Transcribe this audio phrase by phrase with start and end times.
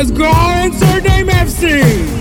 [0.00, 0.18] Edward Robles.
[0.18, 2.16] Go insert name FC.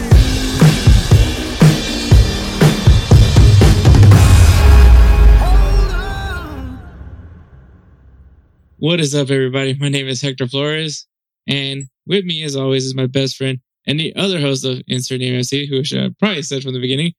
[8.77, 9.75] What is up, everybody?
[9.75, 11.05] My name is Hector Flores,
[11.47, 15.19] and with me, as always, is my best friend and the other host of Insert
[15.19, 17.13] Name FC, who I should have probably said from the beginning,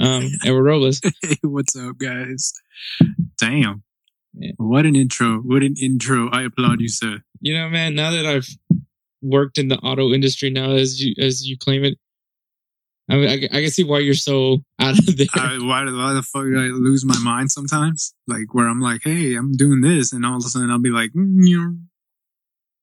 [0.00, 1.00] um, Edward Robles.
[1.22, 2.52] Hey, what's up, guys?
[3.38, 3.82] Damn.
[4.34, 4.52] Yeah.
[4.56, 5.38] What an intro.
[5.38, 6.30] What an intro.
[6.30, 7.22] I applaud you, sir.
[7.40, 8.48] You know, man, now that I've
[9.22, 11.98] worked in the auto industry now, as you as you claim it,
[13.08, 15.26] I mean, I, I can see why you're so out of there.
[15.34, 18.14] I, why, why the fuck do I lose my mind sometimes?
[18.26, 20.90] Like, where I'm like, hey, I'm doing this, and all of a sudden I'll be
[20.90, 21.78] like, "Nyeh."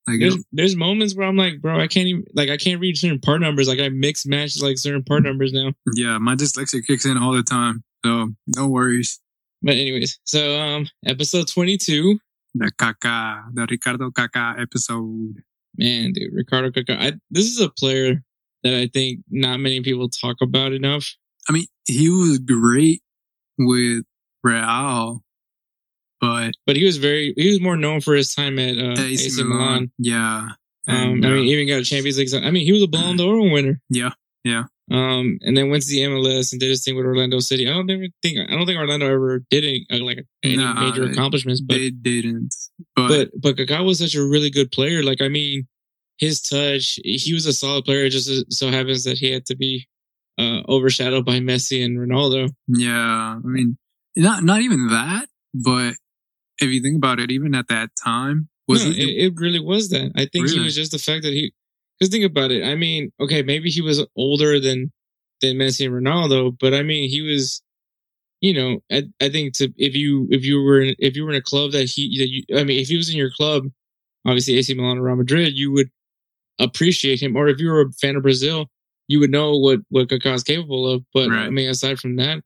[0.08, 2.98] like, there's there's moments where I'm like, bro, I can't even like I can't read
[2.98, 3.67] certain part numbers.
[3.67, 5.73] Like I mix match like certain part numbers now.
[5.95, 7.84] yeah, my dyslexia kicks in all the time.
[8.06, 9.20] So, no worries.
[9.62, 12.17] But anyways, so um, episode 22,
[12.56, 15.44] The Kaká, the Ricardo Kaká episode.
[15.80, 16.98] Man, dude, Ricardo Kaká.
[17.00, 18.22] I, this is a player
[18.64, 21.16] that I think not many people talk about enough.
[21.50, 23.02] I mean, he was great
[23.58, 24.04] with
[24.44, 25.24] Real,
[26.22, 29.26] but But he was very he was more known for his time at uh, AC,
[29.28, 29.92] AC Milan, Milan.
[29.98, 30.48] yeah.
[30.88, 32.34] Um, And, I uh, mean, even got a Champions League.
[32.44, 33.80] I mean, he was a Ballon d'Or winner.
[33.90, 34.12] yeah,
[34.44, 34.64] yeah.
[34.92, 37.68] Um, and then went to the MLS and did his thing with Orlando City.
[37.70, 40.74] I don't even think I don't think Orlando ever did any uh, like any Nah,
[40.90, 41.62] major accomplishments.
[41.62, 42.56] But they didn't.
[42.95, 45.04] But, but but Kaká was such a really good player.
[45.04, 45.67] Like I mean,
[46.17, 47.00] his touch.
[47.04, 48.06] He was a solid player.
[48.06, 49.88] It just so happens that he had to be
[50.38, 52.50] uh, overshadowed by Messi and Ronaldo.
[52.68, 53.78] yeah, I mean,
[54.16, 55.28] not not even that.
[55.54, 55.95] But
[56.60, 59.02] if you think about it, even at that time, was no, he?
[59.02, 60.12] it, it really was that.
[60.16, 61.54] I think he was just the fact that he.
[61.98, 62.64] Because think about it.
[62.64, 64.92] I mean, okay, maybe he was older than
[65.42, 67.62] than Messi and Ronaldo, but I mean, he was.
[68.42, 71.32] You know, I, I think to if you if you were in, if you were
[71.32, 73.66] in a club that he that you I mean if he was in your club,
[74.26, 75.89] obviously AC Milan or Real Madrid, you would
[76.60, 77.36] appreciate him.
[77.36, 78.67] Or if you were a fan of Brazil,
[79.08, 81.04] you would know what what Kaká is capable of.
[81.14, 82.42] But I mean, aside from that,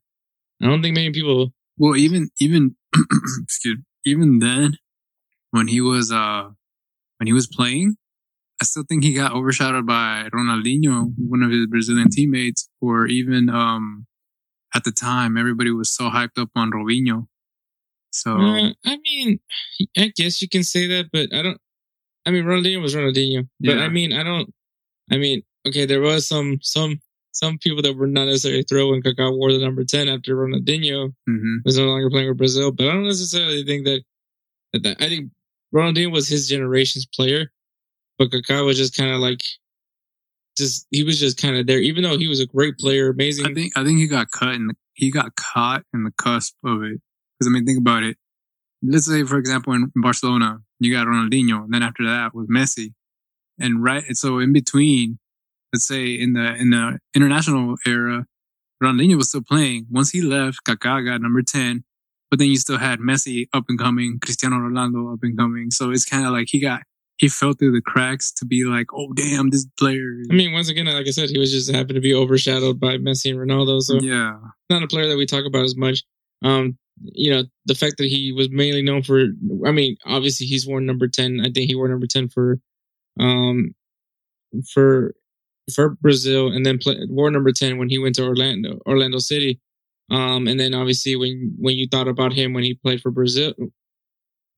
[0.62, 1.52] I don't think many people.
[1.78, 2.74] well, even even
[3.42, 4.76] excuse even then,
[5.50, 6.50] when he was uh
[7.18, 7.96] when he was playing,
[8.60, 13.48] I still think he got overshadowed by Ronaldinho, one of his Brazilian teammates, or even
[13.48, 14.06] um
[14.74, 17.26] at the time everybody was so hyped up on Robinho.
[18.10, 19.40] So Uh, I mean,
[19.96, 21.58] I guess you can say that, but I don't.
[22.26, 23.84] I mean, Ronaldinho was Ronaldinho, but Yeah.
[23.84, 24.52] I mean, I don't.
[25.10, 27.00] I mean, okay, there was some some
[27.32, 31.12] some people that were not necessarily thrilled when Kaká wore the number ten after Ronaldinho
[31.28, 31.56] mhm.
[31.64, 34.02] was no longer playing with Brazil, but I don't necessarily think that.
[34.72, 35.30] that, that I think
[35.74, 37.50] Ronaldinho was his generation's player,
[38.18, 39.42] but Kaká was just kind of like,
[40.56, 43.46] just he was just kind of there, even though he was a great player, amazing.
[43.46, 46.82] I think I think he got cut and he got caught in the cusp of
[46.82, 47.00] it.
[47.38, 48.16] Because I mean, think about it.
[48.82, 52.92] Let's say, for example, in Barcelona, you got Ronaldinho, and then after that was Messi,
[53.58, 54.04] and right.
[54.16, 55.18] So in between,
[55.72, 58.26] let's say in the in the international era,
[58.82, 59.86] Ronaldinho was still playing.
[59.90, 61.84] Once he left, Kaká got number ten,
[62.30, 65.70] but then you still had Messi up and coming, Cristiano Ronaldo up and coming.
[65.70, 66.82] So it's kind of like he got
[67.18, 70.14] he fell through the cracks to be like, oh damn, this player.
[70.30, 72.98] I mean, once again, like I said, he was just happened to be overshadowed by
[72.98, 74.36] Messi and Ronaldo, so yeah,
[74.68, 76.02] not a player that we talk about as much.
[76.42, 79.24] Um, you know, the fact that he was mainly known for,
[79.66, 81.40] I mean, obviously he's worn number 10.
[81.40, 82.60] I think he wore number 10 for,
[83.18, 83.74] um,
[84.72, 85.14] for,
[85.74, 89.60] for Brazil and then play, wore number 10 when he went to Orlando, Orlando City.
[90.10, 93.54] Um, and then obviously when, when you thought about him when he played for Brazil,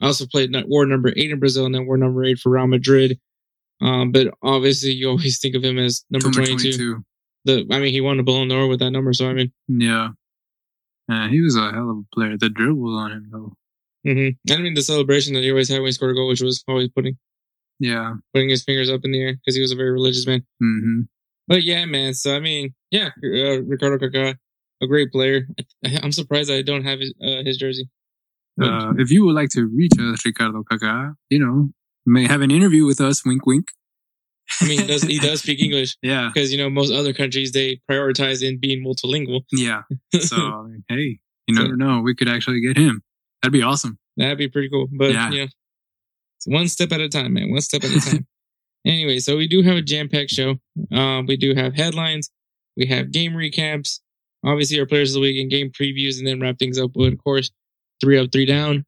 [0.01, 2.67] I also played war number eight in Brazil and then war number eight for Real
[2.67, 3.19] Madrid.
[3.81, 7.03] Um, but obviously you always think of him as number, 22.
[7.45, 9.13] The, I mean, he won a Ballon d'Or with that number.
[9.13, 10.11] So, I mean, Yeah.
[11.09, 12.37] Yeah, he was a hell of a player.
[12.37, 13.53] The dribbles on him though.
[14.05, 16.41] hmm I mean, the celebration that he always had when he scored a goal, which
[16.43, 17.17] was always putting
[17.79, 18.15] Yeah.
[18.35, 20.45] putting his fingers up in the air because he was a very religious man.
[20.61, 21.03] hmm
[21.47, 22.13] But yeah, man.
[22.15, 24.37] So I mean, yeah, uh, Ricardo Kaká,
[24.83, 25.47] a great player.
[25.85, 27.89] I, I'm surprised I don't have his, uh, his jersey.
[28.61, 31.71] Uh, if you would like to reach us, Ricardo Kaká, you know,
[32.07, 33.67] may have an interview with us, wink, wink.
[34.61, 37.53] I mean, he does, he does speak English yeah, because you know most other countries
[37.53, 39.43] they prioritize in being multilingual.
[39.53, 39.83] yeah.
[40.21, 41.19] So I mean, hey,
[41.49, 42.01] you never know.
[42.01, 43.03] We could actually get him.
[43.43, 43.99] That'd be awesome.
[44.17, 44.87] That'd be pretty cool.
[44.97, 45.31] But Yeah.
[45.31, 45.49] you know,
[46.47, 47.51] one step at a time, man.
[47.51, 48.27] One step at a time.
[48.87, 50.55] anyway, so we do have a jam-packed show.
[50.93, 52.31] Um, we do have headlines.
[52.77, 54.01] We have game recaps.
[54.45, 57.13] Obviously, our players of the week and game previews, and then wrap things up with,
[57.15, 57.51] of course,
[58.01, 58.85] three up, three down.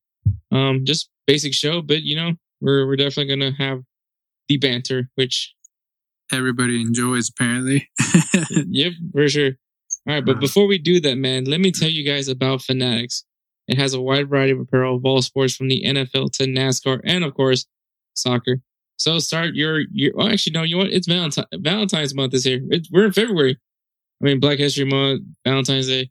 [0.53, 3.83] Um, just basic show, but you know, we're we're definitely gonna have
[4.49, 5.55] the banter, which
[6.31, 7.89] Everybody enjoys apparently.
[8.51, 9.53] yep, for sure.
[10.07, 13.25] All right, but before we do that, man, let me tell you guys about Fanatics.
[13.67, 17.01] It has a wide variety of apparel of all sports from the NFL to NASCAR
[17.05, 17.67] and, of course,
[18.15, 18.61] soccer.
[18.99, 20.13] So start your your.
[20.19, 20.63] Oh, actually, no.
[20.63, 20.93] You know what?
[20.93, 22.61] It's Valentine Valentine's month is here.
[22.71, 23.59] It's, we're in February.
[24.21, 26.11] I mean, Black History Month, Valentine's Day,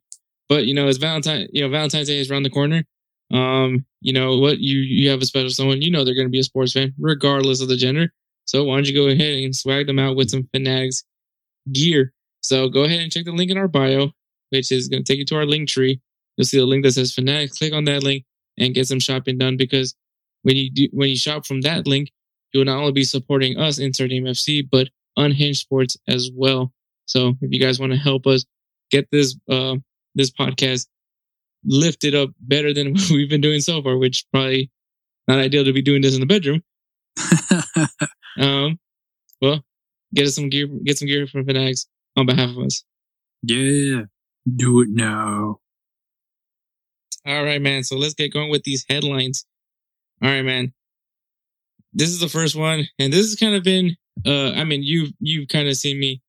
[0.50, 1.48] but you know, it's Valentine.
[1.52, 2.84] You know, Valentine's Day is around the corner.
[3.32, 4.60] Um, you know what?
[4.60, 5.82] You you have a special someone.
[5.82, 8.14] You know they're going to be a sports fan, regardless of the gender.
[8.46, 11.04] So why don't you go ahead and swag them out with some Fanatics
[11.72, 12.14] gear?
[12.42, 14.12] So go ahead and check the link in our bio,
[14.52, 16.00] which is going to take you to our link tree.
[16.38, 17.58] You'll see the link that says Fanatics.
[17.58, 18.24] Click on that link
[18.58, 19.94] and get some shopping done because
[20.44, 22.12] when you do when you shop from that link,
[22.54, 26.72] you'll not only be supporting us, Insert Name FC, but Unhinged Sports as well.
[27.06, 28.46] So if you guys want to help us
[28.92, 29.76] get this uh
[30.18, 30.88] this podcast
[31.66, 34.72] lifted up better than what we've been doing so far, which probably
[35.28, 36.62] not ideal to be doing this in the bedroom.
[38.40, 38.80] Um,
[39.42, 39.64] well,
[40.14, 42.84] get us some gear, get some gear from Fanatics on behalf of us.
[43.42, 44.04] yeah,
[44.56, 45.60] do it now.
[47.25, 47.84] All right, man.
[47.84, 49.46] So let's get going with these headlines.
[50.22, 50.74] All right, man.
[51.94, 53.98] This is the first one, and this has kind of been.
[54.25, 56.22] Uh, I mean, you've you've kind of seen me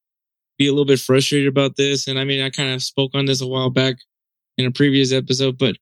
[0.59, 3.27] be a little bit frustrated about this, and I mean, I kind of spoke on
[3.27, 3.97] this a while back
[4.57, 5.77] in a previous episode, but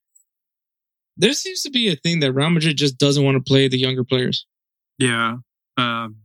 [1.17, 3.79] there seems to be a thing that Real Madrid just doesn't want to play the
[3.79, 4.47] younger players.
[4.99, 5.37] Yeah.
[5.79, 6.17] Um,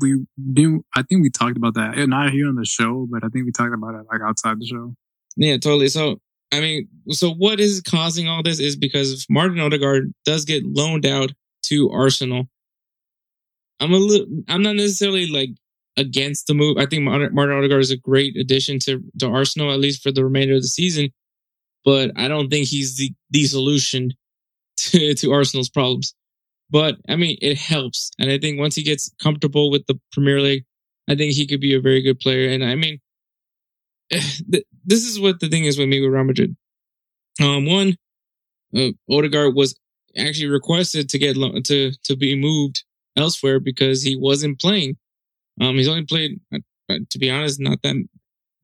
[0.00, 0.84] we do.
[0.94, 1.98] I think we talked about that.
[1.98, 4.58] Eh, Not here on the show, but I think we talked about it like outside
[4.60, 4.94] the show.
[5.36, 5.88] Yeah, totally.
[5.88, 6.20] So,
[6.52, 11.06] I mean, so what is causing all this is because Martin Odegaard does get loaned
[11.06, 11.32] out
[11.64, 12.48] to Arsenal.
[13.80, 15.50] I'm a little, I'm not necessarily like
[15.96, 16.78] against the move.
[16.78, 20.24] I think Martin Odegaard is a great addition to, to Arsenal, at least for the
[20.24, 21.10] remainder of the season.
[21.84, 24.12] But I don't think he's the, the solution
[24.76, 26.14] to, to Arsenal's problems.
[26.70, 28.10] But I mean, it helps.
[28.18, 30.64] And I think once he gets comfortable with the Premier League,
[31.08, 32.50] I think he could be a very good player.
[32.50, 32.98] And I mean,
[34.10, 36.56] th- this is what the thing is with me with Real Madrid.
[37.40, 37.96] Um, one,
[38.76, 39.74] uh, Odegaard was
[40.16, 42.84] actually requested to get lo- to to be moved
[43.16, 44.96] elsewhere because he wasn't playing.
[45.60, 46.58] Um, he's only played, uh,
[46.90, 47.96] uh, to be honest, not that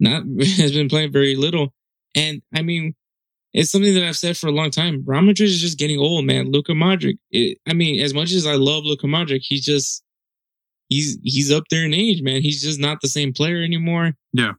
[0.00, 1.74] not has been playing very little.
[2.14, 2.94] And I mean,
[3.52, 5.04] it's something that I've said for a long time.
[5.06, 6.50] Madrid is just getting old, man.
[6.50, 7.18] Luka Modric.
[7.30, 10.02] It, I mean, as much as I love Luka Modric, he's just
[10.88, 12.42] he's he's up there in age, man.
[12.42, 14.14] He's just not the same player anymore.
[14.32, 14.52] Yeah.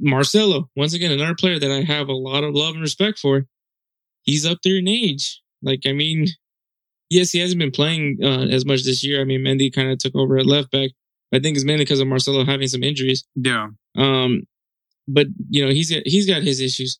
[0.00, 3.46] Marcelo, once again, another player that I have a lot of love and respect for.
[4.22, 5.40] He's up there in age.
[5.60, 6.28] Like, I mean,
[7.10, 9.20] yes, he hasn't been playing uh, as much this year.
[9.20, 10.90] I mean, Mendy kind of took over at left back.
[11.32, 13.24] I think it's mainly because of Marcelo having some injuries.
[13.34, 13.68] Yeah.
[13.96, 14.42] Um,
[15.06, 16.98] but you know, he's got he's got his issues.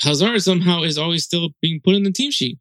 [0.00, 2.58] Hazard somehow is always still being put in the team sheet.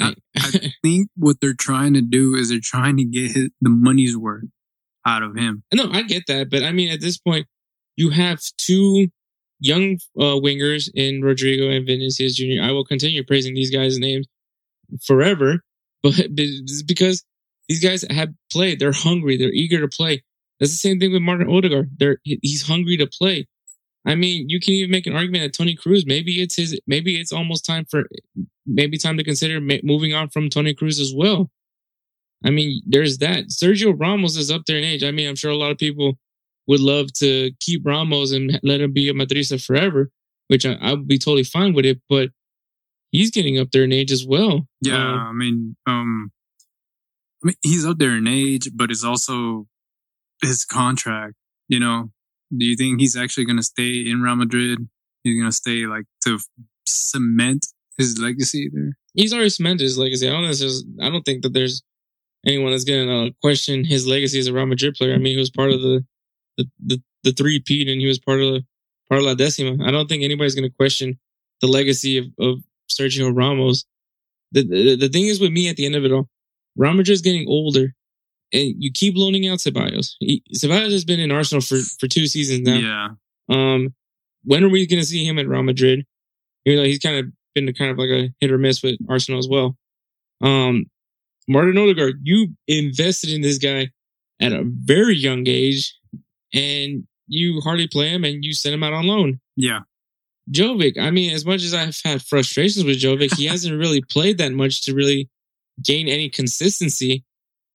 [0.00, 3.70] I- I think what they're trying to do is they're trying to get his, the
[3.70, 4.44] money's worth
[5.06, 5.62] out of him.
[5.72, 7.46] No, I get that, but I mean, at this point,
[7.96, 9.08] you have two
[9.60, 12.62] young uh, wingers in Rodrygo and Vinicius Jr.
[12.62, 14.26] I will continue praising these guys' names
[15.04, 15.60] forever,
[16.02, 16.14] but
[16.86, 17.24] because
[17.68, 18.78] these guys have played.
[18.78, 19.36] They're hungry.
[19.36, 20.22] They're eager to play.
[20.60, 21.90] That's the same thing with Martin Odegaard.
[21.98, 23.46] They're he's hungry to play.
[24.06, 27.20] I mean, you can even make an argument that Toni Kroos maybe it's his maybe
[27.20, 28.04] it's almost time for
[28.64, 31.50] maybe time to consider ma- moving on from Toni Kroos as well.
[32.44, 33.46] I mean, there's that.
[33.48, 35.02] Sergio Ramos is up there in age.
[35.02, 36.18] I mean, I'm sure a lot of people
[36.68, 40.10] would love to keep Ramos and let him be a Madrista forever,
[40.48, 42.00] which I, I would be totally fine with it.
[42.08, 42.30] But
[43.10, 44.66] he's getting up there in age as well.
[44.82, 44.96] Yeah.
[44.96, 46.30] Um, I mean, um,
[47.42, 49.66] I mean, he's up there in age, but it's also
[50.42, 51.34] his contract.
[51.68, 52.10] You know,
[52.56, 54.78] do you think he's actually going to stay in Real Madrid?
[55.22, 56.38] He's going to stay like to
[56.86, 57.66] cement
[57.98, 58.92] his legacy there.
[59.14, 60.28] he's already cemented his legacy.
[60.28, 61.82] I don't, I don't think that there's
[62.46, 65.14] anyone that's going to uh, question his legacy as a Real Madrid player.
[65.14, 66.04] I mean, he was part of the
[66.56, 68.64] the the, the three peat and he was part of the
[69.08, 69.84] part of La Decima.
[69.84, 71.18] I don't think anybody's going to question
[71.60, 72.58] the legacy of, of
[72.90, 73.84] Sergio Ramos.
[74.52, 76.28] The, the the thing is with me at the end of it all,
[76.76, 77.94] Real Madrid's getting older,
[78.52, 80.14] and you keep loaning out Ceballos.
[80.20, 82.76] He, Ceballos has been in Arsenal for for two seasons now.
[82.76, 83.08] Yeah.
[83.48, 83.94] Um,
[84.44, 86.06] when are we going to see him at Real Madrid?
[86.64, 89.38] You know, he's kind of been kind of like a hit or miss with Arsenal
[89.38, 89.76] as well.
[90.40, 90.86] Um,
[91.48, 93.90] Martin Odegaard, you invested in this guy
[94.40, 95.94] at a very young age,
[96.52, 99.40] and you hardly play him, and you send him out on loan.
[99.56, 99.80] Yeah.
[100.50, 104.38] Jovic, I mean, as much as I've had frustrations with Jovic, he hasn't really played
[104.38, 105.28] that much to really
[105.82, 107.24] gain any consistency.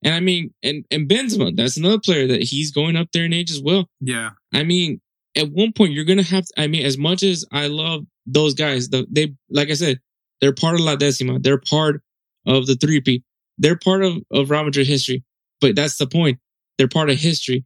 [0.04, 3.34] And I mean, and and Benzema, that's another player that he's going up there in
[3.34, 3.88] age as well.
[4.00, 4.32] Yeah.
[4.54, 5.00] I mean,
[5.38, 6.46] at one point you're gonna have.
[6.46, 10.00] To, I mean, as much as I love those guys, the, they like I said,
[10.40, 11.40] they're part of La Decima.
[11.40, 12.02] They're part
[12.48, 13.24] of the three peat.
[13.58, 15.24] They're part of of Real Madrid history.
[15.60, 16.40] But that's the point.
[16.78, 17.64] They're part of history.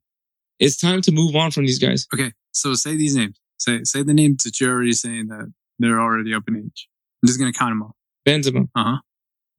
[0.60, 2.08] It's time to move on from these guys.
[2.14, 2.34] Okay.
[2.52, 3.40] So say these names.
[3.60, 6.90] Say say the names that you're already saying that they're already up in age.
[7.24, 7.96] I'm just gonna count them off.
[8.28, 8.98] Benzema, Uh huh.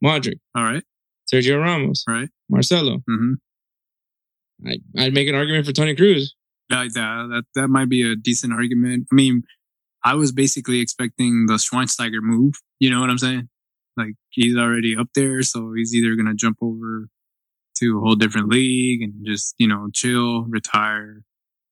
[0.05, 0.83] Modric, All right.
[1.33, 2.29] Sergio Ramos, Right.
[2.49, 2.99] Marcelo.
[2.99, 3.33] Mm-hmm.
[4.67, 6.29] I, I'd make an argument for Toni Kroos.
[6.71, 9.07] Like that, that that might be a decent argument.
[9.13, 9.43] I mean,
[10.05, 12.55] I was basically expecting the Schweinsteiger move.
[12.81, 13.49] You know what I'm saying?
[13.97, 17.09] Like he's already up there, so he's either gonna jump over
[17.79, 21.23] to a whole different league and just you know chill, retire.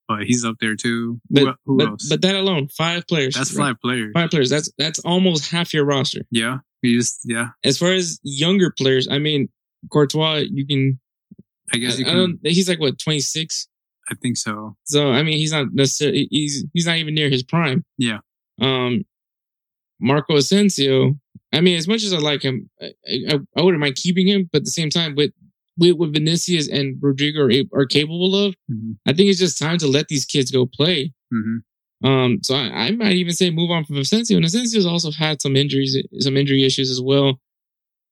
[0.07, 1.19] But he's up there too.
[1.29, 2.09] But, who but, else?
[2.09, 3.35] but that alone, five players.
[3.35, 3.69] That's right?
[3.69, 4.11] five players.
[4.13, 4.49] Five players.
[4.49, 6.21] That's that's almost half your roster.
[6.29, 7.49] Yeah, he just yeah.
[7.63, 9.49] As far as younger players, I mean,
[9.91, 10.99] Courtois, you can.
[11.73, 12.17] I guess I, you I can.
[12.17, 12.39] don't.
[12.43, 13.67] He's like what twenty six.
[14.09, 14.75] I think so.
[14.83, 16.27] So I mean, he's not necessarily.
[16.29, 17.83] He's he's not even near his prime.
[17.97, 18.19] Yeah.
[18.61, 19.05] Um,
[19.99, 21.17] Marco Asensio.
[21.51, 22.91] I mean, as much as I like him, I,
[23.29, 24.49] I, I wouldn't mind keeping him.
[24.51, 25.31] But at the same time, with
[25.77, 29.87] what Vinicius and Rodrygo are, are capable of, hmm I think it's just time to
[29.87, 31.13] let these kids go play.
[31.31, 31.57] hmm
[32.03, 34.37] Um, so I, I might even say move on from Asensio.
[34.37, 37.39] And Asensio's also had some injuries, some injury issues as well.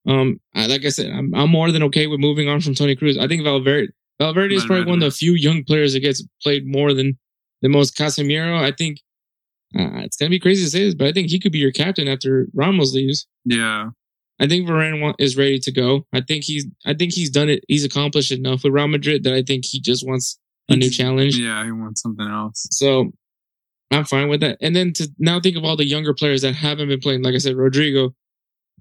[0.07, 2.95] Um, I, like I said, I'm, I'm more than okay with moving on from Toni
[2.95, 3.17] Kroos.
[3.17, 6.65] I think Valverde, Valverde is probably one of the few young players that gets played
[6.67, 7.17] more than
[7.61, 8.61] the most Casemiro.
[8.61, 8.99] I think
[9.77, 11.71] uh, it's gonna be crazy to say this, but I think he could be your
[11.71, 13.27] captain after Ramos leaves.
[13.45, 13.89] Yeah.
[14.39, 16.05] I think Varane is ready to go.
[16.11, 17.63] I think he's, I think he's done it.
[17.67, 21.37] He's accomplished enough with Real Madrid that I think he just wants a new challenge.
[21.37, 22.67] Yeah, he wants something else.
[22.71, 23.11] So
[23.91, 24.57] I'm fine with that.
[24.59, 27.35] And then to now think of all the younger players that haven't been playing, like
[27.35, 28.13] I said, Rodrygo,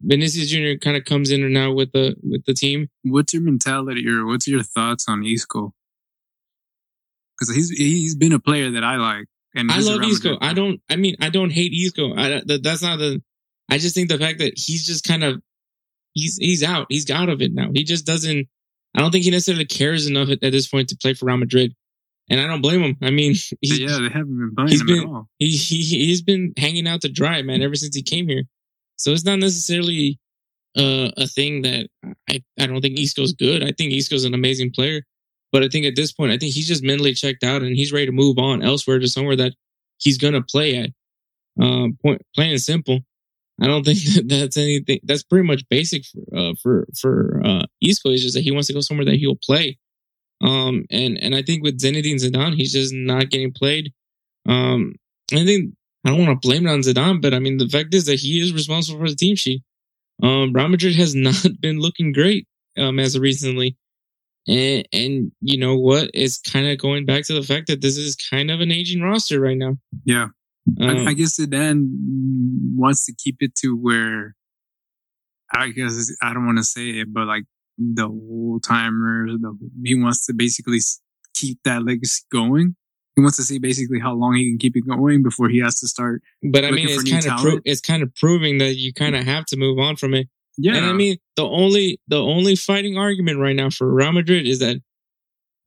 [0.00, 0.78] Vinicius Jr.
[0.82, 2.88] kind of comes in and now with the with the team.
[3.04, 5.74] What's your mentality or what's your thoughts on Isco?
[7.38, 9.26] Because he's he's been a player that I like.
[9.54, 10.38] And I love Isco.
[10.40, 10.80] I don't.
[10.88, 12.14] I mean, I don't hate Isco.
[12.16, 13.22] I, that, that's not the.
[13.72, 15.40] I just think the fact that he's just kind of
[16.14, 16.86] he's he's out.
[16.90, 17.70] He's out of it now.
[17.72, 18.46] He just doesn't.
[18.94, 21.38] I don't think he necessarily cares enough at, at this point to play for Real
[21.38, 21.74] Madrid,
[22.28, 22.96] and I don't blame him.
[23.00, 25.28] I mean, he's, yeah, they haven't been he's him been- at all.
[25.38, 28.44] he, he he's been hanging out to dry, man, ever since he came here.
[28.96, 30.18] So it's not necessarily
[30.76, 31.88] uh, a thing that
[32.28, 33.62] I I don't think Isco's good.
[33.64, 35.02] I think Isco's an amazing player,
[35.50, 37.92] but I think at this point, I think he's just mentally checked out and he's
[37.92, 39.54] ready to move on elsewhere to somewhere that
[39.98, 40.90] he's gonna play at.
[41.58, 43.00] Um, point plain and simple.
[43.62, 45.00] I don't think that that's anything.
[45.04, 48.10] That's pretty much basic for uh, for for uh, Isco.
[48.10, 49.78] Is just that he wants to go somewhere that he'll play.
[50.42, 53.92] Um, and and I think with Zinedine Zidane, he's just not getting played.
[54.48, 54.96] Um,
[55.32, 57.94] I think I don't want to blame it on Zidane, but I mean the fact
[57.94, 59.62] is that he is responsible for the team sheet.
[60.22, 63.76] Um, Real Madrid has not been looking great um as of recently,
[64.48, 66.10] and and you know what?
[66.14, 69.02] It's kind of going back to the fact that this is kind of an aging
[69.02, 69.76] roster right now.
[70.04, 70.28] Yeah.
[70.80, 71.88] Um, I, I guess Zidane
[72.76, 74.36] wants to keep it to where
[75.54, 77.44] I guess I don't want to say it, but like
[77.78, 80.78] the old timers, the, he wants to basically
[81.34, 82.76] keep that legacy going.
[83.16, 85.74] He wants to see basically how long he can keep it going before he has
[85.80, 86.22] to start.
[86.42, 89.24] but I mean, it's kind of pro- it's kind of proving that you kind of
[89.24, 90.28] have to move on from it.
[90.56, 94.46] Yeah, And I mean, the only the only fighting argument right now for Real Madrid
[94.46, 94.78] is that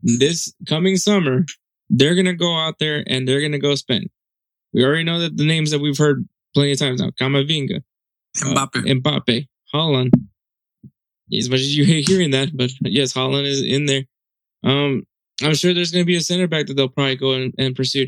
[0.02, 1.46] this coming summer
[1.90, 4.10] they're gonna go out there and they're gonna go spend.
[4.76, 8.46] We already know that the names that we've heard plenty of times now: Camavinga, uh,
[8.46, 9.02] Mbappe.
[9.02, 10.12] Mbappe, Haaland.
[11.36, 14.04] As much as you hate hearing that, but yes, Haaland is in there.
[14.64, 15.08] Um,
[15.42, 18.08] I'm sure there's gonna be a center back that they'll probably go and, and pursue.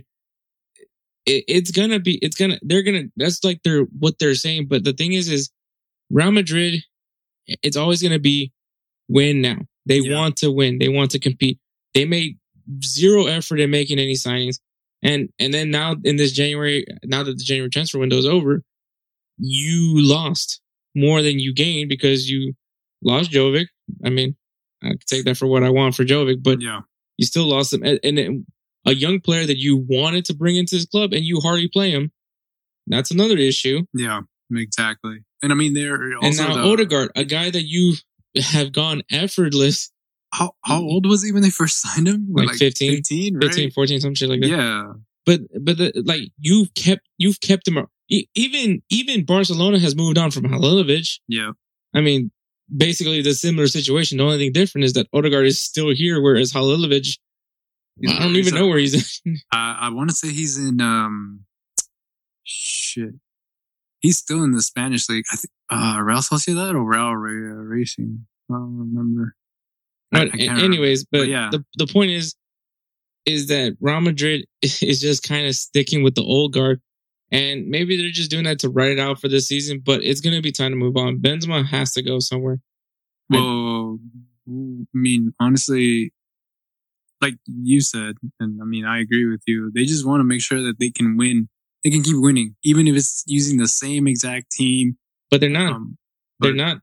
[1.26, 3.06] It, it's gonna be, it's gonna, they're gonna.
[3.16, 4.68] That's like they're what they're saying.
[4.68, 5.50] But the thing is, is
[6.12, 6.84] Real Madrid
[7.64, 8.52] it's always going to be
[9.08, 9.58] win now.
[9.86, 10.16] They Yeah.
[10.16, 10.80] want to win.
[10.80, 11.60] They want to compete.
[11.94, 12.38] They made
[12.84, 14.60] zero effort in making any signings.
[15.04, 18.63] And and then now in this January, now that the January transfer window is over,
[19.38, 20.62] you lost
[20.96, 22.54] more than you gained because you
[23.04, 23.68] lost Jovic.
[24.04, 24.36] I mean,
[24.84, 26.82] I could take that for what I want for Jovic, but yeah,
[27.18, 27.84] you still lost him.
[27.84, 28.46] And, and
[28.86, 31.92] a young player that you wanted to bring into this club and you hardly play
[31.92, 32.12] him.
[32.88, 33.84] That's another issue.
[33.94, 35.20] yeah, exactly.
[35.44, 37.96] And I mean, they're also and now the, Odegaard, a guy that you
[38.38, 39.92] have gone effortless
[40.34, 42.28] How how old was he when they first signed him?
[42.32, 43.44] Like 15, 15, right?
[43.46, 44.48] 15, 14, some shit like that.
[44.48, 44.94] Yeah,
[45.26, 47.86] But but the, like you've kept you've kept him.
[48.10, 51.20] Even even Barcelona has moved on from Halilovic.
[51.28, 51.52] yeah,
[51.94, 52.32] I mean,
[52.76, 54.18] basically the similar situation.
[54.18, 57.18] The only thing different is that Odegaard is still here, whereas Halilovic,
[58.08, 59.22] I don't even know where he's.
[59.52, 61.46] I, I want to say he's in um,
[62.44, 63.12] shit.
[64.00, 65.26] He's still in the Spanish league.
[65.32, 68.26] I think uh, Real Sociedad or Real Ra- Racing.
[68.50, 69.36] I don't remember.
[70.14, 71.50] I- But I anyways, but, But yeah.
[71.52, 72.36] the the point is,
[73.26, 76.82] is that Real Madrid is just kind of sticking with the old guard,
[77.32, 79.82] and maybe they're just doing that to write it out for this season.
[79.84, 81.18] But it's gonna be time to move on.
[81.20, 82.60] Benzema has to go somewhere.
[83.30, 84.00] Well,
[84.48, 84.52] I
[84.94, 86.14] mean, honestly,
[87.22, 89.72] like you said, and I mean, I agree with you.
[89.76, 91.50] They just want to make sure that they can win.
[91.84, 94.98] They can keep winning, even if it's using the same exact team.
[95.30, 95.74] But they're not.
[95.74, 95.98] Um,
[96.40, 96.78] they're not.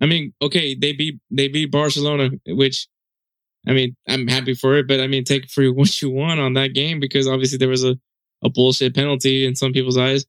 [0.00, 2.88] I mean, okay, they beat they beat Barcelona, which
[3.66, 6.54] I mean, I'm happy for it, but I mean, take for what you want on
[6.54, 7.96] that game because obviously there was a,
[8.44, 10.24] a bullshit penalty in some people's eyes.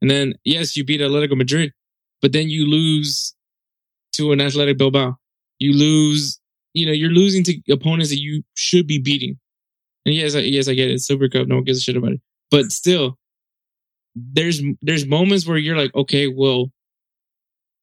[0.00, 1.72] And then, yes, you beat Atletico Madrid,
[2.20, 3.34] but then you lose
[4.14, 5.16] to an Athletic Bilbao.
[5.60, 6.40] You lose,
[6.74, 9.38] you know, you're losing to opponents that you should be beating.
[10.04, 11.00] And yes, I, yes, I get it.
[11.00, 12.20] Super Cup, no one gives a shit about it.
[12.50, 13.16] But still,
[14.14, 16.72] there's there's moments where you're like, okay, well,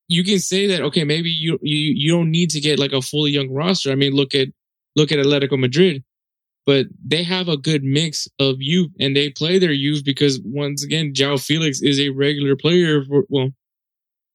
[0.09, 3.01] you can say that okay, maybe you you you don't need to get like a
[3.01, 3.91] fully young roster.
[3.91, 4.49] I mean, look at
[4.95, 6.03] look at Atletico Madrid,
[6.65, 10.83] but they have a good mix of youth and they play their youth because once
[10.83, 13.51] again, João Felix is a regular player for well,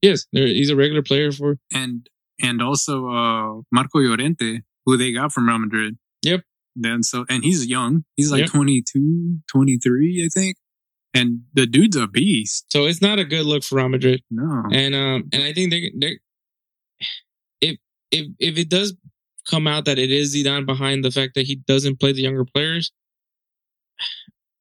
[0.00, 2.09] yes, he's a regular player for and
[2.40, 5.99] and also uh Marco Llorente, who they got from Real Madrid.
[6.23, 6.43] Yep.
[6.76, 8.04] Then so and he's young.
[8.16, 8.50] He's like Yep.
[8.50, 10.57] 22, 23, I think.
[11.14, 12.66] And the dude's a beast.
[12.71, 14.23] so it's not a good look for Real Madrid.
[14.30, 14.64] No.
[14.73, 16.18] And um and I think they they
[17.61, 17.78] if
[18.11, 18.94] if if it does
[19.49, 22.44] come out that it is Zidane behind the fact that he doesn't play the younger
[22.44, 22.92] players,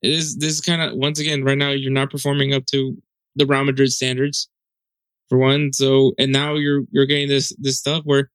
[0.02, 2.96] it is this is kind of once again right now you're not performing up to
[3.36, 4.50] the Real Madrid standards
[5.30, 5.74] for one.
[5.74, 8.30] So and now you're you're getting this this stuff where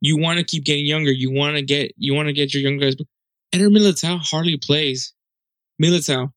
[0.00, 1.10] you want to keep getting younger.
[1.10, 2.96] You want to get you want to get your young guys.
[3.52, 5.14] Eder Militao hardly plays.
[5.82, 6.32] Militao,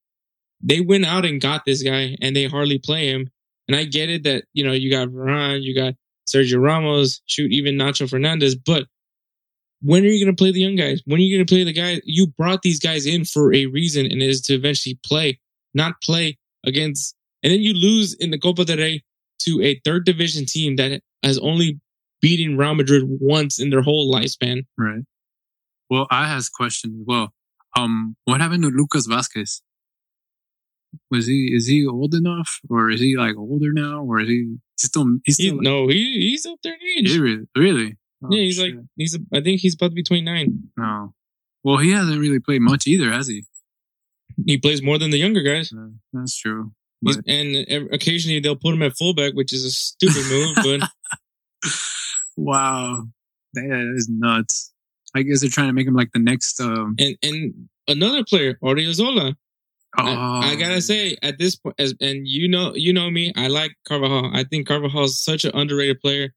[0.62, 3.30] they went out and got this guy, and they hardly play him.
[3.68, 5.94] And I get it that you know you got Varane, you got
[6.28, 8.86] Sergio Ramos, shoot even Nacho Fernandez, but
[9.82, 11.02] when are you going to play the young guys?
[11.06, 12.02] When are you going to play the guys?
[12.04, 15.40] You brought these guys in for a reason, and it is to eventually play,
[15.74, 17.16] not play against.
[17.44, 19.04] And then you lose in the Copa del Rey
[19.44, 21.80] to a third division team that has only
[22.22, 24.66] beaten Real Madrid once in their whole lifespan.
[24.78, 25.04] Right.
[25.90, 27.34] Well, I has question well.
[27.78, 29.62] Um, what happened to Lucas Vazquez?
[31.12, 34.56] Was he is he old enough, or is he like older now, or is he
[34.78, 37.18] still he's He, still like, no, he, he's up there in age.
[37.18, 37.98] really really?
[38.24, 38.76] Oh, yeah, he's shit.
[38.76, 39.18] like he's.
[39.34, 40.70] I think he's about to be twenty nine.
[40.78, 41.14] no.
[41.64, 43.44] Well, he hasn't really played much either, has he?
[44.46, 45.74] He plays more than the younger guys.
[45.74, 46.72] Uh, that's true.
[47.02, 47.56] But and
[47.94, 50.56] occasionally they'll put him at fullback, which is a stupid move.
[50.82, 51.70] But
[52.38, 53.04] wow,
[53.54, 54.74] that is nuts.
[55.16, 56.60] I guess they're trying to make him like the next.
[56.62, 57.54] Um, and and
[57.88, 59.36] another player, Odriozola.
[59.98, 63.48] I, I gotta say, at this point, as and you know, you know me, I
[63.48, 64.32] like Carvajal.
[64.34, 66.34] I think Carvajal is such an underrated player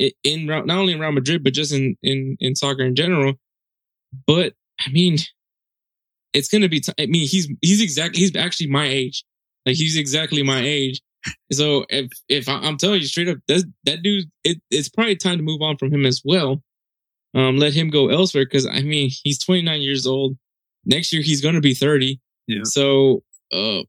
[0.00, 3.34] i- in not only in Real Madrid but just in in in soccer in general.
[4.26, 5.18] But I mean,
[6.32, 6.80] it's gonna be.
[6.80, 9.24] T- I mean, he's he's exactly he's actually my age.
[9.64, 11.00] Like he's exactly my age.
[11.52, 15.16] So if if I, I'm telling you straight up, that that dude, it, it's probably
[15.16, 16.62] time to move on from him as well.
[17.34, 20.36] Um, let him go elsewhere because I mean he's 29 years old.
[20.84, 22.20] Next year he's gonna be 30.
[22.46, 22.60] Yeah.
[22.64, 23.82] So, uh,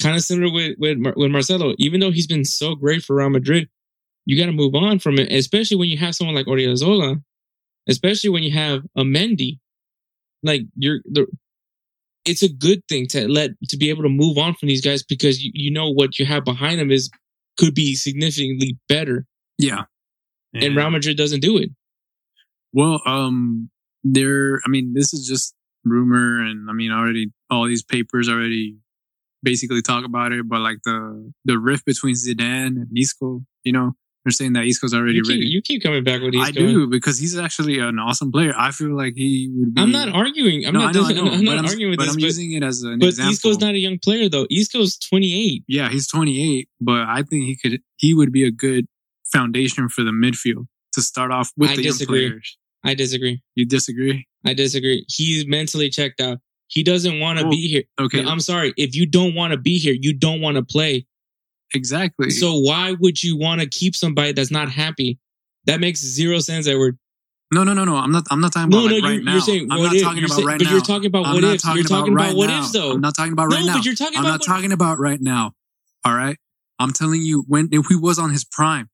[0.00, 1.74] kind of similar with with Mar- with Marcelo.
[1.78, 3.68] Even though he's been so great for Real Madrid,
[4.24, 5.32] you got to move on from it.
[5.32, 7.22] Especially when you have someone like Odriozola,
[7.88, 9.58] especially when you have a Mendy.
[10.42, 11.26] Like you're the,
[12.24, 15.02] it's a good thing to let to be able to move on from these guys
[15.02, 17.10] because you, you know what you have behind them is
[17.56, 19.24] could be significantly better,
[19.58, 19.84] yeah.
[20.52, 21.70] and Real Madrid doesn't do it.
[22.72, 23.70] Well, um,
[24.04, 24.60] there.
[24.64, 25.54] I mean, this is just
[25.86, 28.76] rumor, and I mean, already all these papers already
[29.42, 30.48] basically talk about it.
[30.48, 33.92] But like the the rift between Zidane and Isco, you know,
[34.24, 35.46] they're saying that Isco's already You keep, ready.
[35.46, 36.42] you keep coming back with these.
[36.46, 38.52] I do because he's actually an awesome player.
[38.56, 39.80] I feel like he would be.
[39.80, 40.66] I'm not arguing.
[40.66, 40.88] I'm no, not.
[40.96, 42.14] I know, I know, I'm not I'm, arguing with but this.
[42.14, 43.28] I'm but- using it as an But example.
[43.30, 44.46] But Isco's not a young player though.
[44.50, 45.64] Isco's 28.
[45.68, 47.80] yeah, he's 28, but I think he could.
[47.96, 48.86] He would be a good
[49.32, 52.22] foundation for the midfield to start off with I the disagree.
[52.22, 52.58] young players.
[52.84, 53.42] I disagree.
[53.56, 54.26] You disagree?
[54.46, 55.04] I disagree.
[55.08, 56.38] He's mentally checked out.
[56.68, 57.84] He doesn't want to Well, be here.
[58.00, 58.74] Okay, I'm sorry.
[58.76, 61.06] If you don't want to be here, you don't want to play.
[61.74, 62.30] exactly.
[62.30, 65.18] So why would you want to keep somebody that's not happy?
[65.66, 66.98] That makes zero sense, Edward.
[67.52, 67.96] No, no, no, no.
[67.96, 68.24] I'm not.
[68.30, 69.32] I'm not talking No, about no, like right you're, now.
[69.32, 70.02] you're saying I'm not if.
[70.02, 70.70] talking about saying- right but now.
[70.70, 72.58] But you're talking about I'm what talking You're talking about right what now.
[72.60, 72.92] ifs, though.
[72.92, 73.72] I'm not talking about no, right now.
[73.72, 75.52] No, but you're talking I'm about not what- talking about right now.
[76.04, 76.36] All right.
[76.78, 78.90] I'm telling you, when if he was on his prime,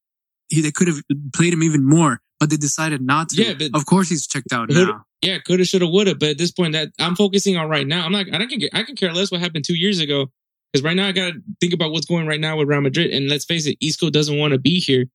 [0.50, 0.98] he, they could have
[1.34, 3.42] played him even more, but they decided not to.
[3.42, 5.04] Yeah, but- of course he's checked out now.
[5.22, 6.14] Yeah, coulda, shoulda, woulda.
[6.14, 8.04] But at this point, that I'm focusing on right now.
[8.04, 8.26] I'm not.
[8.32, 8.48] I don't.
[8.48, 10.26] Can, I can care less what happened two years ago
[10.72, 13.10] because right now I gotta think about what's going right now with Real Madrid.
[13.10, 15.06] And let's face it, Isco doesn't want to be here.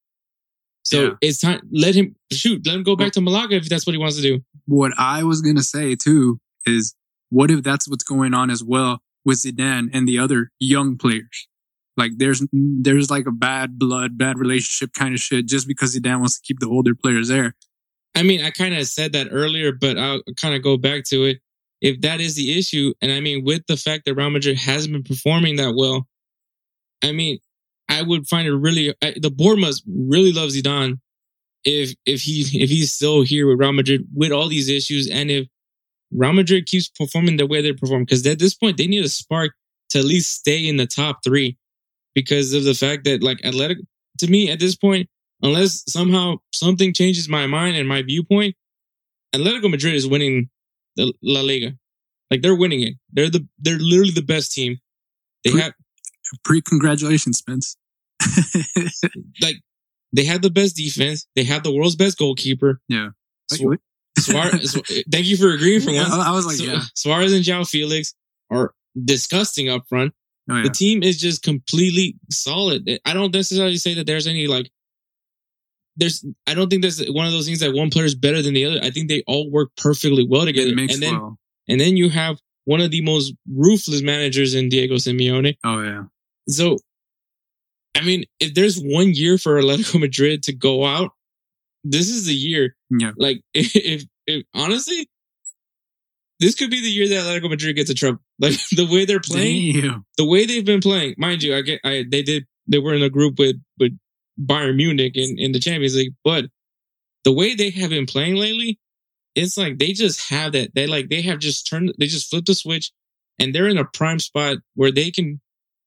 [0.86, 1.10] So Yeah.
[1.22, 1.62] it's time.
[1.72, 2.66] Let him shoot.
[2.66, 4.40] Let him go back to Malaga if that's what he wants to do.
[4.66, 6.96] What I was gonna say too is,
[7.30, 11.48] what if that's what's going on as well with Zidane and the other young players?
[11.98, 16.20] Like there's there's like a bad blood, bad relationship kind of shit just because Zidane
[16.20, 17.56] wants to keep the older players there.
[18.18, 21.24] I mean, I kind of said that earlier, but I'll kind of go back to
[21.26, 21.38] it.
[21.82, 24.92] If that is the issue, and I mean, with the fact that Real Madrid hasn't
[24.92, 26.08] been performing that well,
[27.04, 27.38] I mean,
[27.88, 31.00] I would find it really I, the board must really love Zidane
[31.64, 35.30] if if he if he's still here with Real Madrid with all these issues, and
[35.30, 35.48] if
[36.12, 39.10] Real Madrid keeps performing the way they perform, because at this point they need a
[39.10, 39.54] spark
[39.90, 41.56] to at least stay in the top three,
[42.16, 43.78] because of the fact that like Athletic
[44.18, 45.08] to me at this point
[45.42, 48.56] unless somehow something changes my mind and my viewpoint,
[49.36, 50.50] Atletico Madrid is winning
[50.96, 51.74] the La Liga.
[52.32, 52.96] Like they're winning it.
[53.12, 54.78] They're the they're literally the best team.
[55.44, 55.74] They Pre- have
[56.44, 57.78] Pre congratulations, Spence.
[59.42, 59.56] like
[60.14, 61.28] they have the best defense.
[61.36, 62.80] They have the world's best goalkeeper.
[62.88, 63.10] yeah.
[63.62, 63.80] Wait,
[64.20, 66.14] Su- Suarez, thank you for agreeing for Yeah, once.
[66.16, 66.82] I was like, Su- yeah.
[66.96, 68.14] Suarez and João Felix
[68.50, 68.74] are
[69.06, 70.14] disgusting up front.
[70.50, 70.64] Oh, yeah.
[70.64, 72.90] The team is just completely solid.
[73.06, 74.70] I don't necessarily say that there's any like
[75.98, 78.54] there's I don't think there's one of those things that one player is better than
[78.54, 78.80] the other.
[78.82, 80.70] I think they all work perfectly well together.
[80.70, 81.40] And then well.
[81.68, 85.58] and then you have one of the most ruthless managers in Diego Simeone.
[85.64, 86.04] Oh yeah.
[86.48, 86.78] So
[87.96, 91.12] I mean, if there's one year for Atletico Madrid to go out,
[91.84, 92.76] this is the year.
[92.90, 93.12] Yeah.
[93.18, 95.10] Like if if honestly,
[96.40, 98.20] this could be the year that Atletico Madrid gets a trouble.
[98.40, 100.06] Like the way they're playing, Damn.
[100.16, 103.02] the way they've been playing, mind you, I get, I they did, they were in
[103.02, 103.98] a group with with
[104.40, 106.46] Bayern Munich in in the Champions League, but
[107.24, 108.80] the way they have been playing lately,
[109.36, 110.74] it's like they just have that.
[110.76, 112.92] They like they have just turned, they just flipped the switch,
[113.40, 115.42] and they're in a prime spot where they can,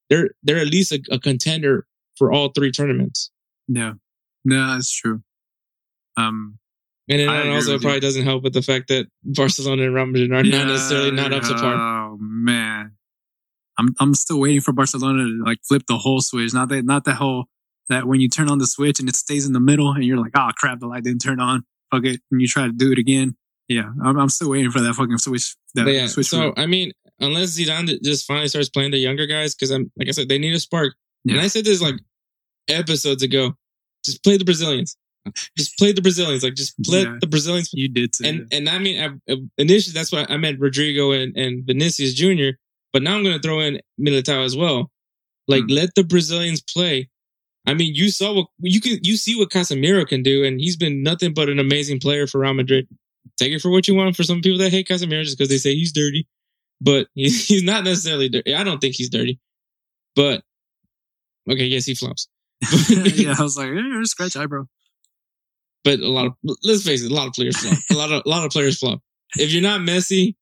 [0.08, 1.86] they're they're at least a, a contender
[2.16, 3.30] for all three tournaments.
[3.68, 3.94] Yeah.
[4.44, 5.22] No, that's true.
[6.16, 6.58] Um.
[7.08, 7.86] And it also with you.
[7.86, 11.32] probably doesn't help with the fact that Barcelona and Real Madrid are not necessarily not
[11.32, 11.74] up to par.
[11.74, 12.92] Oh man,
[13.78, 16.54] I'm I'm still waiting for Barcelona to like flip the whole switch.
[16.54, 17.46] Not that not the whole
[17.90, 20.16] that when you turn on the switch and it stays in the middle and you're
[20.16, 21.64] like, oh crap, the light didn't turn on.
[21.92, 23.37] Fuck it, and you try to do it again.
[23.68, 25.55] Yeah, I'm, I'm still waiting for that fucking switch.
[25.74, 26.29] That yeah, switch.
[26.29, 26.53] so.
[26.57, 30.12] I mean, unless Zidane just finally starts playing the younger guys, because I'm like I
[30.12, 30.94] said, they need a spark.
[31.29, 31.96] And I said this like
[32.68, 33.55] episodes ago.
[34.05, 34.96] Just play the Brazilians.
[35.57, 36.42] Just play the Brazilians.
[36.42, 37.16] Like just play Yeah.
[37.20, 37.70] the Brazilians.
[37.74, 41.37] you did say And and I mean, I, initially that's why I meant Rodrygo and,
[41.37, 42.57] and Vinicius Jr.
[42.92, 44.90] But now I'm going to throw in Militao as well.
[45.46, 45.72] Like Hmm.
[45.74, 47.11] let the Brazilians play.
[47.66, 48.99] I mean, you saw what you can.
[49.03, 52.40] You see what Casemiro can do, and he's been nothing but an amazing player for
[52.40, 52.88] Real Madrid.
[53.38, 54.16] Take it for what you want.
[54.16, 56.27] For some people that hate Casemiro just because they say he's dirty,
[56.81, 58.55] but he's, he's not necessarily dirty.
[58.55, 59.40] I don't think he's dirty,
[60.16, 60.42] but
[61.51, 62.29] okay, yes, he flops.
[62.88, 64.64] yeah, I was like, eh, scratch eyebrow.
[65.85, 67.79] But a lot of let's face it, a lot of players flop.
[67.90, 69.01] A lot of a lot of players flop.
[69.37, 70.39] If you're not Messi, or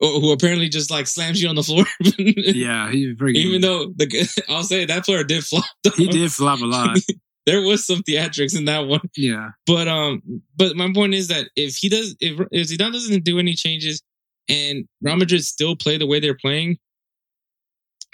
[0.00, 1.84] who apparently just like slams you on the floor,
[2.18, 5.64] Yeah, he even though the I'll say that player did flop.
[5.84, 5.90] though.
[5.96, 6.98] he did flop a lot.
[7.46, 9.00] there was some theatrics in that one.
[9.16, 10.22] Yeah, But um,
[10.56, 14.02] but my point is that if he does, if if Zidane doesn't do any changes,
[14.48, 16.78] and Real Madrid still play the way they're playing,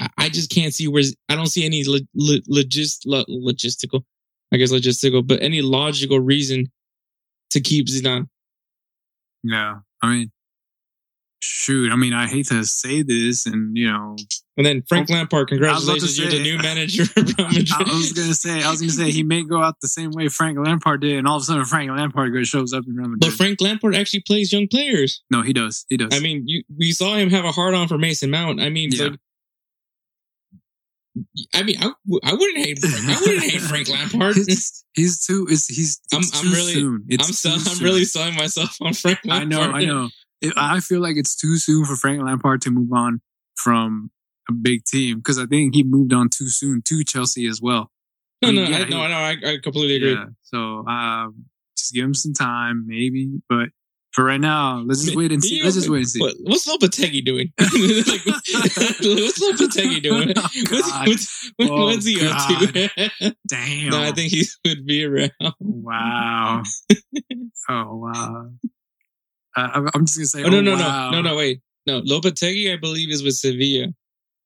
[0.01, 4.03] I, I just can't see where I don't see any lo, lo, logist, lo, logistical,
[4.53, 6.67] I guess logistical, but any logical reason
[7.51, 8.27] to keep Zidane.
[9.45, 9.77] yeah.
[10.03, 10.33] I mean,
[11.41, 11.93] shoot.
[11.93, 14.17] I mean, I hate to say this, and you know,
[14.57, 17.47] And then Frank Lampard, I was about to congratulations, you're the new manager of Real
[17.49, 17.69] Madrid.
[17.75, 20.29] I was gonna say, I was gonna say he may go out the same way
[20.29, 23.09] Frank Lampard did, and all of a sudden Frank Lampard goes shows up in Real
[23.09, 23.21] Madrid.
[23.21, 25.23] but Frank Lampard actually plays young players.
[25.31, 25.85] no, he does.
[25.89, 26.09] He does.
[26.13, 28.61] I mean, you we saw him have a hard on for Mason Mount.
[28.61, 29.05] I mean, Yeah.
[29.09, 29.19] like,
[31.55, 33.09] I mean, I wouldn't hate Frank.
[33.09, 34.35] I wouldn't hate Frank Lampard.
[34.47, 35.47] he's, he's too.
[35.49, 35.99] It's, he's.
[36.13, 37.05] I'm- It's I'm really- soon.
[37.09, 39.61] It's I'm so, I'm really selling myself on Frank I know.
[39.63, 40.09] I know.
[40.57, 43.21] I feel like it's too soon for Frank Lampard to move on
[43.57, 44.11] from
[44.49, 47.91] a big team because I think he moved on too soon to Chelsea as well.
[48.43, 49.37] No, I no, yeah, I, he- no, I.
[49.45, 50.13] I, completely agree.
[50.15, 50.27] Yeah.
[50.43, 53.41] So um, just give him some time, maybe.
[53.49, 53.71] But
[54.13, 55.63] for right now, let's just wait and see.
[55.63, 56.21] Let's just wait and see.
[56.21, 57.53] What, what's Lopetegui doing?
[57.59, 60.33] like, what's Lopetegui doing?
[60.37, 61.09] Oh, What's, God.
[61.09, 63.35] what's, what- Oh, what's he up to?
[63.49, 63.91] Damn.
[63.91, 65.33] no, I think he would be around.
[65.61, 66.63] Wow.
[67.69, 68.51] oh wow.
[69.57, 70.45] Uh, I'm- just gonna say.
[70.45, 71.11] Oh, no, oh, no, wow.
[71.11, 71.61] no, no, no, wait.
[71.87, 73.89] No, Lopetegui, I believe, is with Sevilla.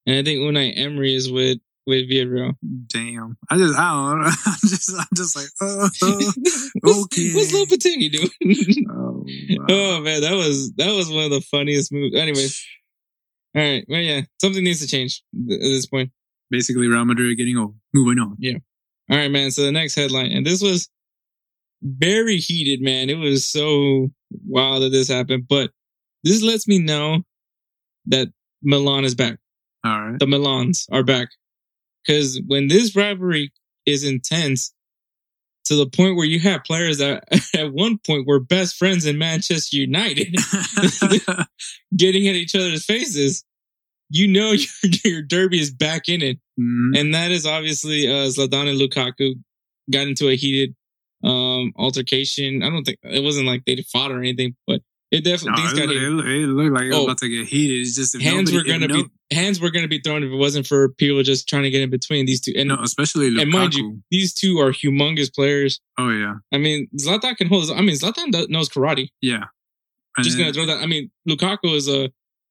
[0.06, 2.54] And I think Unai Emery is with, with Villarreal.
[2.86, 3.36] Damn.
[3.50, 4.26] I just I don't know.
[4.46, 5.88] I'm just I'm just like uh,
[6.80, 7.34] what's, okay.
[7.34, 8.86] what's Lopetegui doing?
[8.90, 9.24] oh,
[9.58, 9.66] wow.
[9.68, 12.14] oh man, that was that was one of the funniest moves.
[12.14, 12.66] Anyways,
[13.56, 16.10] all right, well yeah, something needs to change at this point.
[16.50, 17.76] Basically, Real Madrid getting old.
[17.94, 18.36] Moving on.
[18.38, 18.58] Yeah.
[19.10, 19.50] All right, man.
[19.50, 20.88] So the next headline, and this was
[21.82, 23.10] very heated, man.
[23.10, 24.10] It was so
[24.46, 25.70] wild that this happened, but
[26.24, 27.20] this lets me know
[28.06, 28.28] that
[28.62, 29.38] Milan is back.
[29.84, 30.18] All right.
[30.18, 31.28] The Milans are back.
[32.04, 33.52] Because when this rivalry
[33.86, 34.72] is intense
[35.64, 39.18] to the point where you have players that at one point were best friends in
[39.18, 40.34] Manchester United
[41.96, 43.44] getting at each other's faces,
[44.08, 46.38] you know your, your derby is back in it.
[46.58, 49.34] Mm, And that is obviously uh, Zlatan and Lukaku
[49.90, 50.74] got into a heated
[51.22, 52.62] um, altercation.
[52.62, 54.80] I don't think it wasn't like they fought or anything, but
[55.10, 57.04] it no, definitely things it, got looked- it, looked- like it was Oh.
[57.04, 57.80] about to get heated.
[57.80, 60.36] It's just Hands nobody, were gonna no, be hands were gonna be thrown if it
[60.36, 62.52] wasn't for people just trying to get in between these two.
[62.56, 63.42] And no, especially Lukaku.
[63.42, 65.80] and mind you, these two are humongous players.
[65.98, 67.70] oh yeah, I mean, Zlatan can hold.
[67.70, 69.08] I mean, Zlatan knows karate.
[69.20, 69.44] yeah.
[70.16, 70.82] And Just then gonna throw that.
[70.82, 72.10] I mean, Lukaku is a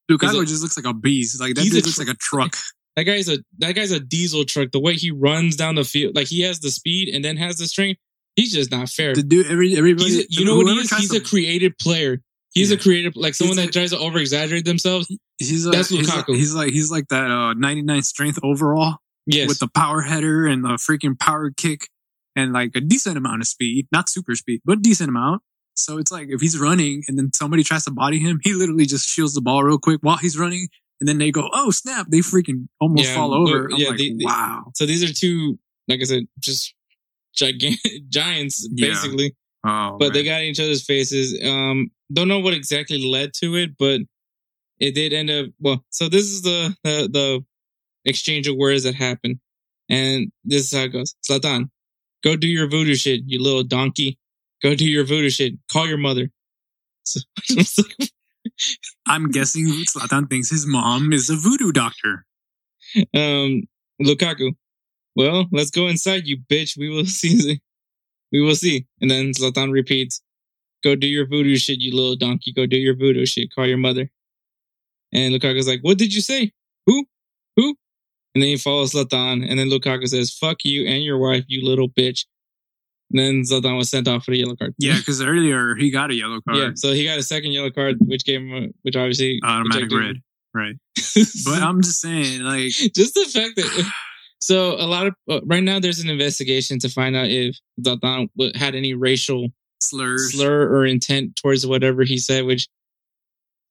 [0.09, 1.39] Lukaku a- just looks like a beast.
[1.41, 2.55] Like that dude looks tr- like a truck.
[2.95, 4.71] that guy's a that guy's a diesel truck.
[4.71, 7.57] The way he runs down the field, like he has the speed and then has
[7.57, 7.99] the strength.
[8.39, 9.13] He's just not fair.
[9.13, 10.89] The dude, every everybody, He's you know what he is?
[10.91, 12.21] He's to- a creative player.
[12.53, 12.77] He's Yeah.
[12.77, 15.07] a creative, like someone He's that tries to over exaggerate themselves.
[15.37, 16.35] He's a, That's he's like- Lukaku.
[16.35, 18.97] He's like he's like that uh 99 strength overall
[19.27, 21.89] Yes, with the power header and the freaking power kick
[22.35, 25.41] and like a decent amount of speed, not super speed, but decent amount.
[25.75, 28.85] So it's like if he's running and then somebody tries to body him, he literally
[28.85, 30.67] just shields the ball real quick while he's running,
[30.99, 33.69] and then they go, "Oh snap!" They freaking almost Yeah, fall over.
[33.77, 34.71] yeah, like, the- the- wow.
[34.75, 36.73] so these are two, like I said, just
[37.39, 38.89] gigantic giants, Yeah.
[38.89, 39.35] basically.
[39.65, 41.37] Oh, but they got in each other's faces.
[41.45, 44.01] Um, don't know what exactly led to it, but
[44.79, 45.47] it did end up.
[45.59, 47.45] Well, so this is the the, the
[48.05, 49.39] exchange of words that happened,
[49.89, 51.13] and this is how it goes.
[51.29, 51.69] Zlatan,
[52.23, 54.17] go do your voodoo shit, you little donkey.
[54.63, 55.53] Go do your voodoo shit.
[55.71, 56.29] Call your mother.
[57.03, 57.19] So,
[59.07, 62.25] I'm guessing Zlatan thinks his mom is a voodoo doctor.
[63.13, 63.63] um,
[64.01, 64.51] Lukaku.
[65.19, 66.77] Well, let's go inside, you bitch.
[66.77, 67.59] We will see.
[68.31, 68.87] We will see.
[69.01, 70.21] And then Zlatan repeats,
[70.81, 72.53] "Go do your voodoo shit, you little donkey.
[72.53, 73.53] Go do your voodoo shit.
[73.53, 74.09] Call your mother."
[75.13, 76.53] And Lukaku's like, "What did you say?
[76.85, 77.05] Who?
[77.57, 77.75] Who?"
[78.33, 81.67] And then he follows Zlatan, and then Lukaku says, "Fuck you and your wife, you
[81.67, 82.25] little bitch."
[83.11, 84.73] And then Zlatan was sent off for the yellow card.
[84.77, 86.69] Yeah, because earlier he got a yellow card, yeah.
[86.75, 90.15] So he got a second yellow card, which gave him, a, which obviously automatic red,
[90.15, 90.23] him.
[90.53, 90.75] right?
[91.43, 93.91] But I'm just saying, like, just the fact that
[94.41, 98.27] so a lot of uh, right now there's an investigation to find out if Zlatan
[98.55, 99.49] had any racial
[99.81, 100.33] slurs.
[100.33, 102.67] slur or intent towards whatever he said which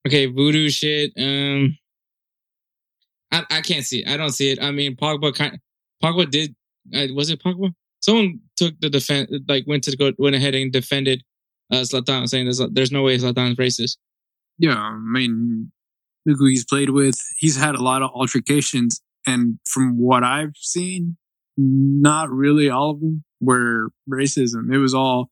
[0.07, 1.77] okay voodoo shit um
[3.31, 4.09] I, I can't see it.
[4.09, 4.63] I don't see it.
[4.63, 5.59] I mean Pogba kind
[6.03, 6.55] Pogba did
[6.95, 7.73] uh, was it Pogba?
[8.01, 11.23] Someone took the defense like went to go went ahead and defended
[11.73, 13.97] uh Zlatan saying there's there's no way Zlatan's racist.
[14.59, 15.71] Yeah, I mean,
[16.27, 17.17] look who he's played with.
[17.37, 21.17] He's had a lot of altercations, and from what I've seen,
[21.57, 24.73] not really all of them were racism.
[24.73, 25.31] It was all,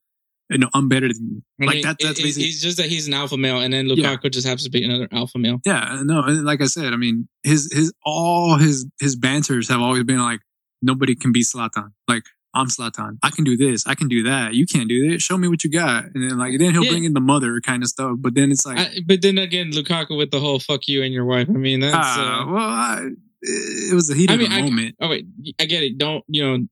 [0.51, 1.67] you know, I'm better than you.
[1.67, 1.97] Like that.
[2.01, 2.49] That's it- it- basically.
[2.49, 4.31] it's just that he's an alpha male and then Lukaku Yeah.
[4.31, 5.61] just happens to be another alpha male.
[5.65, 9.81] Yeah, no, and like I said, I mean, his his all his his banters have
[9.81, 10.41] always been like,
[10.83, 11.91] nobody can be Zlatan.
[12.09, 12.23] Like
[12.55, 13.19] I'm Zlatan.
[13.23, 13.87] I can do this.
[13.87, 14.55] I can do that.
[14.55, 15.21] You can't do that.
[15.21, 16.05] Show me what you got.
[16.15, 16.91] And then like then he'll Yeah.
[16.93, 18.13] bring in the mother kind of stuff.
[18.19, 21.13] But then it's like, I, but then again, Lukaku with the whole "fuck you" and
[21.13, 21.49] your wife.
[21.51, 21.95] I mean, that's.
[21.97, 23.09] ah, uh, well, I,
[23.47, 24.97] it was the heat I of mean, the I, moment.
[25.01, 25.27] oh wait,
[25.61, 25.99] I get it.
[25.99, 26.67] Don't you know?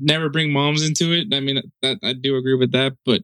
[0.00, 1.34] Never bring moms into it.
[1.34, 3.22] I mean, that I do agree with that, but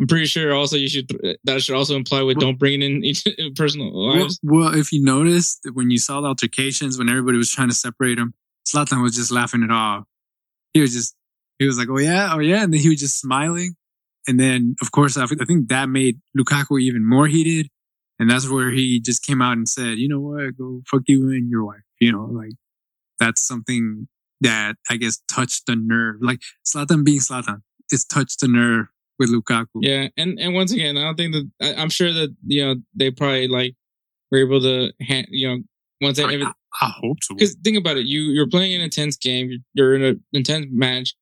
[0.00, 1.08] I'm pretty sure also you should
[1.44, 3.24] that should also imply with Well- don't bring it in each
[3.56, 4.38] personal lives.
[4.42, 8.18] well, if you noticed when you saw the altercations when everybody was trying to separate
[8.18, 8.32] him,
[8.68, 10.04] Zlatan was just laughing it off.
[10.72, 11.16] He was just
[11.58, 13.74] he was like, "Oh yeah, oh yeah," and then he was just smiling.
[14.28, 17.68] And then, of course, I I think that made Lukaku even more heated.
[18.20, 20.56] And that's where he just came out and said, "You know what?
[20.56, 22.50] Go fuck you and your wife." You know, like
[23.20, 24.08] that's something
[24.40, 26.16] that I guess touched the nerve.
[26.20, 28.86] Like Zlatan being Zlatan, it's touched the nerve
[29.20, 29.66] with Lukaku.
[29.76, 32.74] Yeah, and and once again, I don't think that I, I'm sure that you know
[32.92, 33.76] they probably like
[34.32, 35.58] were able to ha- you know
[36.00, 37.36] once that I, every, I, I hope so.
[37.36, 40.66] Because think about it, you you're playing an intense game, you're, you're in an intense
[40.72, 41.14] match,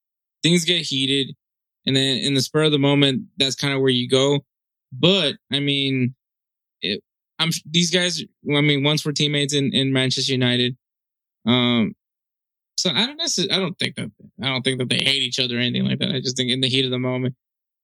[0.42, 1.36] things get heated,
[1.84, 4.40] and then in the spur of the moment, that's kind of where you go.
[4.94, 6.14] But I mean,
[7.40, 8.22] I'm these guys.
[8.22, 10.76] I mean, once we're teammates in in Manchester United,
[11.46, 11.94] um.
[12.78, 14.10] So I don't necessarily, I don't think that
[14.42, 16.10] I don't think that they hate each other or anything like that.
[16.12, 17.34] I just think in the heat of the moment,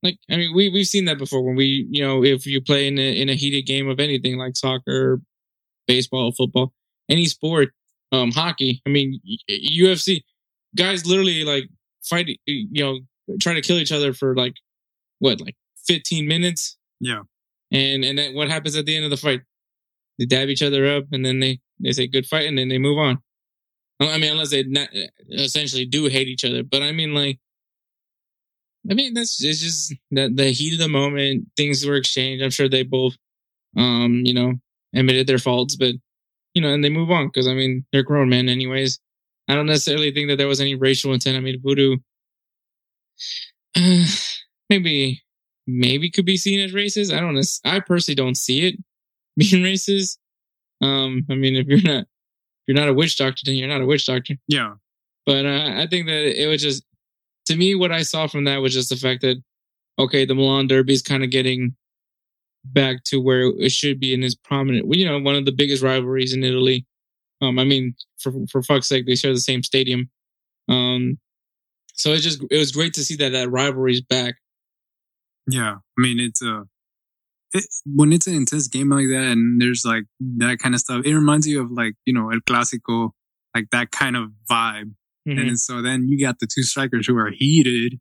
[0.03, 2.87] like I mean, we we've seen that before when we you know if you play
[2.89, 5.21] in a in a heated game of anything like soccer,
[5.87, 6.73] baseball, football,
[7.11, 7.71] any sport,
[8.13, 8.83] um hockey.
[8.87, 10.23] I mean, UFC
[10.77, 11.65] guys literally like
[12.05, 13.01] fight, you know,
[13.41, 14.55] try to kill each other for like
[15.19, 17.23] what, like 15 minutes, Yeah.
[17.73, 19.41] And and then what happens at the end of the fight?
[20.19, 22.79] They dab each other up, and then they they say good fight, and then they
[22.79, 23.19] move on.
[24.01, 24.89] I mean, unless they not,
[25.31, 27.39] essentially do hate each other, but I mean, like,
[28.91, 32.45] I mean, that's it's just that the heat of the moment, things were exchanged.
[32.45, 33.17] I'm sure they both,
[33.77, 34.55] um, you know,
[34.95, 35.95] admitted their faults, but
[36.55, 38.99] you know, and they move on because I mean, they're grown men, anyways.
[39.49, 41.37] I don't necessarily think that there was any racial intent.
[41.37, 41.97] I mean, voodoo,
[43.77, 44.05] uh,
[44.71, 45.23] maybe,
[45.67, 47.13] maybe could be seen as racist.
[47.13, 47.39] I don't.
[47.65, 48.77] I personally don't see it
[49.37, 50.19] being racist.
[50.81, 53.81] Um, I mean, if you're not, if you're not a witch doctor, then you're not
[53.81, 54.35] a witch doctor.
[54.49, 54.75] Yeah.
[55.25, 56.85] But uh, I think that it was just,
[57.47, 59.43] to me, what I saw from that was just the fact that,
[59.99, 61.75] okay, the Milan Derby is kind of getting
[62.65, 64.87] back to where it should be and is prominent.
[64.95, 66.87] You know, one of the biggest rivalries in Italy.
[67.43, 70.11] Um, I mean, for for fuck's sake, they share the same stadium.
[70.69, 71.19] Um,
[71.95, 74.37] so it's just it was great to see that that rivalry's back.
[75.49, 75.77] Yeah.
[75.77, 76.63] I mean, it's uh,
[77.53, 80.05] it, when it's an intense game like that and there's like
[80.39, 83.11] that kind of stuff, it reminds you of like, you know, El Clásico,
[83.55, 84.93] like that kind of vibe.
[85.27, 85.41] Mhm.
[85.49, 87.99] And so then you got the two strikers who are heated.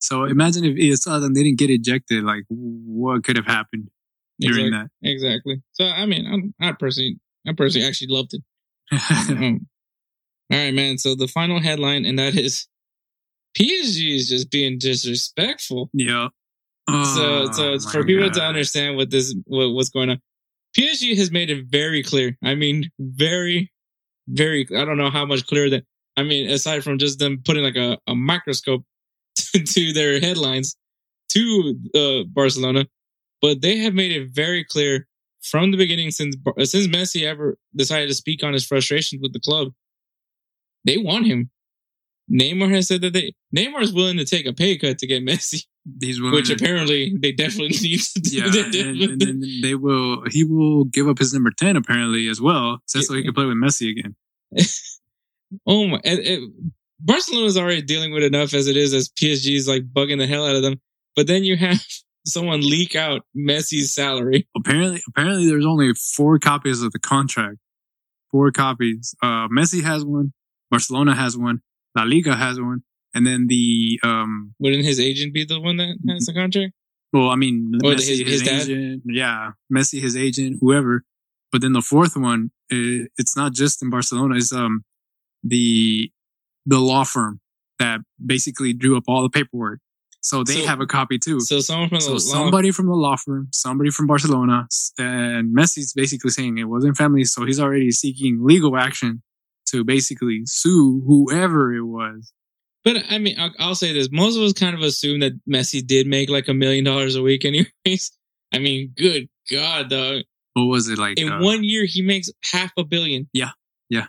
[0.00, 3.88] So imagine if they didn't get ejected, like what could have happened
[4.40, 4.88] during that?
[5.02, 5.62] Exactly.
[5.72, 8.42] So I mean, I, I personally, I personally actually loved it.
[9.30, 9.66] Um,
[10.52, 10.98] all right, man.
[10.98, 12.68] So the final headline, and that is
[13.58, 15.88] PSG is just being disrespectful.
[15.94, 16.28] yeah.
[16.88, 20.20] So, Oh, so for people to understand what this, what, what's going on.
[20.76, 22.36] PSG has made it very clear.
[22.42, 23.70] I mean, very,
[24.28, 24.66] very.
[24.76, 25.84] I don't know how much clearer that.
[26.16, 28.84] I mean, aside from just them putting like a, a microscope
[29.36, 30.76] to their headlines
[31.30, 32.86] to uh, Barcelona,
[33.40, 35.06] but they have made it very clear
[35.42, 39.40] from the beginning since since Messi ever decided to speak on his frustrations with the
[39.40, 39.68] club.
[40.84, 41.50] They want him.
[42.32, 45.24] Neymar has said that they Neymar is willing to take a pay cut to get
[45.26, 48.38] Messi, These women, which apparently they definitely need to do.
[48.38, 50.24] yeah, and, and then they will.
[50.30, 53.44] He will give up his number ten apparently as well, so, so he can play
[53.44, 54.16] with Messi again.
[55.66, 56.00] oh my!
[56.02, 56.50] It, it,
[57.00, 60.46] Barcelona's already dealing with enough as it is, as PSG is like bugging the hell
[60.46, 60.80] out of them.
[61.14, 61.84] But then you have
[62.26, 64.48] someone leak out Messi's salary.
[64.56, 67.58] Apparently, apparently, there's only four copies of the contract.
[68.30, 69.14] Four copies.
[69.22, 70.32] Uh, Messi has one.
[70.70, 71.60] Barcelona has one.
[71.96, 72.82] La Liga has one,
[73.14, 74.54] and then the um.
[74.58, 76.72] Wouldn't his agent be the one that has the contract?
[77.12, 79.02] Well, I mean, Or Messi, his- his, his agent.
[79.06, 81.04] Yeah, Messi, his agent, whoever.
[81.52, 84.36] But then the fourth one, i it's not just in Barcelona.
[84.36, 84.84] It's um
[85.42, 86.10] the
[86.66, 87.40] the law firm
[87.78, 89.78] that basically drew up all the paperwork.
[90.22, 91.38] So they So- have a copy too.
[91.40, 94.66] So someone from the So law- somebody from the law firm, somebody from Barcelona,
[94.98, 97.24] and Messi's basically saying it wasn't family.
[97.24, 99.22] So he's already seeking legal action
[99.66, 102.32] to basically sue whoever it was.
[102.84, 105.84] But I mean, I'll, I'll say this: most of us kind of assume that Messi
[105.84, 108.12] did make like a million dollars a week, anyways.
[108.52, 110.22] I mean, good God, dog!
[110.52, 111.18] What was it like?
[111.18, 113.28] In uh, one year, he makes half a billion.
[113.32, 113.50] Yeah,
[113.88, 114.06] yeah.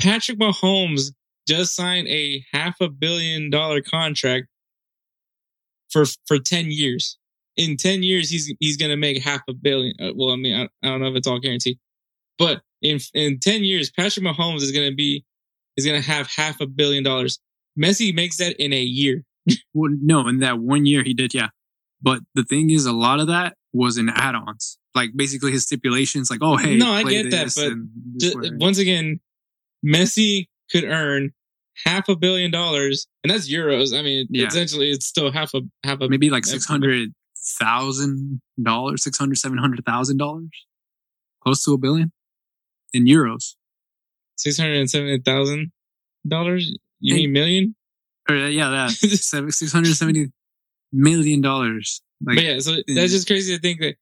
[0.00, 1.12] Patrick Mahomes
[1.46, 4.48] just signed a half a billion dollar contract
[5.90, 7.18] for for ten years.
[7.56, 9.94] In ten years, he's he's gonna make half a billion.
[10.00, 11.78] Uh, well, I mean, I, I don't know if it's all guaranteed,
[12.38, 15.24] but in in ten years, Patrick Mahomes is gonna be
[15.76, 17.38] is gonna have half a billion dollars.
[17.78, 19.22] Messi makes that in a year.
[19.74, 21.48] Well, no, in that one year he did, yeah.
[22.02, 26.30] But the thing is, a lot of that was in add-ons, like basically his stipulations,
[26.30, 28.50] like, oh, hey, No, I get that, but and this Ju- way.
[28.54, 29.20] once again,
[29.84, 31.32] Messi could earn
[31.84, 33.96] half a billion dollars, and that's euros.
[33.96, 34.46] I mean, Yeah.
[34.46, 37.10] essentially, it's still half a half a maybe like six hundred
[37.58, 40.48] thousand dollars, six hundred, seven hundred thousand dollars,
[41.42, 42.12] close to a billion
[42.92, 43.54] in euros.
[44.36, 45.70] six hundred and seventy thousand
[46.26, 46.74] dollars.
[47.00, 47.20] You Hey.
[47.22, 47.74] mean million?
[48.28, 48.90] Or uh, yeah, that
[49.52, 50.26] six hundred seventy
[50.92, 52.02] million dollars.
[52.24, 53.96] Like, but yeah, so that's just crazy to think that.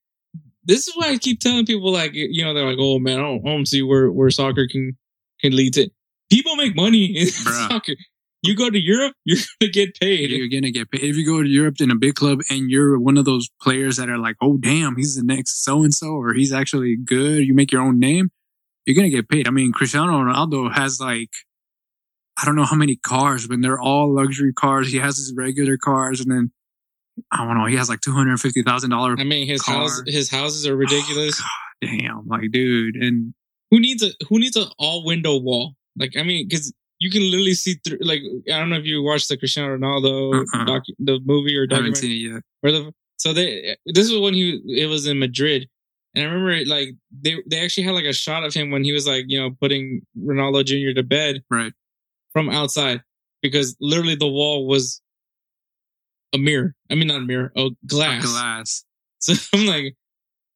[0.66, 3.22] This is why I keep telling people, like you know, they're like, "Oh man, I
[3.22, 4.96] don't, I don't see where where soccer can
[5.42, 5.90] can lead to."
[6.30, 7.68] People make money in Bruh.
[7.68, 7.92] soccer.
[8.42, 10.30] You go to Europe, you're gonna get paid.
[10.30, 12.98] you're gonna get paid if you go to Europe in a big club and you're
[12.98, 16.08] one of those players that are like, oh damn, he's the next so and so,
[16.08, 17.44] or he's actually good.
[17.46, 18.31] You make your own name.
[18.87, 19.46] You're gonna get paid.
[19.46, 21.31] I mean, Cristiano Ronaldo has like,
[22.40, 24.90] I don't know how many cars, but they're all luxury cars.
[24.90, 26.50] He has his regular cars, and then
[27.30, 29.18] I don't know, he has like two hundred fifty thousand dollars.
[29.20, 29.74] I mean, his Car.
[29.82, 31.40] house, his houses are ridiculous.
[31.80, 33.35] Damn, like dude, and
[33.70, 35.74] who needs a who needs an all window wall?
[35.96, 37.98] Like, I mean, because you can literally see through.
[38.00, 38.20] Like,
[38.52, 40.64] I don't know if you watched the Cristiano Ronaldo Uh-uh.
[40.64, 42.00] docu- the movie or I haven't documentary.
[42.00, 42.42] seen it yet.
[42.62, 45.68] Or the, so they this was when he it was in Madrid,
[46.16, 46.88] And I remember like
[47.22, 49.50] they they actually had like a shot of him when he was like you know
[49.60, 50.94] putting Ronaldo Jr.
[50.96, 51.72] to bed Right.
[52.35, 53.00] From outside
[53.40, 55.00] because literally the wall was
[56.35, 56.74] a mirror.
[56.90, 58.24] I mean not a mirror, a glass.
[58.24, 58.85] Glass.
[59.20, 59.96] So I'm like,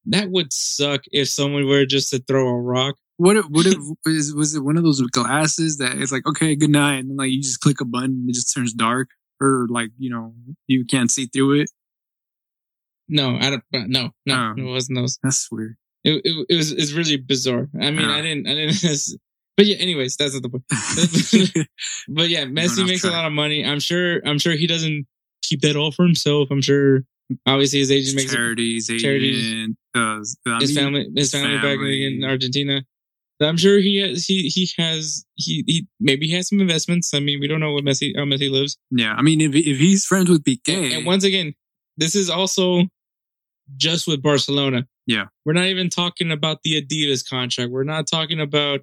[0.05, 2.97] that would suck if someone were just to throw a rock.
[3.16, 6.55] What if, what if was, was it one of those glasses that it's like okay
[6.55, 9.09] good night and like you just click a button and it just turns dark
[9.41, 10.35] or like you know
[10.66, 11.70] you can't see through it
[13.09, 13.64] No, I don't.
[13.74, 14.61] uh, No, no, Oh.
[14.61, 15.18] it wasn't those.
[15.22, 17.68] that's weird It, it, it was it's really bizarre.
[17.81, 18.14] I mean, Yeah.
[18.16, 18.76] I didn't, I didn't.
[19.59, 21.69] But yeah, anyways, that's not the point.
[22.09, 23.65] But yeah, Messi makes a lot of money.
[23.67, 24.23] I'm sure.
[24.25, 25.07] I'm sure he doesn't
[25.43, 26.49] keep that all for himself.
[26.51, 27.03] I'm sure.
[27.45, 29.45] Obviously, his agent makes charities charities.
[29.45, 32.07] agent uh, I his mean, family, his family, back family.
[32.07, 32.83] in Argentina.
[33.41, 34.25] I'm sure he has.
[34.25, 35.25] He he has.
[35.35, 37.13] He he maybe he has some investments.
[37.13, 38.79] I mean, we don't know what Messi how Messi lives.
[38.93, 41.55] yeah I mean if if he's friends with Piqué And, and once again,
[41.97, 42.85] this is also
[43.77, 44.87] just with Barcelona.
[45.07, 45.27] Yeah.
[45.45, 47.71] We're not even talking about the Adidas contract.
[47.71, 48.81] We're not talking about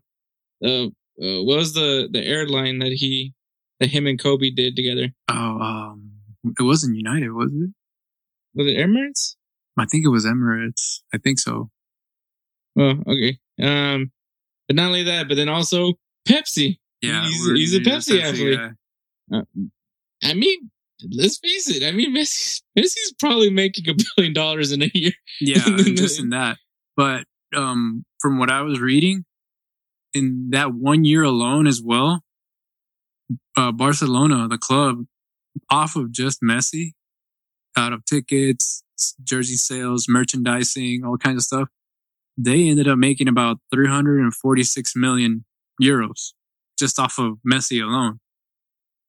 [0.64, 3.34] uh, uh what was the the airline that he
[3.80, 5.10] that him and Kobe did together?
[5.30, 6.12] oh um
[6.60, 7.70] it wasn't United was it
[8.54, 9.36] Was it Emirates?
[9.78, 11.70] I think it was Emirates I think so
[12.78, 13.38] Oh, okay.
[13.62, 14.12] Um,
[14.68, 15.94] but not only that, but then also
[16.28, 16.78] Pepsi.
[17.02, 18.60] yeah He's- he's a Pepsi athlete.
[19.32, 19.42] guy.
[20.24, 20.72] I mean,
[21.12, 21.84] let's face it.
[21.84, 25.12] I mean, Messi's, Messi's probably making a billion dollars in a year.
[25.42, 25.64] yeah
[25.96, 26.58] just in that
[26.98, 27.26] but
[27.56, 29.26] um from what i was reading
[30.16, 32.22] in that one year alone as well
[33.58, 35.06] uh barcelona the club
[35.70, 36.92] off of just messi
[37.78, 38.84] out of tickets
[39.24, 41.70] jersey sales merchandising all kinds of stuff
[42.38, 45.46] they ended up making about 346 million
[45.82, 46.34] euros
[46.78, 48.20] just off of messi alone.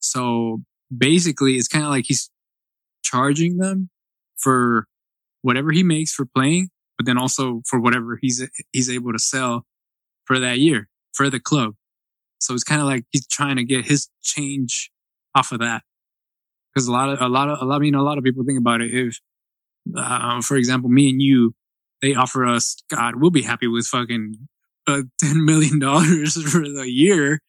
[0.00, 0.62] So
[0.96, 2.30] basically it's kind of like he's
[3.04, 3.90] charging them
[4.36, 4.86] for
[5.42, 9.64] whatever he makes for playing, but then also for whatever he's he's able to sell
[10.24, 11.74] for that year for the club.
[12.40, 14.90] So it's kind of like he's trying to get his change
[15.34, 15.82] off of that.
[16.74, 18.44] Because a lot of a lot of a lot, I mean, a lot of people
[18.44, 18.92] think about it.
[18.92, 19.18] If,
[19.96, 21.54] uh, for example, me and you,
[22.02, 24.34] they offer us, God, we'll be happy with fucking
[24.86, 27.40] uh, ten million dollars for the year,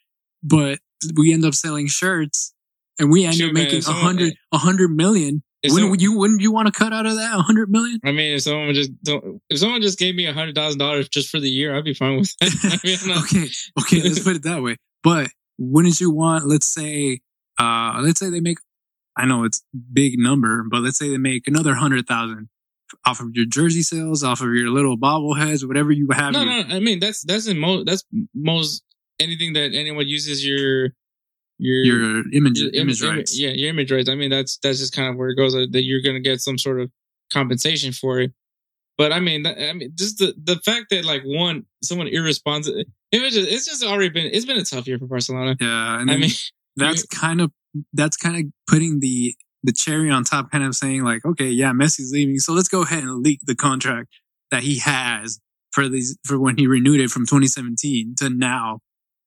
[0.42, 0.80] but
[1.16, 2.54] we end up selling shirts
[2.98, 5.44] and we end Shoot, up making a hundred a hundred million.
[5.64, 8.00] If Wouldn't someone- you wouldn't you want to cut out of that a hundred million?
[8.06, 11.10] I mean, if someone just don't, if someone just gave me a hundred thousand dollars
[11.10, 12.80] just for the year, I'd be fine with that.
[12.84, 13.48] I mean, not- okay,
[13.82, 14.78] okay, let's put it that way.
[15.04, 17.22] But wouldn't you want, let's say,
[17.60, 18.60] uh, let's say they make,
[19.16, 22.50] I know it's big number, but let's say they make another hundred thousand
[23.06, 26.34] off of your jersey sales, off of your little bobbleheads, whatever you have.
[26.34, 26.76] no, your- no.
[26.76, 28.04] I mean, that's that's in most that's
[28.36, 28.84] most
[29.20, 30.90] anything that anyone uses your
[31.58, 33.40] your your image, your image im- im- rights.
[33.40, 34.10] yeah, your image rights.
[34.10, 35.54] I mean, that's that's just kind of where it goes.
[35.54, 36.92] That you're going to get some sort of
[37.32, 38.32] compensation for it.
[38.98, 42.84] But I mean, I mean, just the the fact that like one someone irresponsible.
[43.12, 45.56] It was just, it's just already been it's been a tough year for Barcelona.
[45.60, 46.32] Yeah, and I mean,
[46.76, 47.52] that's kind of
[47.94, 51.72] that's kind of putting the the cherry on top, kind of saying like, okay, yeah,
[51.72, 54.10] Messi's leaving, so let's go ahead and leak the contract
[54.52, 55.40] that he has
[55.72, 58.80] for these for when he renewed it from 2017 to now.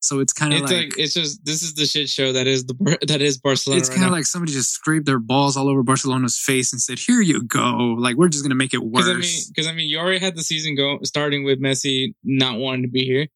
[0.02, 2.46] So it's kind of it's like, like, it's just this is the shit show that
[2.46, 3.80] is the that is Barcelona.
[3.80, 4.16] it's kind of now.
[4.16, 7.96] like somebody just scraped their balls all over Barcelona's face and said, "Here you go."
[7.98, 9.48] Like we're just gonna make it worse.
[9.48, 12.58] Because I mean, I mean, you already had the season go starting with Messi not
[12.58, 13.28] wanting to be here,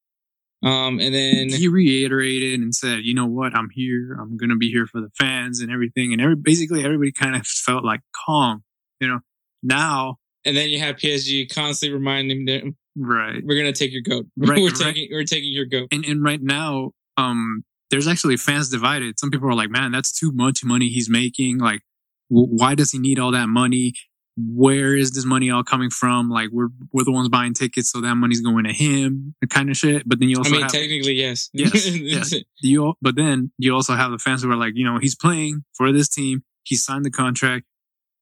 [0.63, 3.55] um, and then he reiterated and said, "You know what?
[3.55, 4.17] I'm here.
[4.19, 7.47] I'm gonna be here for the fans and everything." And every basically everybody kind of
[7.47, 8.65] felt like calm.
[9.01, 9.21] You know,
[9.63, 14.27] now and then you have PSG constantly reminding them, right "We're gonna take your goat.
[14.37, 14.77] Right, we're right.
[14.77, 19.19] taking, we're taking your goat." and and right now, um, there's actually fans divided.
[19.19, 21.59] Some people are like, "Man, that's too much money he's making.
[21.59, 21.83] Like,
[22.31, 23.95] w- why does he need all that money?
[24.37, 26.29] Where is this money all coming from?
[26.29, 29.71] Like, we're we're the ones buying tickets, so that money's going to him, the kind
[29.71, 31.51] of shit." But then you also, I mean, have technically, yes.
[31.55, 32.35] Yes, yes.
[32.61, 35.65] you, but then you also have the fans who are like, you know, he's playing
[35.75, 36.43] for this team.
[36.65, 37.67] He signed the contract.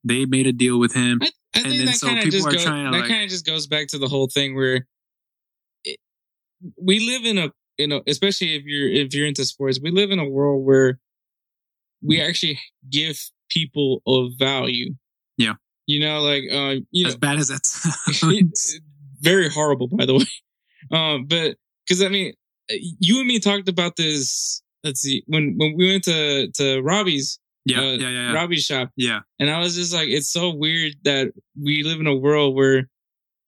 [0.05, 1.20] They made a deal with him.
[1.23, 2.90] I, I And think then that so kind of people just are goes, trying to,
[2.92, 4.86] that like- kind of just goes back to the whole thing where
[5.84, 5.98] it,
[6.80, 10.11] we live in a you know especially if you're if you're into sports we live
[10.11, 10.98] in a world where
[12.03, 12.59] we actually
[12.90, 13.18] give
[13.50, 14.94] people of value
[15.38, 15.55] Yeah.
[15.86, 18.80] you know like uh you know As bad as that sounds.
[19.20, 20.26] very horrible by the way
[20.90, 22.32] um but because i mean
[22.70, 27.38] you and me talked about this let's see when when we went to to robbie's
[27.64, 29.20] yeah, uh, yeah, yeah, yeah, robbie's shop yeah.
[29.38, 32.88] and I was just like, it's so weird that we live in a world where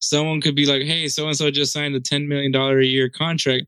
[0.01, 3.09] someone could be like, hey, so and so just signed a $10 million a year
[3.09, 3.65] contract.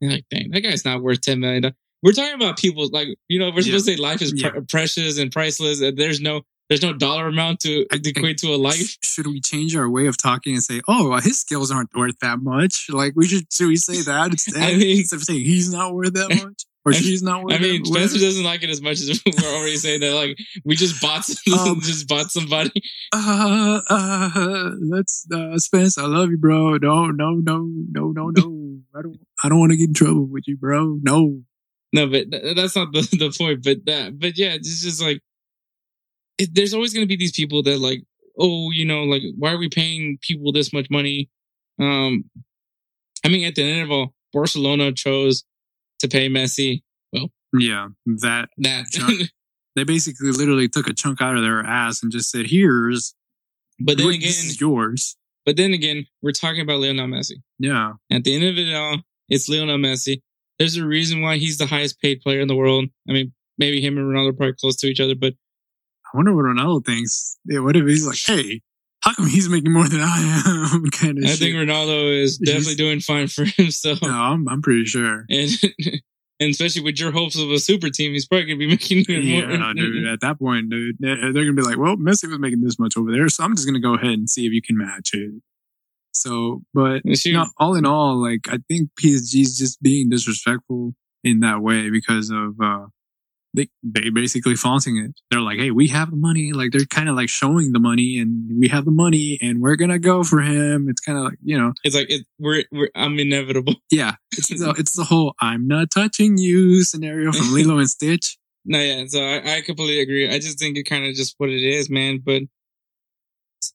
[0.00, 1.74] And you're like, dang, that guy's not worth $10 million.
[2.02, 4.60] We're talking about people like, you know, we're supposed to say life is pre- Yeah.
[4.68, 5.80] precious and priceless.
[5.80, 8.96] And there's no, there's no dollar amount to I- equate to a life.
[9.02, 12.38] Should we change our way of talking and say, "Oh, his skills aren't worth that
[12.40, 12.86] much"?
[12.88, 15.94] Like we should should we say that instead, I mean- instead of saying he's not
[15.94, 19.22] worth that much or she's not I mean, Spencer doesn't like it as much as
[19.26, 20.14] we're already saying that.
[20.14, 22.72] Like, we just bought, some, Um, just bought somebody.
[23.14, 25.98] Uh, uh, let's uh, Spence.
[25.98, 26.78] I love you, bro.
[26.78, 28.78] No, no, no, no, no, no.
[28.94, 29.20] I don't.
[29.44, 30.98] I don't want to get in trouble with you, bro.
[31.02, 31.42] No.
[31.92, 33.62] No, but th- that's not the, the point.
[33.62, 35.20] But that, but yeah, it's just like
[36.38, 38.02] it, there's always going to be these people that like,
[38.38, 41.28] oh, you know, like why are we paying people this much money?
[41.78, 42.24] Um,
[43.24, 45.44] I mean, at the end of all, Barcelona chose
[46.02, 46.82] to pay Messi
[47.12, 47.88] Well, Yeah,
[48.20, 48.86] that that.
[48.92, 49.08] Sure.
[49.76, 53.14] they basically literally took a chunk out of their ass and just said, "Here's,
[53.80, 57.36] but then again, yours." but then again, we're talking about Lionel Messi.
[57.58, 60.20] Yeah, At the end of it all, it's Lionel Messi.
[60.58, 62.84] There's a reason why he's the highest paid player in the world.
[63.08, 65.34] I mean, maybe him and Ronaldo are probably close to each other, but
[66.06, 67.38] I wonder what Ronaldo thinks.
[67.46, 68.60] Yeah, what if he's like, "Hey,
[69.02, 70.42] how come he's making more than I
[70.74, 71.38] am?" kind of I shit.
[71.38, 74.00] think Ronaldo is He's- definitely doing fine for himself.
[74.02, 75.24] no, I'm, I'm pretty sure.
[75.30, 75.50] And
[76.40, 79.28] and especially with your hopes of a super team, he's probably gonna be making even
[79.30, 79.50] more.
[79.58, 80.06] Yeah, dude.
[80.06, 83.12] At that point, dude, they're gonna be like, "Well, Messi was making this much over
[83.12, 85.32] there, so I'm just gonna go ahead and see if you can match it."
[86.14, 90.94] So, but you know, all in all, like I think PSG's just being disrespectful
[91.24, 92.86] in that way because of uh
[93.54, 95.12] they they basically flaunting it.
[95.30, 98.18] They're like, "Hey, we have the money." Like they're kind of like showing the money,
[98.18, 100.88] and we have the money, and we're gonna go for him.
[100.88, 103.74] It's kind of like you know, It's like it, we're we're I'm inevitable.
[103.90, 104.14] yeah.
[104.32, 108.38] It's the, it's the whole "I'm not touching you" scenario from Lilo and Stitch.
[108.64, 109.04] No, yeah.
[109.08, 110.28] So I, I completely agree.
[110.28, 112.20] I just think it kind of just what it is, man.
[112.24, 112.42] But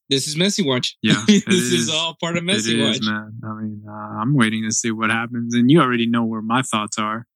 [0.10, 0.98] this is Messi watch.
[1.02, 1.90] Yeah, this is, is.
[1.90, 3.00] all part of It Messi is, watch.
[3.02, 3.40] man.
[3.44, 6.62] I mean, uh, I'm waiting to see what happens, and you already know where my
[6.62, 7.28] thoughts are.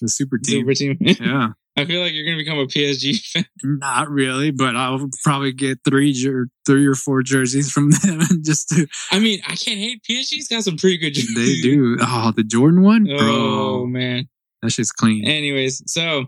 [0.00, 0.62] The super team.
[0.62, 0.96] Super team.
[1.00, 3.44] Yeah, I feel like you're gonna become a PSG fan.
[3.62, 8.68] not really, but I'll probably get three, jer- three or four jerseys from them, just
[8.70, 8.86] to.
[9.10, 11.14] I mean, I can't hate PSG's got some pretty good.
[11.14, 11.34] jerseys.
[11.34, 11.96] They do.
[12.00, 13.86] Oh, the Jordan one, Oh bro.
[13.86, 14.28] man.
[14.62, 15.26] That shit's clean.
[15.26, 16.26] Anyways, so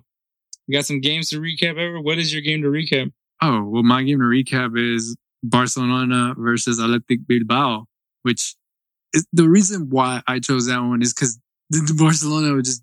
[0.66, 1.76] we got some games to recap.
[1.78, 3.12] Ever, what is your game to recap?
[3.40, 7.86] Oh, well, my game to recap is Barcelona versus Athletic Bilbao,
[8.22, 8.56] which
[9.12, 11.38] is the reason why I chose that one is because
[11.70, 12.82] the Barcelona was just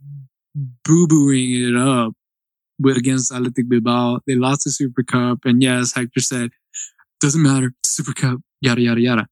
[0.55, 2.13] boo booing it up
[2.83, 4.19] with against Athletic Bilbao.
[4.27, 6.51] They lost the Super Cup, and yes, Hector said,
[7.21, 9.27] doesn't matter, Super Cup, yada yada yada.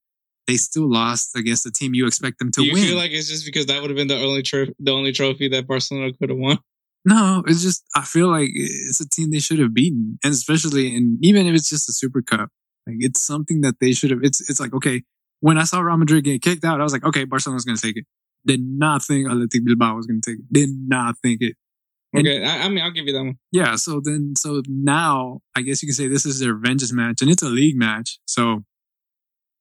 [0.48, 2.84] They still lost against the team you expect them to Do you win.
[2.84, 5.48] feel like it's just because that would have been the only tro- the only trophy
[5.50, 6.58] that Barcelona could have won?
[7.06, 10.96] No, it's just I feel like it's a team they should have beaten, and especially
[10.96, 12.50] and even if it's just a Super Cup,
[12.88, 14.20] like it's something that they should have.
[14.24, 15.04] It's it's like okay,
[15.40, 17.98] when I saw Real Madrid get kicked out, I was like, okay, Barcelona's gonna take
[17.98, 18.06] it.
[18.46, 20.52] Did not think Athletic Bilbao was gonna take it.
[20.54, 21.56] Did not think it.
[22.14, 23.38] And- Okay, I, I mean, I'll give you that one.
[23.52, 27.22] Yeah, so then so now I guess you can say this is their vengeance match,
[27.22, 28.20] and it's a league match.
[28.26, 28.64] So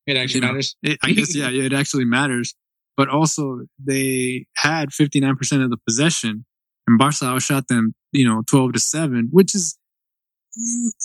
[0.05, 0.75] It actually You know, matters.
[0.83, 2.53] it, I guess yeah, yeah, it actually matters.
[2.97, 6.45] But also they had fifty nine percent of the possession,
[6.87, 9.77] and Barca outshot them, you know, twelve to seven, which is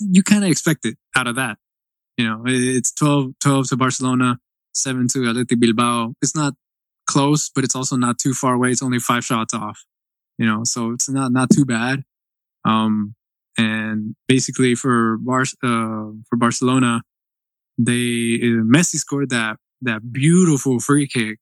[0.00, 1.58] you kind of expect it out of that.
[2.16, 4.38] You know, it- it's 12, 12 to Barcelona,
[4.74, 6.14] seven to Athletic Bilbao.
[6.22, 6.54] It's not
[7.06, 8.70] close, but it's also not too far away.
[8.72, 9.84] It's only five shots off.
[10.38, 12.04] You know, so it's not not too bad.
[12.64, 13.14] Um,
[13.58, 17.02] and basically for Bar uh, for Barcelona,
[17.78, 21.38] they uh, Messi scored that that beautiful free kick.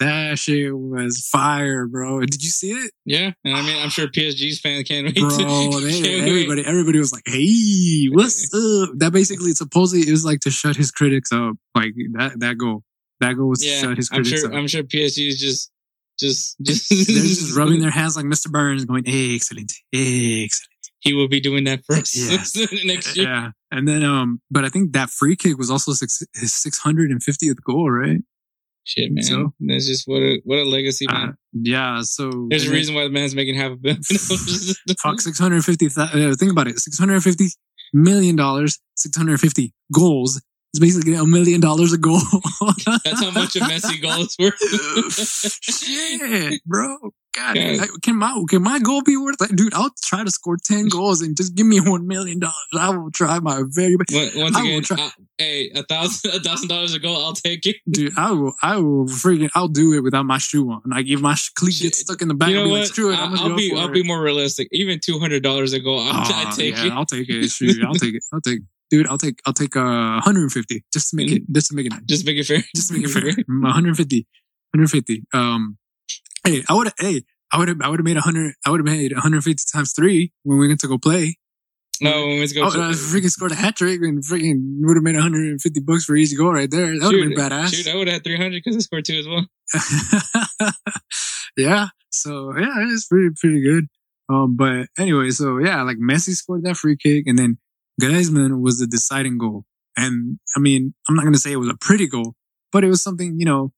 [0.00, 2.20] That shit was fire, bro.
[2.20, 5.18] Did you see it, Yeah, and I mean, I'm sure PSG's fan can't wait.
[5.18, 5.28] bro?
[5.28, 6.22] to, They, can't wait.
[6.28, 10.74] everybody, everybody was like, "Hey, what's up?" That basically supposedly it was like to shut
[10.76, 11.54] his critics up.
[11.74, 12.82] Like that that goal,
[13.20, 14.50] that goal was Yeah, to shut his I'm critics sure.
[14.50, 14.56] up.
[14.56, 15.70] I'm sure PSG is just,
[16.26, 16.88] just, just.
[16.88, 18.50] They're just rubbing their hands like Mr.
[18.50, 20.66] Burns, going, "Excellent, excellent."
[21.00, 22.14] He will be doing that for us
[22.84, 23.26] next year.
[23.26, 26.78] Yeah, and then um, but I think that free kick was also six, his six
[26.78, 28.18] hundred and fiftieth goal, right?
[28.84, 29.22] Shit, man.
[29.22, 29.54] So?
[29.60, 31.30] That's just what a what a legacy, man.
[31.30, 34.02] Uh, yeah, so There's a reason why the man's making half a billion.
[35.02, 35.86] Fuck, six hundred fifty.
[35.96, 37.46] Uh, think about it, six hundred fifty
[37.92, 40.42] million dollars, six hundred fifty goals.
[40.72, 42.20] It's basically a million dollars a goal.
[43.04, 44.54] That's how much a Messi goal is worth.
[45.62, 46.96] Shit, bro.
[47.32, 49.72] God, I- can my can my goal be worth that, dude?
[49.74, 52.54] I'll try to score ten goals and just give me one million dollars.
[52.78, 56.34] I will try my very best, Once I will again, try- uh, hey, a thousand
[56.34, 57.76] a thousand dollars a goal, I'll take it.
[57.90, 58.16] dude.
[58.18, 60.82] I will, I will freaking, I'll do it without my shoe on.
[60.86, 62.78] Like if my cleat gets stuck in the back, You know I'll be what?
[62.80, 63.16] like, screw it.
[63.16, 63.92] I- I'm gonna I'll be I'll it.
[63.92, 64.68] be more realistic.
[64.72, 66.12] Even two hundred dollars a goal, I'll,
[66.46, 66.92] I take yeah, it.
[66.92, 67.48] I'll take it.
[67.48, 68.24] Shoot, I'll take it.
[68.32, 68.60] I'll take,
[68.90, 69.06] dude.
[69.06, 72.02] I'll take, I'll take uh 150 just to make it, just to make it nice.
[72.06, 72.62] Just make it fair.
[72.74, 73.22] just to make it fair.
[73.46, 74.26] 150,
[74.74, 75.24] 150.
[75.32, 75.78] Um,
[76.44, 77.22] hey, I would have, hey,
[77.52, 80.32] I would have, I would have made 100, I would have made 150 times three
[80.42, 81.36] when we went to go play.
[82.02, 82.64] No, women's goal.
[82.64, 86.16] Oh, uh, freaking scored a hat trick and freaking would have made 150 bucks for
[86.16, 86.98] easy goal right there.
[86.98, 87.74] That would have been badass.
[87.74, 90.72] Shoot, I would have had 300 because I scored two as well.
[91.56, 91.88] yeah.
[92.10, 93.86] So yeah, it's pretty pretty good.
[94.30, 97.58] Um, but anyway, so yeah, like Messi scored that free kick, and then
[98.00, 99.64] Griezmann was the deciding goal.
[99.96, 102.34] And I mean, I'm not gonna say it was a pretty goal,
[102.72, 103.72] but it was something you know.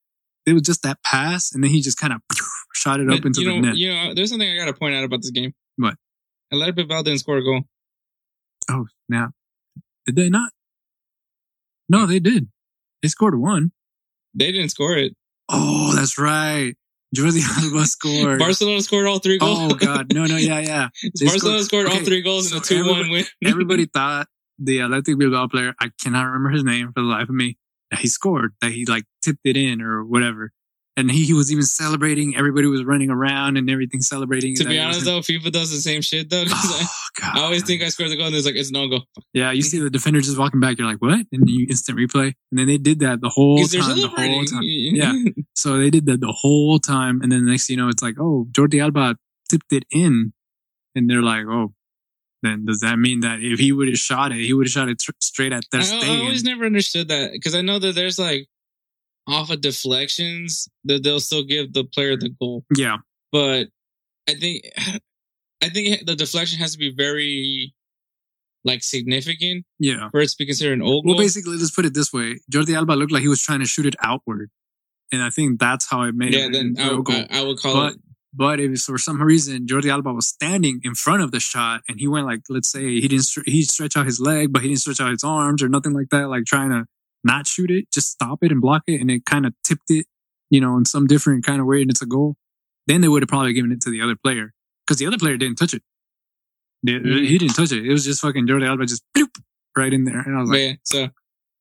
[0.44, 2.20] It was just that pass, and then he just kind of
[2.74, 3.76] shot it up into you the know, net.
[3.76, 5.54] you know, there's something I got to point out about this game.
[5.76, 5.94] What?
[6.52, 7.60] Atletico Bilbao didn't score a goal.
[8.68, 9.30] Oh, now
[10.06, 10.52] did they not?
[11.88, 12.48] No, they did.
[13.02, 13.72] They scored one.
[14.34, 15.14] They didn't score it.
[15.48, 16.74] Oh, that's right.
[17.14, 18.38] Jordi Alba scored.
[18.38, 19.58] Barcelona scored all three goals.
[19.60, 20.88] Oh God, no, no, yeah, yeah.
[21.18, 23.24] They Barcelona scored, all okay, three goals in a 2 1 win.
[23.44, 27.34] Everybody thought the Athletic Bilbao player, I cannot remember his name for the life of
[27.34, 27.58] me,
[27.90, 30.52] that he scored, that he like tipped it in or whatever.
[30.97, 32.36] And he, he was even celebrating.
[32.36, 34.55] Everybody was running around and everything celebrating.
[34.57, 36.45] to be honest, though, FIFA does the same shit, though.
[36.47, 37.38] Oh, I- Oh, God.
[37.38, 39.05] I always think I scored the goal and it's like, it's no goal.
[39.34, 40.78] Yeah, you see the defender just walking back.
[40.78, 41.26] You're like, what?
[41.30, 42.32] And you instant replay.
[42.51, 43.97] And then they did that the whole time.
[44.01, 44.62] The whole time.
[44.64, 45.12] Yeah.
[45.55, 47.20] So they did that the whole time.
[47.22, 49.16] And then the next thing you know, it's like, oh, Jordi Alba
[49.51, 50.32] tipped it in.
[50.95, 51.74] And they're like, oh,
[52.43, 54.88] then does that mean that if he would have shot it, he would have shot
[54.88, 57.95] it tr- straight at Ter I, I always never understood that because I know that
[57.95, 58.49] there's like
[59.26, 62.98] off of deflections that they'll still give the player the goal, Yeah.
[63.30, 63.68] but
[64.28, 64.64] I think
[65.62, 67.72] I think the deflection has to be very
[68.64, 70.08] like significant Yeah.
[70.10, 72.74] for it to be considered an old Well, basically, let's put it this way: Jordi
[72.76, 74.50] Alba looked like he was trying to shoot it outward,
[75.12, 77.04] and I think that's how it made yeah, it then I, goal.
[77.08, 78.00] I, I would call But it.
[78.32, 81.98] but if for some reason Jordi Alba was standing in front of the shot and
[82.00, 84.80] he went like, let's say he didn't he stretch out his leg, but he didn't
[84.80, 86.86] stretch out his arms or nothing like that, like trying to
[87.24, 90.06] not shoot it, just stop it and block it, and it kind of tipped it,
[90.50, 92.36] you know, in some different kind of way, and it's a goal.
[92.86, 94.52] Then they would have probably given it to the other player
[94.86, 95.82] because the other player didn't touch it.
[96.84, 97.26] They- Mhm.
[97.28, 97.86] He didn't touch it.
[97.86, 99.30] It was just fucking Jordi Alba just bloop,
[99.76, 100.58] right in there, and I was like.
[100.58, 101.08] yeah, so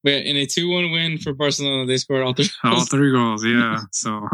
[0.04, 2.48] but in a two-one win for Barcelona, they scored all three.
[2.64, 3.78] All three goals, yeah.
[3.92, 4.26] So,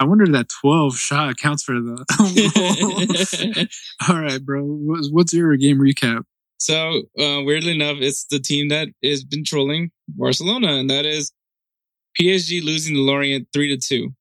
[0.00, 3.68] I wonder if that 12 shot counts for the.
[4.08, 4.62] All right, bro.
[4.64, 6.22] What's, what's your game recap?
[6.60, 11.32] So uh, weirdly enough, it's the team that has been trolling Barcelona, and that is
[12.20, 14.12] PSG losing to Lorient three to two.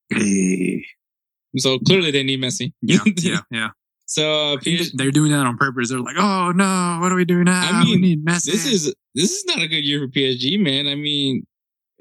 [1.58, 2.74] So clearly they need Messi.
[2.82, 3.70] Yeah, yeah, yeah.
[4.06, 5.90] So uh, PSG, They're doing that on purpose.
[5.90, 7.62] They're like, oh no, what do we do now?
[7.62, 8.46] I mean, we need Messi.
[8.46, 10.88] this is this is not a good year for PSG, man.
[10.88, 11.46] I mean,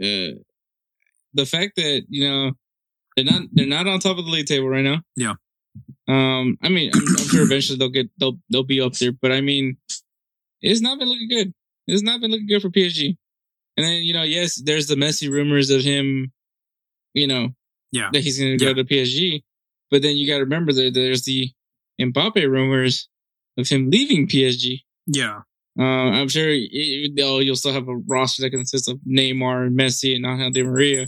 [0.01, 0.39] uh,
[1.35, 2.53] the fact that you know
[3.17, 5.01] they're not they're not on top of the league table right now.
[5.17, 5.35] Yeah.
[6.09, 9.33] Um, I mean, I'm, I'm sure eventually they'll get they'll they'll be up there, but
[9.33, 9.77] I mean,
[10.61, 11.53] it's not been looking good.
[11.87, 13.17] It's not been looking good for PSG.
[13.77, 16.33] And then you know, yes, there's the Messi rumors of him,
[17.15, 17.51] you know,
[17.93, 18.11] Yeah.
[18.13, 18.73] that he's going to Yeah.
[18.73, 19.43] go to PSG.
[19.91, 21.51] But then you got to remember that there's the
[22.01, 23.09] Mbappe rumors
[23.59, 24.81] of him leaving PSG.
[25.07, 25.41] yeah,
[25.79, 29.79] Uh, I'm sure it, they'll, you'll still have a roster that consists of Neymar and
[29.79, 31.03] Messi and Angel Di Maria.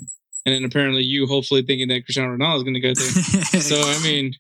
[0.46, 3.60] And then apparently you hopefully thinking that Cristiano Ronaldo is going to go there.
[3.62, 4.34] so, I mean,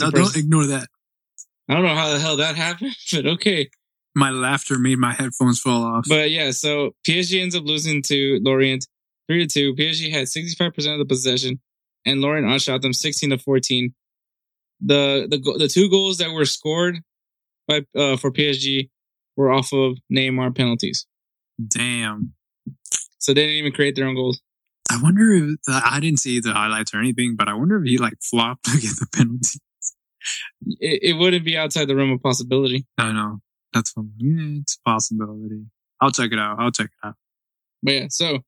[0.00, 0.88] no, don't ignore that.
[1.68, 3.68] I don't know how the hell that happened, but okay.
[4.14, 6.04] My laughter made my headphones fall off.
[6.08, 8.86] But yeah, so PSG ends up losing to Lorient
[9.28, 9.74] 3 to 2.
[9.74, 11.60] PSG had 65% of the possession
[12.06, 13.94] and Lorient outshot them 16 to 14.
[14.80, 17.00] The the the two goals that were scored
[17.66, 18.90] by uh, for PSG
[19.36, 21.06] were off of Neymar penalties.
[21.66, 22.34] Damn.
[23.18, 24.40] So they didn't even create their own goals.
[24.90, 27.98] I wonder if I didn't see the highlights or anything, but I wonder if he
[27.98, 29.60] like flopped to get the penalty.
[30.80, 32.86] It, it wouldn't be outside the realm of possibility.
[32.98, 33.40] I know.
[33.74, 34.12] That's fun.
[34.16, 35.66] Yeah, it's a possibility.
[36.00, 36.60] I'll check it out.
[36.60, 37.16] I'll check it out.
[37.82, 38.38] But yeah, so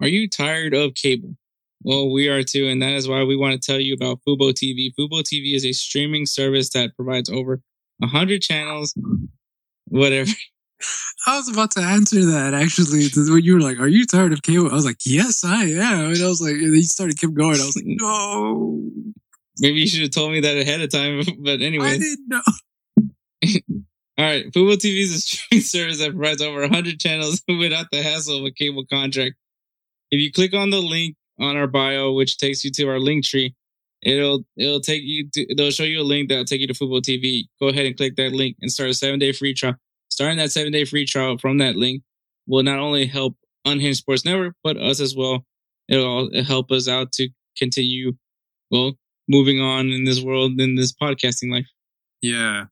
[0.00, 1.36] are you tired of cable?
[1.82, 4.52] Well, we are too, and that is why we want to tell you about Fubo
[4.52, 4.92] TV.
[4.98, 7.60] Fubo TV is a streaming service that provides over
[7.98, 8.94] 100 channels,
[9.86, 10.30] whatever.
[11.26, 13.08] I was about to answer that actually.
[13.32, 16.12] When you were like, "Are you tired of cable?" I was like, "Yes, I am."
[16.12, 17.60] And I was like, and he started kept going.
[17.60, 18.88] I was like, "No,
[19.60, 21.22] Maybe you should have told me that ahead of time.
[21.40, 22.42] But anyway, I didn't know."
[24.18, 24.46] all right.
[24.52, 28.44] Fubo TV is a streaming service that provides over 100 channels without the hassle of
[28.44, 29.36] a cable contract.
[30.10, 33.24] If you click on the link on our bio, which takes you to our link
[33.24, 33.54] tree,
[34.02, 37.00] it'll it'll take you to they'll show you a link that'll take you to Fubo
[37.00, 37.44] TV.
[37.60, 39.76] Go ahead and click that link and start a seven day free trial.
[40.10, 42.02] Starting that seven day free trial from that link
[42.46, 45.44] will not only help Unhinged Sports Network, but us as well.
[45.88, 48.12] It'll it'll help us out to continue,
[48.70, 48.94] well,
[49.28, 51.68] moving on in this world, in this podcasting life.
[52.22, 52.64] Yeah,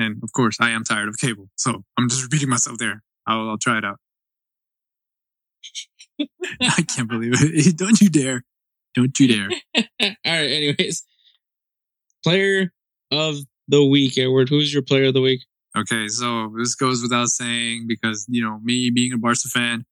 [0.00, 3.02] and of course, I am tired of cable, so I'm just repeating myself there.
[3.26, 3.98] I'll, I'll try it out.
[6.60, 7.76] I can't believe it!
[7.76, 8.42] Don't you dare!
[8.94, 9.50] Don't you dare!
[9.76, 10.50] All right.
[10.50, 11.04] Anyways,
[12.24, 12.72] player
[13.10, 13.36] of
[13.68, 14.48] the week, Edward?
[14.48, 15.42] Who's your player of the week?
[15.76, 19.84] Okay, so this goes without saying because you know me being a Barca fan,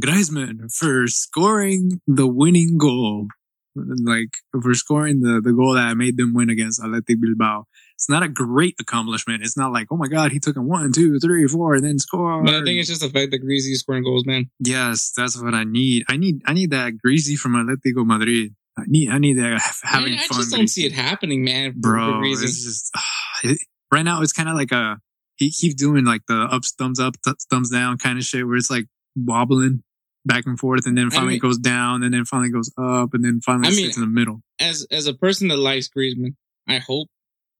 [0.00, 3.28] Griezmann for scoring the winning goal,
[3.74, 4.30] like
[4.62, 7.66] for scoring the the goal that made them win against Athletic Bilbao.
[7.96, 9.42] It's not a great accomplishment.
[9.42, 11.98] It's not like oh my god, he took a one, two, three, four, and then
[11.98, 12.44] scored.
[12.44, 14.50] But I think it's just the fact that Greasy scoring goals, man.
[14.58, 16.04] yes, that's what I need.
[16.08, 18.54] I need I need that greasy from Atletico Madrid.
[18.76, 20.38] I need I need that having I, I fun.
[20.38, 21.74] just don't Greasy see it happening, man.
[21.76, 22.20] bro.
[22.24, 22.90] It's just
[23.44, 23.58] it,
[23.92, 24.22] right now.
[24.22, 24.98] It's kind of like a
[25.36, 28.56] he keeps doing like the ups, thumbs up, th- thumbs down kind of shit, where
[28.56, 28.86] it's like
[29.16, 29.82] wobbling
[30.26, 33.24] back and forth, and then finally mean- goes down, and then finally goes up, and
[33.24, 34.40] then finally I mean- sits in the middle.
[34.58, 36.34] as as a person that likes Griezmann,
[36.68, 37.08] I hope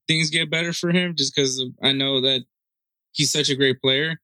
[0.07, 2.45] things get better for him just because I know that
[3.13, 4.21] he's such a great player.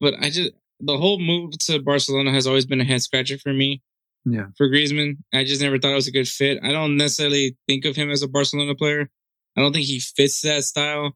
[0.00, 3.52] But I just the whole move to Barcelona has always been a head scratcher for
[3.52, 3.82] me.
[4.24, 4.46] Yeah.
[4.56, 6.58] For Griezmann, I just never thought it was a good fit.
[6.62, 9.10] I don't necessarily think of him as a Barcelona player.
[9.56, 11.12] I don't think he fits that style.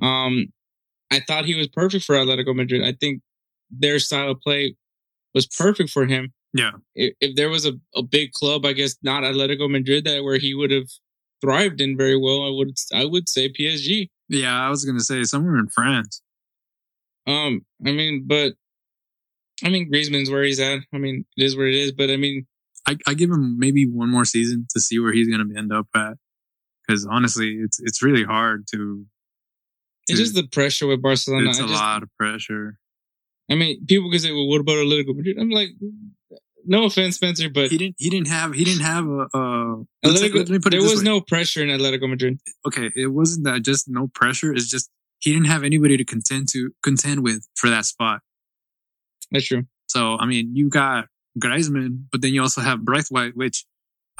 [0.00, 0.46] Um,
[1.10, 2.82] I thought he was perfect for Atletico Madrid.
[2.84, 3.20] I think
[3.70, 4.76] their style of play
[5.34, 8.96] was perfect for him Yeah, if, if there was a, a big club, I guess
[9.02, 10.88] not Atletico Madrid, that where he would have
[11.40, 14.08] thrived in very well, I would I would say PSG.
[14.28, 14.66] yeah.
[14.66, 16.22] I was gonna say somewhere in France.
[17.26, 18.54] Um, I mean, but
[19.64, 20.80] I mean Griezmann's where he's at.
[20.92, 21.92] I mean, it is where it is.
[21.92, 22.46] But I mean,
[22.86, 25.86] I, I give him maybe one more season to see where he's gonna end up
[25.94, 26.14] at.
[26.86, 29.04] Because honestly, it's it's really hard to.
[30.08, 31.50] it's just the pressure with Barcelona.
[31.50, 32.78] it's I a just, lot of pressure.
[33.50, 35.70] I mean, people can say, "Well, what about Atletico Madrid?" I'm like,
[36.66, 37.96] no offense, Spencer, but He didn't.
[37.98, 38.54] He didn't have.
[38.54, 39.26] He didn't have a.
[39.34, 41.04] a let's- Atletico, let me put it there this was way.
[41.04, 42.38] no pressure in Atletico Madrid.
[42.66, 44.52] okay, it wasn't that just no pressure.
[44.52, 48.20] It's just he didn't have anybody to contend to contend with for that spot.
[49.30, 49.64] That's true.
[49.88, 51.06] So I mean, you got
[51.38, 53.64] Griezmann, but then you also have Braithwaite, which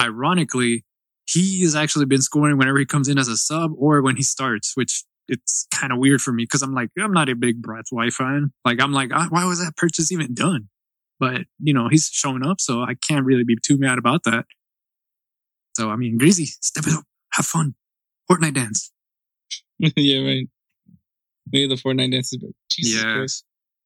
[0.01, 0.85] ironically
[1.25, 4.23] he has actually been scoring whenever he comes in as a sub or when he
[4.23, 7.61] starts, which it's kind of weird for me because I'm like I'm not a big
[7.61, 8.51] Braithwaite fan.
[8.65, 10.67] Like I'm like ah, why was that purchase even done?
[11.21, 14.45] But you know he's showing up, so I can't really be too mad about that.
[15.77, 17.75] So I mean, Greasy, step it up, have fun,
[18.29, 18.91] Fortnite dance.
[19.77, 20.49] yeah, right.
[21.51, 23.13] Maybe the Fortnite dances, but Jesus Yeah.
[23.13, 23.45] Christ,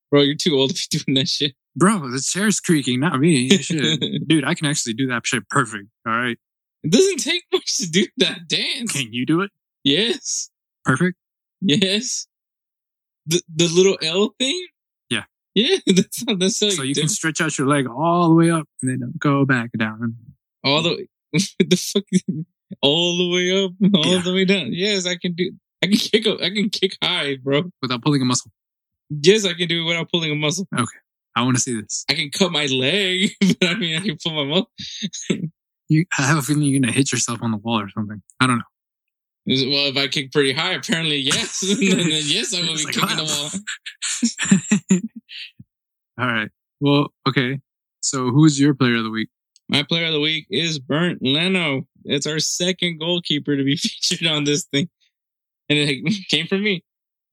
[0.10, 1.54] bro, you're too old to be doing that shit.
[1.76, 3.50] Bro, the chair's creaking, not me.
[4.28, 5.90] Dude, I can actually do that shit perfect.
[6.08, 6.38] All right.
[6.86, 8.94] It doesn't take much to do that dance.
[8.94, 9.52] Can you do it?
[9.84, 10.50] Yes.
[10.86, 11.18] Perfect.
[11.60, 12.28] Yes.
[13.26, 14.68] The the little L thing?
[15.56, 15.78] Yeah.
[15.88, 18.68] That's that's how So you, you can stretch out your leg all the way up
[18.82, 20.16] and then go back down.
[20.64, 22.04] all the the fuck
[22.82, 24.22] all the way up, all Yeah.
[24.22, 24.74] the way down.
[24.74, 25.52] Yes, I can do
[25.84, 27.64] I can kick up I can kick high, bro.
[27.82, 28.52] without pulling a muscle.
[29.10, 30.68] Yes, I can do it without pulling a muscle.
[30.74, 30.98] Okay,
[31.36, 32.06] I want to see this.
[32.10, 34.72] I can cut my leg, but I mean I can pull my muscle.
[35.88, 38.22] You, I have a feeling you're gonna hit yourself on the wall or something.
[38.40, 38.64] I don't know.
[39.48, 41.64] Well, if I kick pretty high, apparently yes.
[41.80, 43.62] yes, I will be like, kicking the
[44.90, 45.00] wall.
[46.20, 46.50] all right.
[46.80, 47.60] Well, okay.
[48.02, 49.30] So who's your player of the week?
[49.70, 51.88] My player of the week is Bernd Leno.
[52.06, 54.90] It's our second goalkeeper to be featured on this thing.
[55.70, 56.84] And it came from me.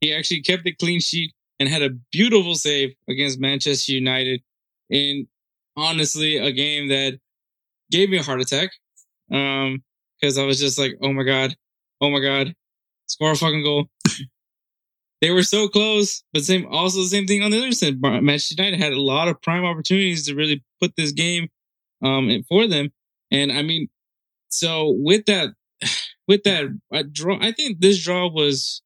[0.00, 4.42] He actually kept a clean sheet and had a beautiful save against Manchester United
[4.90, 5.28] in
[5.76, 7.18] honestly a game that
[7.90, 8.70] gave me a heart attack.
[9.30, 9.82] Um,
[10.20, 11.56] because I was just like, oh my God,
[12.02, 12.54] oh my God,
[13.06, 13.86] score a fucking goal.
[15.22, 18.02] they were so close, but same also the same thing on the other side.
[18.02, 21.48] Manchester United had a lot of prime opportunities to really put this game
[22.02, 22.90] um for them.
[23.30, 23.88] And I mean,
[24.48, 25.54] so with that,
[26.28, 28.82] with that I draw, I think this draw was,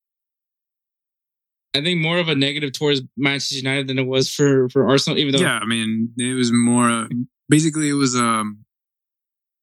[1.75, 5.19] I think more of a negative towards Manchester United than it was for for Arsenal.
[5.19, 7.09] Even though, Yeah, I mean, it was more.
[7.49, 8.66] Basically, it was um,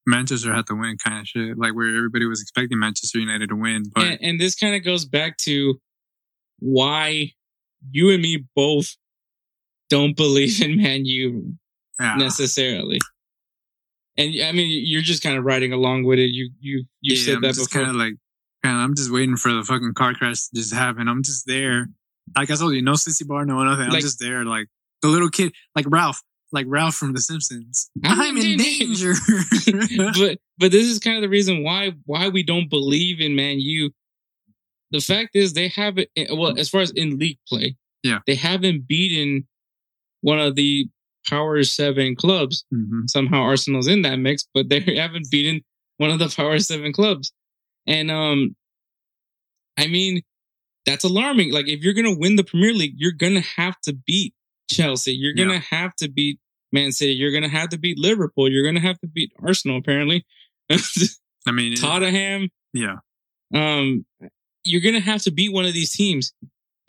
[0.06, 3.56] Manchester had to win kind of shit, like where everybody was expecting Manchester United to
[3.56, 5.80] win, but and, and this kind of goes back to
[6.60, 7.32] why
[7.92, 8.96] you and me both
[9.90, 11.56] don't believe in Man U
[12.00, 13.00] yeah, necessarily.
[14.18, 16.30] And I mean, you're just kind of riding along with it.
[16.30, 17.86] You you you yeah, said I'm that just before.
[17.86, 18.14] kind of like,
[18.64, 21.08] of, I'm just waiting for the fucking car crash to just happen.
[21.08, 21.88] I'm just there,
[22.36, 23.86] like I told you, no sissy bar, no nothing.
[23.86, 24.68] I'm Like- just there, like
[25.02, 26.22] the little kid, like Ralph,
[26.54, 27.90] like Ralph from The Simpsons.
[28.06, 29.14] I'm in danger.
[30.16, 33.60] but but this is kind of the reason why why we don't believe in Man
[33.60, 33.92] U.
[34.92, 38.20] The fact is they haven't well as far as in league play, Yeah.
[38.28, 39.48] they haven't beaten
[40.22, 40.88] one of the
[41.28, 42.64] Power Seven clubs.
[42.74, 43.10] Mhm.
[43.10, 45.62] Somehow Arsenal's in that mix, but they haven't beaten
[45.98, 47.34] one of the Power Seven clubs.
[47.88, 48.56] And um,
[49.78, 50.22] I mean,
[50.86, 51.52] that's alarming.
[51.52, 54.34] Like if you're gonna win the Premier League, you're gonna have to beat
[54.70, 55.14] Chelsea.
[55.14, 56.40] You're gonna have to beat
[56.72, 57.14] Man City.
[57.14, 58.50] You're gonna have to beat Liverpool.
[58.50, 59.78] You're gonna have to beat Arsenal.
[59.78, 60.26] Apparently,
[61.48, 62.50] I mean, Tottenham.
[62.74, 62.98] yeah,
[63.54, 64.06] Um,
[64.64, 66.34] you're gonna have to beat one of these teams.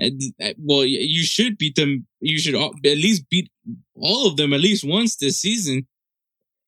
[0.03, 0.11] Uh,
[0.59, 2.07] well, you should beat them.
[2.21, 3.51] You should at least beat
[3.95, 5.87] all of them at least once this season.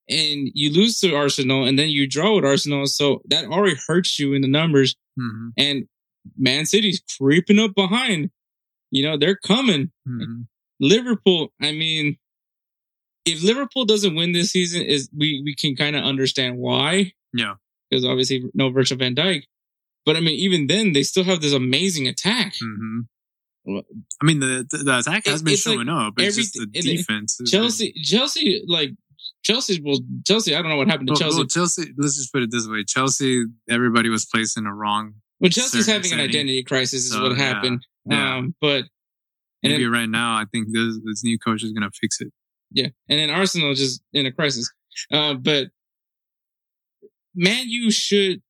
[0.08, 4.20] And you lose to Arsenal, and then you draw with Arsenal, so that already hurts
[4.20, 4.94] you in the numbers.
[5.18, 5.50] Mhm.
[5.58, 5.88] And
[6.38, 8.30] Man City's creeping up behind.
[8.92, 9.90] You know they're coming.
[10.08, 10.46] Mhm.
[10.80, 12.16] Liverpool, I mean,
[13.24, 17.12] if Liverpool doesn't win this season, is we we can kind of understand why.
[17.32, 17.54] Yeah.
[17.90, 19.42] Because obviously no Virgil van Dijk.
[20.04, 22.54] But I mean, even then, they still have this amazing attack.
[22.62, 23.06] Mhm.
[23.64, 23.82] Well-
[24.22, 26.14] I mean, the the, the attack has It- been it's like showing up.
[26.18, 27.40] It's just the everything- and it- defense.
[27.50, 28.90] Chelsea, Chelsea, like
[29.44, 30.54] Chelsea, well, Chelsea.
[30.54, 31.36] I don't know what happened to Well, Chelsea.
[31.38, 31.92] well, Chelsea.
[31.96, 33.44] Let's just put it this way: Chelsea.
[33.68, 35.14] Everybody was placed in a wrong.
[35.40, 37.84] Well, Chelsea's having an identity crisis, is So, what happened.
[38.08, 38.36] yeah.
[38.36, 38.84] Um, but
[39.72, 42.32] Maybe right now, I think this this new coach is gonna fix it.
[42.70, 44.70] yeah, and then Arsenal is just in a crisis.
[45.12, 45.68] Uh, but
[47.34, 48.40] Man U should,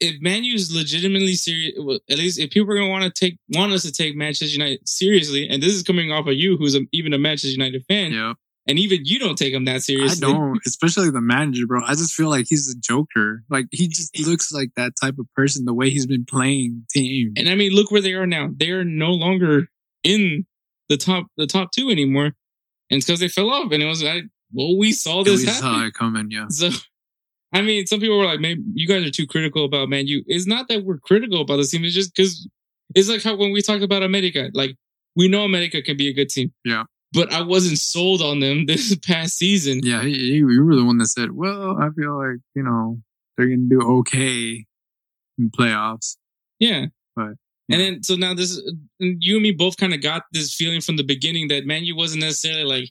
[0.00, 3.10] if Man U is legitimately serious, well, at least if people are gonna want to
[3.10, 6.56] take want us to take Manchester United seriously, and this is coming off of you,
[6.56, 8.34] who's a, even a Manchester United fan, Yeah,
[8.66, 10.26] and even you don't take them that seriously.
[10.26, 10.60] I don't.
[10.66, 11.82] Especially the manager, bro.
[11.84, 13.42] I just feel like he's a joker.
[13.50, 15.64] Like he just looks like that type of person.
[15.64, 17.34] The way he's been playing team.
[17.36, 18.50] And I mean, look where they are now.
[18.54, 19.68] They are no longer
[20.04, 20.46] in
[20.92, 22.26] the top the top two anymore,
[22.90, 23.72] and it's because they fell off.
[23.72, 25.40] And it was like, well, we saw this.
[25.40, 25.86] we this saw happen.
[25.86, 26.30] it coming.
[26.30, 26.46] Yeah.
[26.48, 26.70] So,
[27.52, 30.22] I mean, some people were like, "Maybe you guys are too critical about Man U."
[30.26, 31.84] It's not that we're critical about the team.
[31.84, 32.48] It's just because
[32.94, 34.76] it's like how when we talk about America, like
[35.16, 36.52] we know America can be a good team.
[36.64, 36.84] Yeah.
[37.14, 39.80] But I wasn't sold on them this past season.
[39.82, 43.00] Yeah, you were the one that said, "Well, I feel like you know
[43.36, 44.66] they're gonna do okay
[45.38, 46.16] in playoffs."
[46.58, 46.86] Yeah.
[47.72, 48.60] And then, so now this,
[48.98, 51.96] you and me both kind of got this feeling from the beginning that Man U
[51.96, 52.90] wasn't necessarily like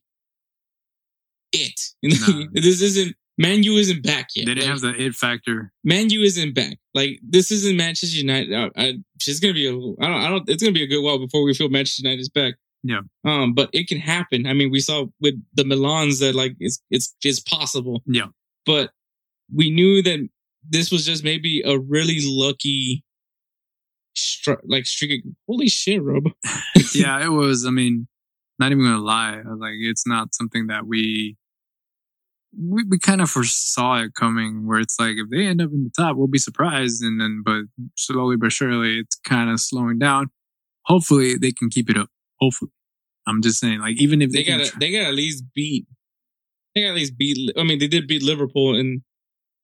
[1.54, 1.80] it.
[2.02, 2.48] You know, No.
[2.54, 4.46] this isn't Man U isn't back yet.
[4.46, 5.72] They didn't Like, have the it factor.
[5.84, 6.78] Man U isn't back.
[6.94, 8.54] Like this isn't Manchester United.
[8.54, 9.72] I, I, it's gonna be a.
[9.74, 10.22] I don't.
[10.22, 10.50] I don't.
[10.50, 12.56] It's gonna be a good while before we feel Manchester United is back.
[12.84, 13.02] Yeah.
[13.26, 14.46] Um, but it can happen.
[14.48, 18.02] I mean, we saw with the Milans that like it's it's it's possible.
[18.06, 18.28] Yeah.
[18.66, 18.92] But
[19.54, 20.28] we knew that
[20.68, 23.04] this was just maybe a really lucky,
[24.16, 25.24] str- like streak.
[25.48, 26.26] Holy shit, Rob.
[26.94, 27.66] yeah, it was.
[27.66, 28.08] I mean,
[28.60, 29.42] not even gonna lie.
[29.46, 31.38] I was Like, it's not something that we
[32.58, 34.68] we, we kind of foresaw it coming.
[34.68, 37.02] Where it's like, if they end up in the top, we'll be surprised.
[37.02, 37.64] And then, but
[37.96, 40.30] slowly but surely, it's kind of slowing down.
[40.86, 42.10] Hopefully, they can keep it up.
[42.40, 42.72] Hopefully,
[43.28, 43.80] I'm just saying.
[43.80, 45.86] Like, even if they, They gotta try- they gotta at least beat.
[46.76, 47.52] They gotta at least beat.
[47.58, 49.04] I mean, they did beat Liverpool in,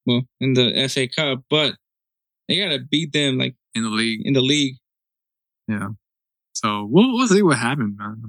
[0.05, 1.75] well, in the FA Cup, but
[2.47, 4.75] they gotta beat them like in the league, in the league.
[5.67, 5.89] yeah.
[6.53, 8.21] So we'll we'll see what happens, man.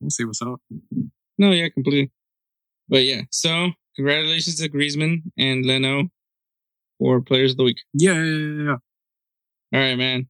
[0.00, 0.60] We'll see what's up.
[1.38, 2.10] No, yeah, completely.
[2.88, 6.08] But yeah, so congratulations to Griezmann and Leno
[6.98, 7.78] for Players of the Week.
[7.92, 8.76] Yeah, yeah, yeah, yeah.
[9.74, 10.28] All right, man.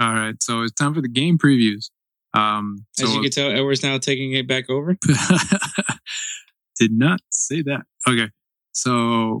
[0.00, 1.90] All right, so it's time for the game previews.
[2.34, 4.96] Um, so As you can tell, Edward's now taking it back over.
[6.78, 7.82] Did not say that.
[8.06, 8.30] Okay.
[8.72, 9.40] So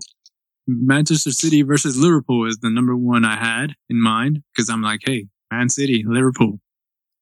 [0.68, 5.00] Manchester City versus Liverpool is the number one I had in mind because I'm like,
[5.02, 6.60] hey, Man City, Liverpool,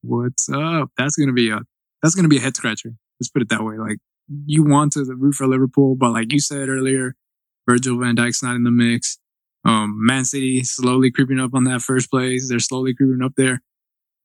[0.02, 0.90] what's up?
[0.98, 1.60] That's gonna be a
[2.02, 2.90] that's gonna be a head scratcher.
[3.20, 3.78] Let's put it that way.
[3.78, 3.98] Like
[4.46, 7.14] you want to the root for Liverpool, but like you said earlier,
[7.68, 9.18] Virgil van Dijk's not in the mix.
[9.64, 12.48] Um, Man City slowly creeping up on that first place.
[12.48, 13.62] They're slowly creeping up there.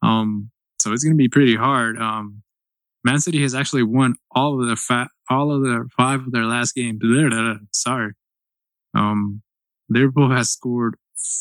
[0.02, 0.50] Um,
[0.82, 1.96] so it's gonna be pretty hard.
[2.00, 2.42] Um,
[3.04, 6.46] Man City has actually won all of their fa- all of their five of their
[6.46, 7.02] last games.
[7.72, 8.14] Sorry.
[8.96, 9.42] Um,
[9.90, 10.96] Liverpool has scored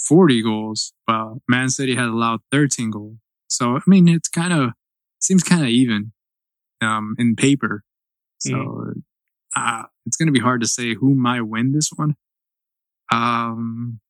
[0.08, 3.16] 40 goals, while Man City has allowed 13 goals.
[3.48, 4.70] So, I mean, it's kind of,
[5.20, 6.12] seems kind of even,
[6.80, 7.82] um, in paper.
[8.38, 8.94] So,
[9.56, 12.16] uh, it's going to be hard to say who might win this one.
[13.12, 14.00] Um,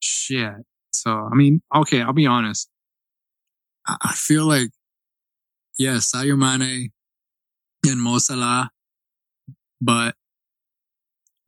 [0.00, 0.54] shit.
[0.92, 2.68] So, I mean, okay, I'll be honest.
[3.86, 4.70] I, I feel like,
[5.78, 6.90] yes, Sadio Mane
[7.86, 8.70] and Mo Salah,
[9.80, 10.14] but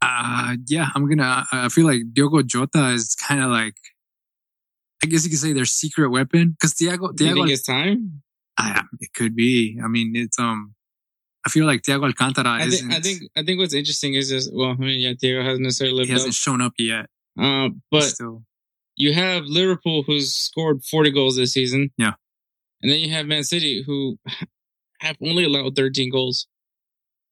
[0.02, 1.46] uh, yeah, I'm gonna.
[1.52, 3.76] I I feel like Diogo Jota is kind of like,
[5.02, 8.22] I guess you could say their secret weapon because Thiago, Thiago, it's time?
[8.58, 9.78] I, it could be.
[9.82, 10.74] I mean, it's um,
[11.46, 14.52] I feel like Thiago Alcantara I think, I think I think what's interesting is just
[14.52, 16.34] well, I mean, yeah, Diego hasn't necessarily he hasn't up.
[16.34, 17.06] shown up yet.
[17.38, 18.42] Uh, but still,
[18.96, 21.90] you have Liverpool who's scored 40 goals this season.
[21.96, 22.12] Yeah.
[22.82, 24.18] And then you have Man City who
[25.00, 26.46] have only allowed 13 goals.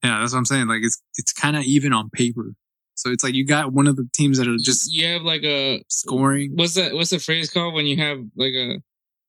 [0.02, 0.68] Yeah, that's what I'm saying.
[0.68, 2.52] Like it's it's kind of even on paper.
[2.94, 5.44] So it's like you got one of the teams that are just You have like
[5.44, 6.52] a scoring.
[6.56, 6.94] what's that?
[6.94, 8.80] What's the phrase called when you have like a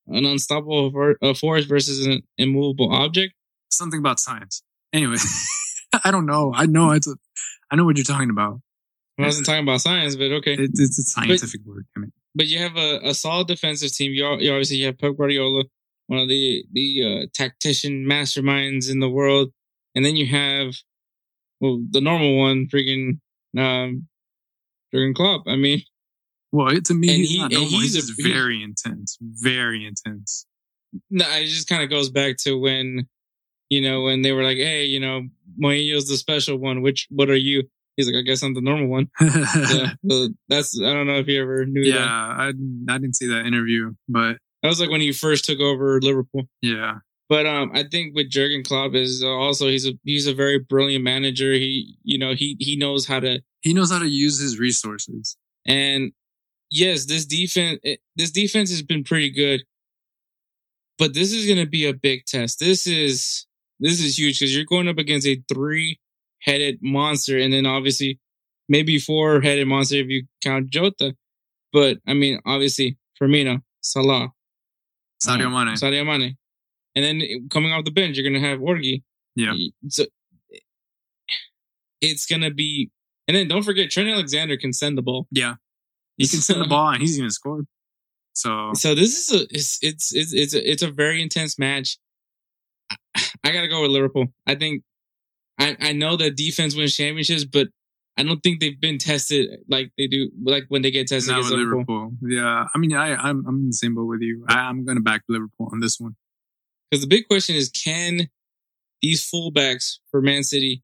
[0.07, 3.34] an unstoppable for- a force versus an immovable object?
[3.72, 4.63] Something about science.
[4.91, 5.17] Anyway,
[6.03, 6.51] I don't know.
[6.55, 7.07] I know it's.
[7.07, 7.15] A,
[7.72, 8.59] I know what you're talking about.
[9.20, 10.53] I wasn't talking about science, but okay.
[10.53, 11.86] It, it's a scientific word.
[11.95, 14.13] I mean, But you have a, a solid defensive team.
[14.13, 15.65] You, you obviously you have Pep Guardiola,
[16.07, 19.51] one of the the uh, tactician masterminds in the world,
[20.00, 20.76] and then you have
[21.60, 23.20] well the normal one, freaking
[23.58, 24.08] um,
[24.93, 25.43] Jurgen Klopp.
[25.45, 25.82] I mean,
[26.54, 30.45] well, to me, he's he- he's He's, a- very intense, very intense.
[31.10, 33.10] no, it just kind of goes back to when
[33.70, 35.28] you know when they were like, hey, you know,
[35.62, 36.82] Mourinho's the special one.
[36.82, 37.64] Which what are you?
[37.97, 39.10] He's like, I guess I'm the normal one.
[39.20, 42.06] Yeah, so that's I don't know if you ever knew yeah, that.
[42.08, 46.00] I, I didn't see that interview, but That was like when he first took over
[46.02, 46.43] Liverpool.
[46.62, 47.00] yeah,
[47.30, 51.04] But um, I think with Jurgen Klopp is also he's a he's a very brilliant
[51.04, 51.54] manager.
[51.54, 55.38] He you know he he knows how to he knows how to use his resources.
[55.66, 56.12] and
[56.72, 57.80] yes, this defense
[58.16, 59.64] this defense has been pretty good,
[60.98, 62.60] but this is going to be a big test.
[62.60, 63.46] This is
[63.80, 66.00] this is huge because you're going up against a three
[66.42, 68.20] headed monster, and then obviously
[68.68, 71.16] maybe four headed monster if you count Jota.
[71.72, 74.30] But I mean, obviously Firmino, Salah,
[75.24, 75.76] Sadio uh, Mane.
[75.76, 76.38] Sadio Mane.
[76.96, 79.04] And then coming off the bench, you're gonna have Origi.
[79.36, 79.54] Yeah.
[79.90, 80.06] So
[82.02, 82.90] it's gonna be,
[83.28, 85.28] and then don't forget Trent Alexander can send the ball.
[85.32, 85.56] Yeah,
[86.18, 87.68] he can send the ball and he's even scored.
[88.34, 91.98] So So this is a it's it's it's it's a, it's a very intense match.
[92.90, 92.96] I,
[93.44, 94.28] I gotta go with Liverpool.
[94.48, 94.84] I think
[95.60, 97.68] I I know that defense wins championships, but
[98.18, 101.38] I don't think they've been tested like they do like when they get tested now
[101.38, 102.12] against with Liverpool.
[102.22, 102.30] Liverpool.
[102.30, 104.46] Yeah, I mean, I I'm I'm in the same boat with you.
[104.50, 106.18] I, I'm going to back Liverpool on this one.
[106.90, 108.30] Because the big question is, can
[109.02, 110.84] these fullbacks for Man City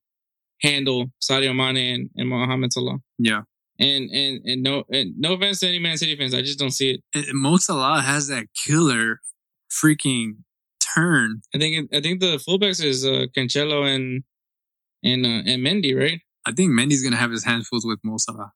[0.61, 2.97] handle Sadio Mane and, and Mohamed Salah?
[3.17, 3.41] Yeah,
[3.79, 6.71] And and and no and no offense to any Man City fans, I just don't
[6.71, 7.01] see it.
[7.13, 9.19] and Mo Salah has that killer
[9.71, 10.37] freaking
[10.95, 11.41] turn.
[11.53, 14.23] I think I think the fullbacks is uh, Cancelo and
[15.03, 16.21] and uh, and Mendy, right?
[16.45, 18.51] I think Mendy's going to have his hands full with Mo Salah.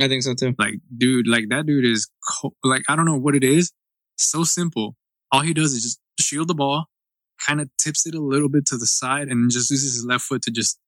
[0.00, 0.54] I think so too.
[0.58, 3.72] Like, dude, like that dude is co- like I don't know what it is.
[4.16, 4.96] So simple.
[5.30, 6.86] All he does is just shield the ball,
[7.44, 10.24] kind of tips it a little bit to the side, and just uses his left
[10.24, 10.78] foot to just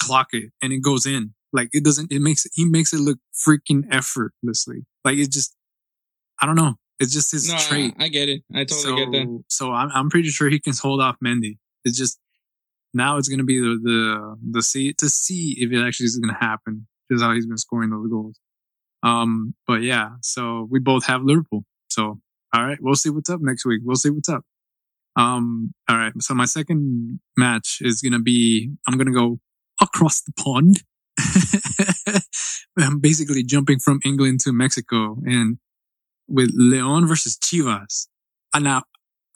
[0.00, 1.34] clock it, and it goes in.
[1.52, 2.12] Like it doesn't.
[2.12, 4.84] It makes he makes it look freaking effortlessly.
[5.04, 5.54] Like it just.
[6.40, 6.74] I don't know.
[7.00, 7.94] It's just his No, I, trait.
[7.98, 8.42] I get it.
[8.54, 9.44] I totally so, get that.
[9.48, 11.58] So I'm I'm pretty sure he can hold off Mendy.
[11.84, 12.18] It's just
[12.94, 16.38] now it's gonna be the the the see to see if it actually is gonna
[16.38, 16.86] happen.
[17.10, 18.38] Just how he's been scoring those goals.
[19.02, 21.64] Um, but yeah, so we both have Liverpool.
[21.88, 22.20] So
[22.54, 23.82] all right, we'll see what's up next week.
[23.84, 24.44] We'll see what's up.
[25.16, 26.12] Um, all right.
[26.20, 29.38] So my second match is gonna be I'm gonna go
[29.80, 30.82] across the pond.
[32.78, 35.58] I'm basically jumping from England to Mexico and
[36.28, 38.06] with Leon versus Chivas.
[38.54, 38.82] And now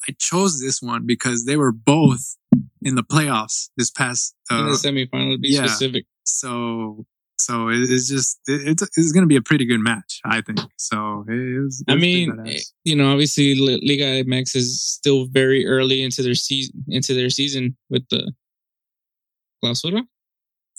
[0.09, 2.37] I chose this one because they were both
[2.83, 4.35] in the playoffs this past.
[4.51, 5.67] In Uh, the semifinal, to be yeah.
[5.67, 6.05] specific.
[6.27, 7.07] so
[7.51, 10.41] so it, it's just it, it's it's going to be a pretty good match, I
[10.41, 10.61] think.
[10.77, 11.83] So it was.
[11.89, 16.35] I mean, eh, you know, obviously Li- Liga MX is still very early into their
[16.35, 18.33] season into their season with the
[19.63, 20.03] Clausura.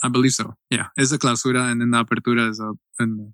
[0.02, 0.54] I believe so.
[0.70, 2.76] Yeah, it's a clausura, and then the apertura is up.
[2.98, 3.32] And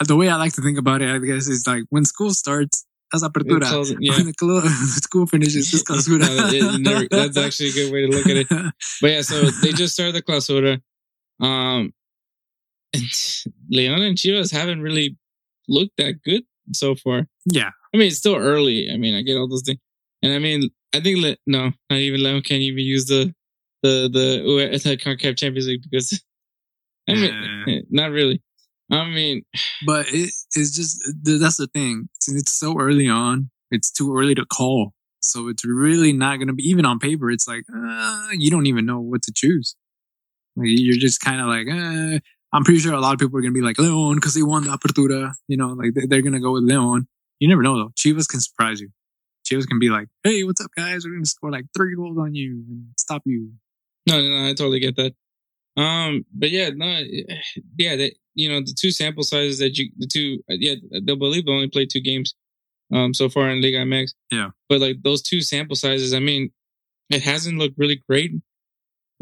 [0.00, 2.30] uh, the way I like to think about it, I guess, is like when school
[2.32, 3.60] starts, that's apertura.
[3.68, 4.16] close- yeah.
[4.16, 6.20] When the school finishes, it's clausura.
[6.20, 8.46] No, it- it never- that's actually a good way to look at it.
[9.02, 10.80] But yeah, so they just started the Clausura.
[11.40, 11.92] Um,
[13.70, 15.16] Leon and Chivas haven't really
[15.68, 16.42] looked that good
[16.72, 17.26] so far.
[17.46, 18.90] yeah, I mean, it's still early.
[18.90, 19.80] I mean, I get all those things,
[20.22, 23.34] and I mean, I think Le- no, not even Leon can even use the
[23.82, 26.22] the the the Concacaf Champions League because
[27.08, 27.80] I mean, Yeah.
[27.90, 28.42] not really.
[28.90, 29.42] I mean,
[29.86, 32.08] but it, it's just that's the thing.
[32.28, 34.92] It's so early on, it's too early to call.
[35.22, 37.30] So it's really not going to be even on paper.
[37.30, 39.74] It's like uh, you don't even know what to choose.
[40.56, 42.20] Like, you're just kind of like, uh,
[42.54, 44.42] I'm pretty sure a lot of people are going to be like Leon because they
[44.42, 45.32] won the Apertura.
[45.48, 47.06] You know, like they- they're going to go with Leon.
[47.40, 47.92] You never know though.
[47.98, 48.88] Chivas can surprise you.
[49.44, 51.04] Chivas can be like, hey, what's up, guys?
[51.04, 53.50] We're going to score like three goals on you and stop you.
[54.08, 55.14] no, no, no, I totally get that.
[55.76, 56.86] Um, but yeah, no,
[57.76, 61.46] yeah, that you know the two sample sizes that you the two yeah they'll believe
[61.46, 62.34] they only played two games
[62.92, 64.12] um so far in Liga MX.
[64.30, 64.50] Yeah.
[64.68, 66.50] but like those two sample sizes, I mean,
[67.10, 68.32] it hasn't looked really great.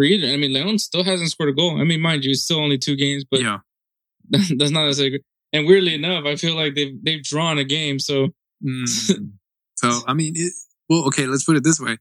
[0.04, 1.80] I mean, Leon still hasn't scored a goal.
[1.80, 3.58] I mean, mind you, it's still only two games, but yeah.
[4.30, 5.24] that's not necessarily good.
[5.52, 8.28] And weirdly enough, I feel like they've they've drawn a game, so
[8.64, 9.32] Mm.
[9.76, 10.52] so I mean, it,
[10.88, 11.98] well, okay, let's put it this way: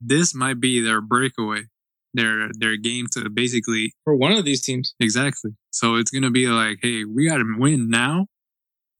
[0.00, 1.62] this might be their breakaway,
[2.14, 5.52] their their game to basically for one of these teams, exactly.
[5.70, 8.26] So it's gonna be like, hey, we got to win now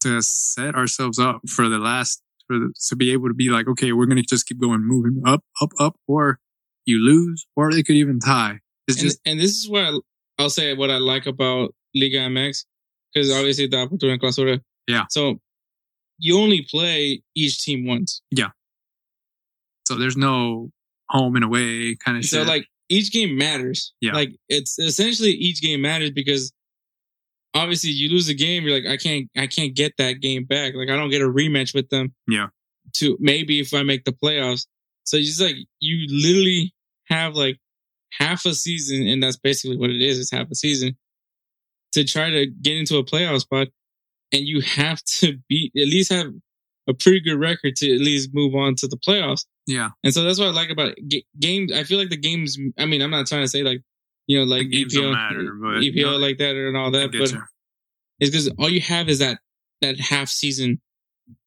[0.01, 3.67] to set ourselves up for the last for the, to be able to be like,
[3.69, 6.39] okay, we're gonna just keep going, moving up, up, up, or
[6.87, 8.59] you lose, or they could even tie.
[8.89, 9.99] It's and, just and this is what I,
[10.39, 12.65] I'll say what I like about Liga MX
[13.13, 14.61] because obviously the Apertura and Clausura.
[14.87, 15.05] Yeah.
[15.11, 15.41] So
[16.19, 18.23] you only play each team once.
[18.31, 18.51] Yeah.
[19.87, 20.71] So there's no
[21.09, 22.47] home and away kind of So shit.
[22.47, 23.93] like each game matters.
[24.01, 24.13] Yeah.
[24.13, 26.53] Like it's essentially each game matters because
[27.55, 30.75] obviously you lose a game, you're like, I can't I can't get that game back.
[30.75, 32.15] Like I don't get a rematch with them.
[32.29, 32.49] Yeah.
[32.95, 34.67] To maybe if I make the playoffs.
[35.11, 36.73] So it's just like you literally
[37.07, 37.57] have like
[38.13, 40.97] half a season, and that's basically what it is, it's half a season
[41.95, 43.67] to try to get into a playoff spot.
[44.33, 46.29] And you have to beat at least have
[46.89, 49.45] a pretty good record to at least move on to the playoffs.
[49.67, 51.73] yeah, And so that's what I like about ga- games.
[51.73, 52.57] I feel like the games.
[52.79, 53.83] I mean, I'm not trying to say like
[54.29, 56.93] you know like The games EPL, don't matter, but- EPL no, like that and all
[56.93, 57.33] that, but
[58.21, 59.41] it's because all you have is that
[59.81, 60.81] that half season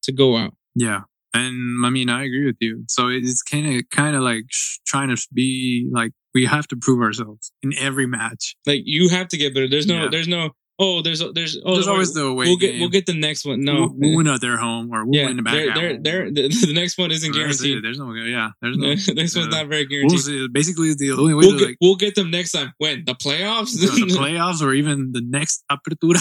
[0.02, 0.54] to go out.
[0.74, 1.04] Yeah.
[1.34, 2.84] And I mean, I agree with you.
[2.88, 6.76] So it's kind of, kind of like sh- trying to be like, we have to
[6.76, 8.56] prove ourselves in every match.
[8.66, 9.68] Like you have to get better.
[9.68, 10.04] There's no.
[10.04, 10.08] Yeah.
[10.10, 10.50] There's no.
[10.76, 11.56] Oh, there's there's.
[11.64, 12.80] Oh, There's always the away We'll get game.
[12.80, 13.64] we'll get the next one.
[13.64, 16.30] No, we'll, we'll win at their home or we'll yeah, win back they're, they're, they're,
[16.32, 17.84] the, the next one isn't guaranteed.
[17.84, 18.88] There's no, yeah, there's no.
[18.96, 20.20] The next one's uh, not very we'll guaranteed.
[20.20, 20.48] see.
[20.50, 22.72] Basically, the only way We'll to get, like we'll get them next time.
[22.78, 23.80] When the playoffs?
[23.80, 26.18] the, the playoffs or even the next apertura,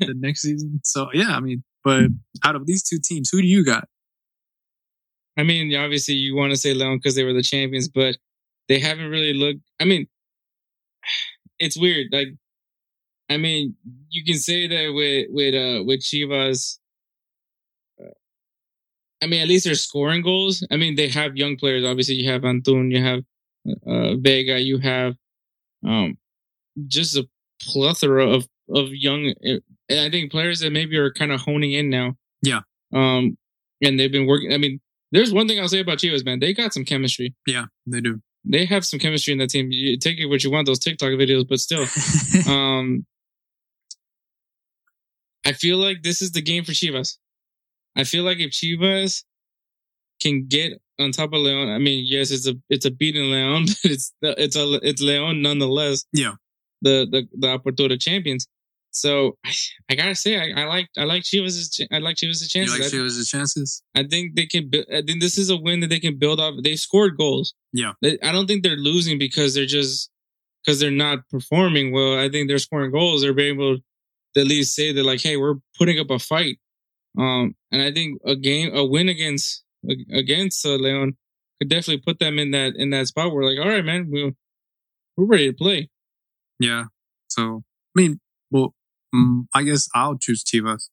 [0.00, 0.80] the next season.
[0.84, 2.06] So yeah, I mean, but
[2.42, 3.86] out of these two teams, who do you got?
[5.36, 8.16] I mean, obviously you want to say Leon because they were the champions, but
[8.68, 9.60] they haven't really looked.
[9.80, 10.06] I mean,
[11.58, 12.08] it's weird.
[12.12, 12.28] Like,
[13.28, 13.74] I mean,
[14.10, 16.78] you can say that with with uh with Chivas.
[18.00, 18.10] uh,
[19.22, 20.66] I mean, at least they're scoring goals.
[20.70, 21.84] I mean, they have young players.
[21.84, 23.20] Obviously, you have Antun, you have
[23.86, 25.16] uh, Vega, you have
[25.86, 26.18] um
[26.86, 27.26] just a
[27.60, 29.34] plethora of of young.
[29.46, 29.58] uh,
[29.90, 32.16] I think players that maybe are kind of honing in now.
[32.42, 32.60] Yeah.
[32.92, 33.36] Um,
[33.82, 34.52] and they've been working.
[34.52, 34.80] I mean,
[35.14, 36.40] there's one thing I'll say about Chivas, man.
[36.40, 37.34] They got some chemistry.
[37.46, 38.20] Yeah, they do.
[38.44, 39.68] They have some chemistry in that team.
[39.70, 41.86] You take it what you want, those TikTok videos, but still,
[42.52, 43.06] um,
[45.46, 47.16] I feel like this is the game for Chivas.
[47.96, 49.22] I feel like if Chivas
[50.20, 53.66] can get on top of Leon, I mean, yes, it's a it's a beating Leon,
[53.82, 56.04] but it's it's a it's Leon nonetheless.
[56.12, 56.32] Yeah.
[56.82, 58.48] The the the Apertura champions.
[58.94, 59.36] So
[59.90, 61.86] I, gotta say, I, I like I like Chivas.
[61.92, 62.78] I like Chivas' you chances.
[62.78, 63.82] like I, Chivas' chances?
[63.94, 64.70] I think they can.
[64.92, 66.54] I think this is a win that they can build off.
[66.62, 67.54] They scored goals.
[67.72, 67.92] Yeah.
[68.02, 70.10] I don't think they're losing because they're just
[70.64, 72.18] because they're not performing well.
[72.18, 73.22] I think they're scoring goals.
[73.22, 73.76] They're being able
[74.34, 76.58] to at least say that like, hey, we're putting up a fight.
[77.18, 79.62] Um, and I think a game, a win against
[80.12, 81.16] against uh, Leon
[81.60, 84.32] could definitely put them in that in that spot where like, all right, man, we're
[85.16, 85.90] we're ready to play.
[86.58, 86.84] Yeah.
[87.28, 87.62] So
[87.96, 88.20] I mean,
[88.50, 88.74] well,
[89.14, 90.88] mm, I guess I'll choose Chivas.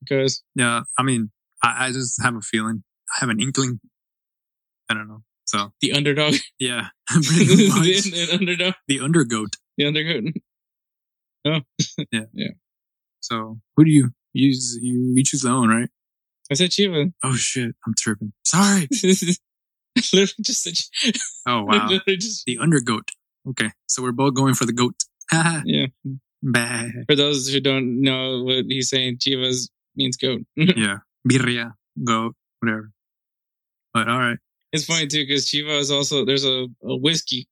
[0.00, 1.30] Because Yeah, I mean,
[1.62, 2.82] I, I just have a feeling.
[3.12, 3.80] I have an inkling.
[4.90, 5.22] I don't know.
[5.46, 9.56] So the underdog, yeah, the, the underdog, the undergoat.
[11.44, 11.62] the
[12.32, 12.48] yeah.
[13.20, 14.78] So who do you use?
[14.80, 15.88] You you choose Leon, right?
[16.50, 17.12] I said Chiva.
[17.22, 18.32] Oh shit, I'm tripping.
[18.44, 18.88] Sorry.
[18.92, 21.14] Literally just said.
[21.46, 23.10] Oh wow, just the undergoat.
[23.48, 25.04] Okay, so we're both going for the goat.
[25.32, 25.86] Yeah.
[26.44, 26.84] Bah.
[27.08, 30.42] For those who don't know what he's saying, Chivas means goat.
[30.56, 31.72] yeah, birria,
[32.04, 32.90] goat, whatever.
[33.94, 34.38] But all right.
[34.72, 37.48] it's funny too because Chiva is also there's a, a whiskey.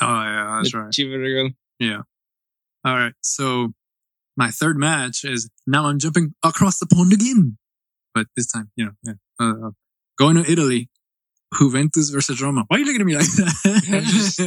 [0.00, 0.90] Oh yeah, that's right.
[0.90, 1.50] Chiva Regal.
[1.78, 2.02] Yeah.
[2.84, 3.12] All right.
[3.22, 3.72] So
[4.36, 7.58] my third match is now I'm jumping across the pond again,
[8.14, 9.70] but this time, you know, yeah, uh,
[10.18, 10.88] going to Italy.
[11.58, 12.64] Juventus versus Roma.
[12.68, 13.82] Why are you looking at me like that?
[13.92, 14.40] I'm just,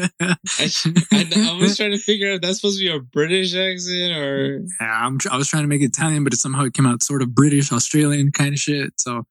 [1.11, 4.61] I, I was trying to figure out that's supposed to be a British accent or
[4.81, 7.03] Yeah, I'm, I was trying to make it Italian, but it somehow it came out
[7.03, 8.93] sort of British, Australian kind of shit.
[8.99, 9.25] So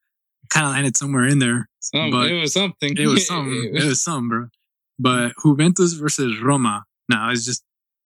[0.50, 1.68] kind of landed somewhere in there.
[1.80, 2.10] some.
[2.10, 2.96] But it was something.
[2.96, 3.74] It was something.
[3.74, 4.48] it was some, bro.
[4.98, 6.84] But Juventus versus Roma.
[7.08, 7.64] Now it's just,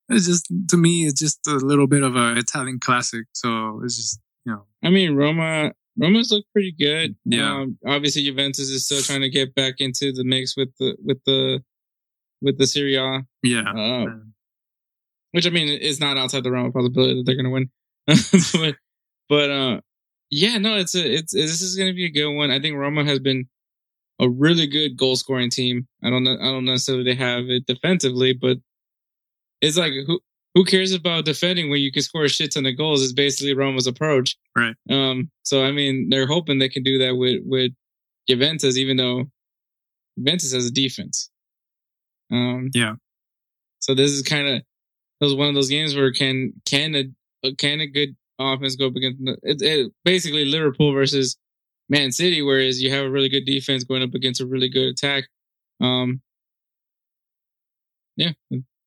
[0.08, 3.26] it's just to me, it's just a little bit of a Italian classic.
[3.32, 5.72] So it's just, you know, I mean, Roma.
[5.98, 7.16] Roma's look pretty good.
[7.24, 7.60] Yeah.
[7.60, 11.18] Um, obviously, Juventus is still trying to get back into the mix with the with
[11.26, 11.62] the
[12.40, 13.22] with the Serie A.
[13.42, 13.70] yeah.
[13.70, 14.06] Uh,
[15.32, 17.70] which I mean is not outside the realm of possibility that they're going to win.
[18.06, 18.76] but,
[19.28, 19.80] but uh,
[20.30, 22.50] yeah, no, it's a it's this is going to be a good one.
[22.50, 23.48] I think Roma has been
[24.20, 25.86] a really good goal scoring team.
[26.02, 28.58] I don't know, I don't necessarily have it defensively, but
[29.60, 30.20] it's like who
[30.54, 33.02] who cares about defending when you can score shits on the goals?
[33.02, 34.74] Is basically Roma's approach, Right.
[34.90, 37.72] Um, so I mean, they're hoping they can do that with with
[38.28, 39.30] Juventus, even though
[40.18, 41.30] Juventus has a defense.
[42.30, 42.96] Um, Yeah.
[43.80, 44.62] so this is kind of
[45.20, 46.94] was one of those games where can can
[47.44, 51.36] a can a good offense go up against it, it, basically Liverpool versus
[51.88, 54.88] Man City, whereas you have a really good defense going up against a really good
[54.88, 55.24] attack.
[55.80, 56.20] Um,
[58.16, 58.32] yeah,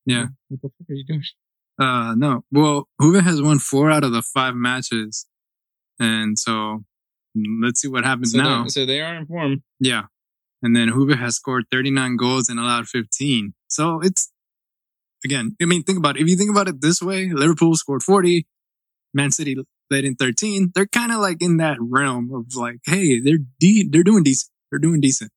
[0.06, 0.28] Yeah.
[0.50, 1.24] What the fuck are you doing?
[1.82, 2.44] Uh, no.
[2.52, 5.26] Well, Juve has won four out of the five matches,
[6.00, 6.84] and so
[7.36, 8.68] let's see what happens So, now.
[8.68, 9.64] so they are in form.
[9.80, 10.04] Yeah.
[10.62, 13.56] And then Juve has scored 39 goals and allowed 15.
[13.68, 14.32] So it's,
[15.26, 16.22] again, I mean, think about it.
[16.22, 18.46] If you think about it this way, Liverpool scored 40,
[19.16, 19.58] Man City
[19.90, 20.72] led in 13.
[20.76, 24.52] They're kind of like in that realm of like, hey, they're de- they're doing decent.
[24.70, 25.32] They're doing decent.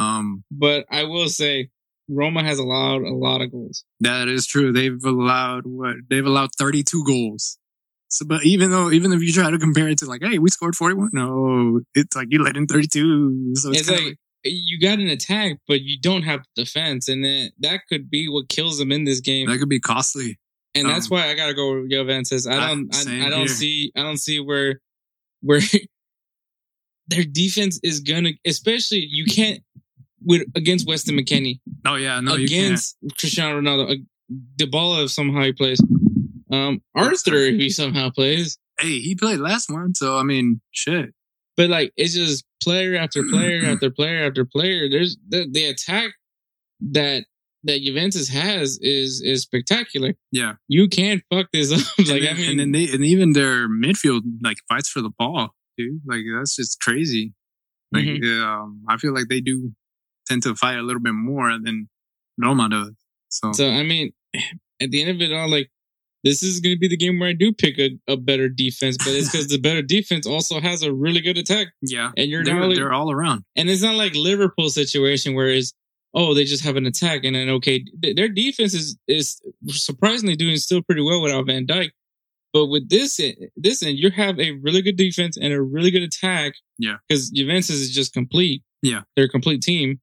[0.00, 1.70] Um, But I will say,
[2.08, 3.84] Roma has allowed a lot of goals.
[4.00, 4.72] that is true.
[4.72, 5.96] They've allowed what?
[6.08, 7.58] They've allowed 32 goals.
[8.10, 10.48] So, but even though, even if you try to compare it to like, hey, we
[10.48, 13.54] scored 41, no, it's like you let in 32.
[13.56, 17.22] So it's, It's kinda like, you got an attack, but you don't have defense, and
[17.22, 19.46] then that could be what kills them in this game.
[19.48, 20.38] that could be costly.
[20.74, 22.46] and that's um, why I gotta go with Juventus.
[22.46, 23.48] I I- don't, I, I don't here.
[23.48, 24.80] see, I don't see where,
[25.42, 25.60] where
[27.08, 29.60] their defense is gonna, especially you can't
[30.28, 33.96] with against Weston McKennie, Oh yeah, no, against Cristiano Ronaldo,
[34.56, 35.80] Dybala if somehow he plays,
[36.52, 41.12] um, Arthur if he somehow plays, Hey, he played last one, so I mean, shit.
[41.56, 44.88] but like it's just player after player after player after player.
[44.88, 46.12] There's the, the attack
[46.92, 47.24] that
[47.64, 50.14] that Juventus has is is spectacular.
[50.30, 52.06] Yeah, You can't fuck this up.
[52.06, 55.00] like and, I then, mean, and then they and even their midfield like fights for
[55.00, 56.00] the ball, dude.
[56.06, 57.32] Like that's just crazy.
[57.92, 58.42] Like Mhm.
[58.44, 59.72] um, I feel like they do
[60.28, 61.88] tend to fight a little bit more than
[62.38, 62.92] Roma does.
[63.30, 64.12] So, So I mean,
[64.80, 65.70] at the end of it all, like
[66.24, 68.96] this is going to be the game where I do pick a, a better defense,
[68.98, 72.44] but it's because the better defense also has a really good attack, yeah, and you're
[72.44, 72.74] they're.
[72.74, 73.44] They're all around.
[73.56, 75.72] and it's not like Liverpool situation where it's
[76.14, 80.34] oh they just have an attack and then okay th- their defense is is surprisingly
[80.36, 81.90] doing still pretty well without Van Dijk,
[82.52, 85.90] but with this eh, this end you have a really good defense and a really
[85.90, 86.54] good attack.
[86.78, 86.96] Yeah.
[87.08, 88.62] because Juventus is just complete.
[88.82, 89.02] Yeah.
[89.14, 90.00] they're a complete team.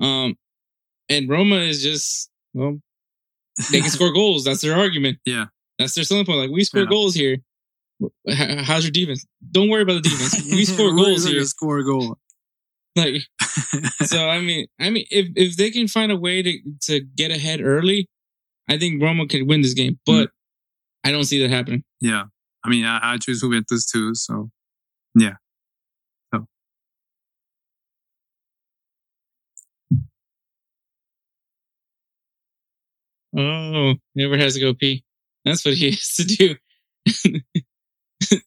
[0.00, 0.36] Um,
[1.08, 2.78] and Roma is just well
[3.72, 4.44] they can score goals.
[4.44, 5.18] That's their argument.
[5.24, 5.46] Yeah.
[5.78, 6.38] That's their selling point.
[6.38, 6.88] Like we score Yeah.
[6.88, 7.38] goals here.
[8.62, 9.26] How's your defense?
[9.50, 10.44] Don't worry about the defense.
[10.52, 11.42] We score goals here.
[11.44, 12.16] Score a goal.
[12.96, 13.22] Like
[14.04, 17.30] so, I mean, I mean, if if they can find a way to to get
[17.30, 18.08] ahead early,
[18.68, 19.98] I think Roma could win this game.
[20.06, 20.30] But
[21.04, 21.84] I don't see that happening.
[22.00, 22.24] yeah,
[22.64, 24.14] I mean, I, I choose Juventus too.
[24.14, 24.50] So,
[25.14, 25.34] yeah.
[33.38, 35.04] Oh, never has to go pee.
[35.44, 36.56] That's what he has to do.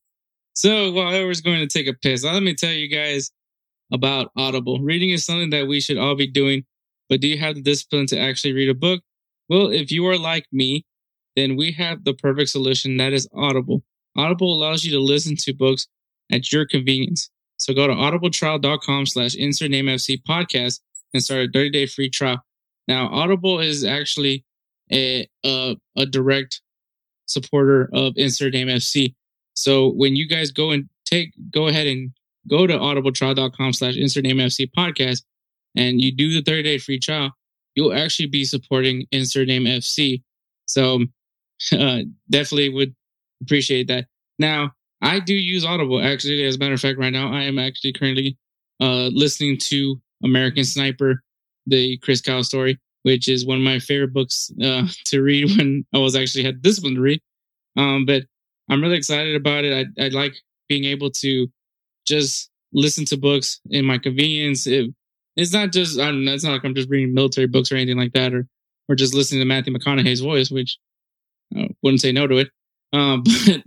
[0.54, 3.32] so while Edward's going to take a piss, let me tell you guys
[3.94, 4.80] about Audible.
[4.82, 6.66] Reading is something that we should all be doing,
[7.10, 9.02] but do you have the discipline to actually read a book?
[9.48, 10.86] Well, if you are like me,
[11.38, 12.98] then we have the perfect solution.
[12.98, 13.84] That is Audible.
[14.18, 15.88] Audible allows you to listen to books
[16.32, 17.30] at your convenience.
[17.58, 20.82] So go to audibletrial.com slash insert name FC podcast
[21.14, 22.44] and start a 30 day free trial.
[22.88, 24.46] Now, Audible is actually
[24.94, 26.62] a, a, a direct
[27.26, 29.16] supporter of Insert FC.
[29.56, 32.12] So when you guys go and take, go ahead and
[32.50, 35.24] go to audibletrial.com slash insert FC podcast
[35.76, 37.32] and you do the 30 day free trial,
[37.76, 40.22] you'll actually be supporting Insert FC.
[40.66, 41.06] So
[41.72, 42.00] uh,
[42.30, 42.96] definitely would
[43.42, 44.08] appreciate that.
[44.40, 46.02] Now, I do use Audible.
[46.02, 48.38] Actually, as a matter of fact, right now I am actually currently
[48.80, 51.22] uh, listening to American Sniper,
[51.66, 55.86] the Chris Kyle story, which is one of my favorite books uh, to read when
[55.94, 57.22] I was actually had discipline to read.
[57.78, 58.24] Um, but
[58.70, 59.88] I'm really excited about it.
[59.98, 60.34] I, I like
[60.70, 61.48] being able to
[62.06, 64.68] just listen to books in my convenience.
[64.68, 64.94] It,
[65.36, 67.76] it's not just I don't know, it's not like I'm just reading military books or
[67.76, 68.48] anything like that, or
[68.90, 70.78] or just listening to Matthew McConaughey's voice, which
[71.56, 72.50] I wouldn't say no to it.
[72.94, 73.64] Um, but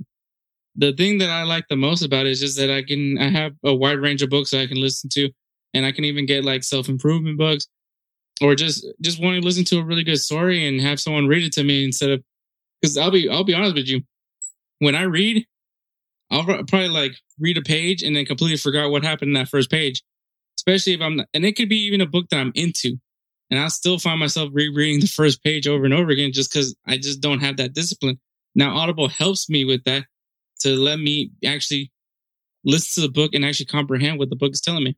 [0.76, 3.28] the thing that I like the most about it is just that I can I
[3.28, 5.30] have a wide range of books that I can listen to,
[5.72, 7.66] and I can even get like self improvement books,
[8.40, 11.44] or just just want to listen to a really good story and have someone read
[11.44, 12.24] it to me instead of
[12.80, 14.02] because I'll be I'll be honest with you,
[14.78, 15.46] when I read,
[16.30, 19.70] I'll probably like read a page and then completely forgot what happened in that first
[19.70, 20.02] page,
[20.58, 22.98] especially if I'm not, and it could be even a book that I'm into,
[23.50, 26.74] and I'll still find myself rereading the first page over and over again just because
[26.86, 28.18] I just don't have that discipline.
[28.54, 30.04] Now Audible helps me with that
[30.60, 31.90] to let me actually
[32.64, 34.96] listen to the book and actually comprehend what the book is telling me.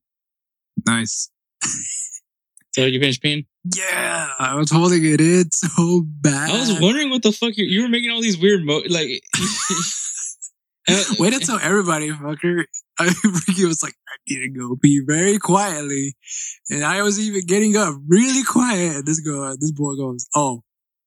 [0.87, 1.31] nice.
[2.77, 3.47] So you finished peeing?
[3.74, 6.51] Yeah, I was holding it in so bad.
[6.51, 9.23] I was wondering what the fuck you, you were making all these weird mo like.
[11.19, 12.65] Wait until everybody, fucker.
[12.98, 16.16] I Ricky was like, I need to go pee very quietly.
[16.69, 19.07] And I was even getting up really quiet.
[19.07, 20.62] This girl, this boy goes, Oh,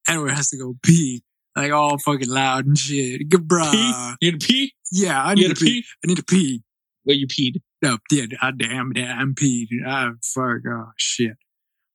[0.08, 1.22] Edward has to go pee.
[1.56, 3.30] Like all fucking loud and shit.
[3.30, 3.72] Good bruh.
[3.72, 4.16] Pee?
[4.22, 4.74] You had to pee?
[4.92, 5.82] Yeah, I You need to pee.
[5.82, 5.88] pee?
[6.04, 6.64] I need to pee.
[7.06, 7.62] Well, you peed.
[7.84, 9.68] No, yeah, I damn, I'm peed.
[9.86, 11.38] Ah, fuck, oh shit.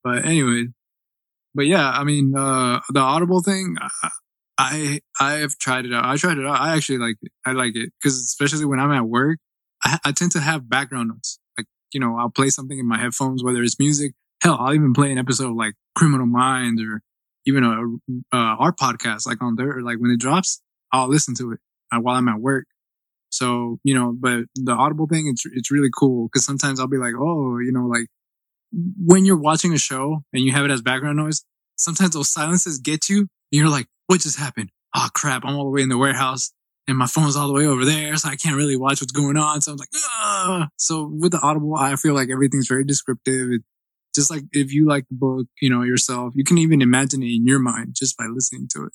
[0.04, 0.66] But anyway,
[1.54, 3.76] but yeah, I mean, uh, the Audible thing,
[4.58, 6.04] I I have tried it out.
[6.04, 6.60] I tried it out.
[6.60, 7.32] I actually like it.
[7.46, 9.38] I like it because especially when I'm at work,
[9.82, 11.38] I, I tend to have background notes.
[11.58, 14.12] Like you know, I'll play something in my headphones, whether it's music.
[14.42, 17.00] Hell, I'll even play an episode of like Criminal Minds or
[17.46, 20.60] even a uh, our podcast, like on there, like when it drops,
[20.92, 21.60] I'll listen to it
[21.92, 22.66] uh, while I'm at work.
[23.30, 26.98] So you know, but the Audible thing, it's it's really cool because sometimes I'll be
[26.98, 28.06] like, oh, you know, like
[28.98, 31.44] when you're watching a show and you have it as background noise,
[31.76, 34.70] sometimes those silences get you, and you're like, what just happened?
[34.94, 36.52] Oh crap, I'm all the way in the warehouse
[36.86, 39.36] and my phone's all the way over there, so I can't really watch what's going
[39.36, 39.60] on.
[39.60, 39.88] So I'm like,
[40.20, 40.68] Ugh.
[40.76, 43.52] so with the Audible, I feel like everything's very descriptive.
[43.52, 43.62] It,
[44.14, 47.34] just like if you like the book, you know, yourself, you can even imagine it
[47.34, 48.92] in your mind just by listening to it.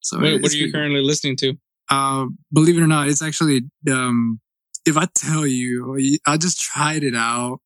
[0.00, 1.54] So What, it's what are you currently listening to?
[1.90, 4.40] uh, believe it or not, it's actually, um,
[4.86, 7.60] if I tell you, I just tried it out.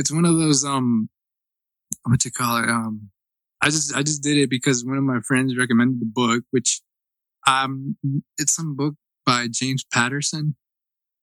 [0.00, 1.10] It's one of those, um,
[2.04, 2.68] what you call it?
[2.68, 3.10] Um,
[3.62, 6.80] I just, I just did it because one of my friends recommended the book, which,
[7.46, 7.98] um,
[8.38, 8.94] it's some book
[9.26, 10.56] by James Patterson.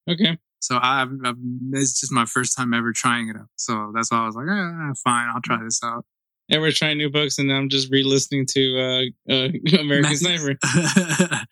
[0.07, 0.37] Okay.
[0.59, 1.37] So I've, I've,
[1.73, 3.47] it's just my first time ever trying it out.
[3.55, 6.05] So that's why I was like, ah, fine, I'll try this out.
[6.49, 9.49] And we're trying new books, and I'm just re-listening to uh, uh,
[9.79, 10.55] American Sniper.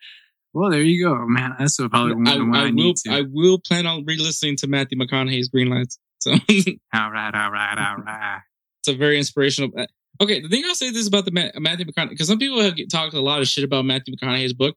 [0.54, 1.54] well, there you go, man.
[1.58, 2.94] That's probably one I, I I, will.
[2.94, 3.10] to.
[3.10, 5.98] I will plan on re-listening to Matthew McConaughey's Green Lights.
[6.20, 8.40] So it's all right, all right, all right.
[8.88, 9.70] a very inspirational.
[9.78, 9.86] uh,
[10.20, 12.74] Okay, the thing I'll say this about the Ma- Matthew McConaughey because some people have
[12.90, 14.74] talked a lot of shit about Matthew McConaughey's book.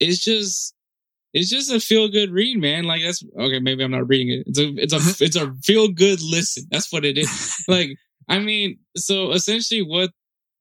[0.00, 0.74] It's just,
[1.32, 2.84] it's just a feel good read, man.
[2.84, 3.58] Like that's okay.
[3.58, 4.44] Maybe I'm not reading it.
[4.46, 6.64] It's a, it's a, it's a feel good listen.
[6.70, 7.64] That's what it is.
[7.68, 7.96] like
[8.28, 10.10] I mean, so essentially, what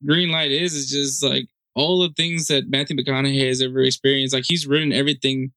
[0.06, 4.34] Green Light is is just like all the things that Matthew McConaughey has ever experienced.
[4.34, 5.52] Like he's written everything,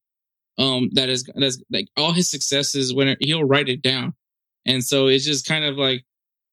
[0.59, 4.15] um, that is that's like all his successes when he'll write it down,
[4.67, 6.05] and so it's just kind of like,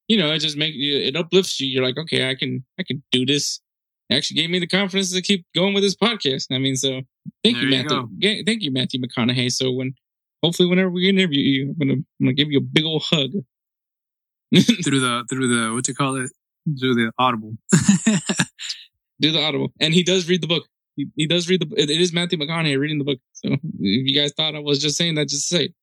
[0.07, 1.68] you know, it just makes you, it uplifts you.
[1.68, 3.60] You're like, okay, I can, I can do this.
[4.10, 6.48] It actually gave me the confidence to keep going with this podcast.
[6.52, 7.02] I mean, so
[7.44, 8.07] thank you, you Matthew.
[8.22, 8.44] go.
[8.45, 9.52] Thank you, Matthew McConaughey.
[9.52, 9.95] So when,
[10.44, 13.32] hopefully, whenever we interview you, I'm gonna, I'm gonna give you a big old hug.
[14.84, 16.32] through the through the what you call it
[16.80, 17.57] through the audible.
[19.22, 21.90] do the audible and he does read the book he, he does read the it,
[21.90, 24.98] it is matthew mcconaughey reading the book so if you guys thought i was just
[24.98, 25.73] saying that just say it.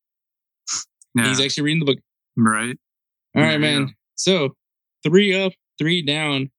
[1.14, 1.98] he's actually reading the book
[2.36, 2.76] right.
[3.36, 3.94] all right man.
[4.14, 4.50] so
[5.02, 6.50] three up three down.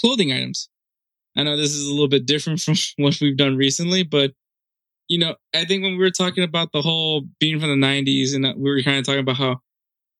[0.00, 0.68] Clothing items.
[1.36, 4.32] I know this is a little bit different from what we've done recently but
[5.08, 8.34] you know i think when we were talking about the whole being from the 90s
[8.34, 9.60] and we were kind of talking about how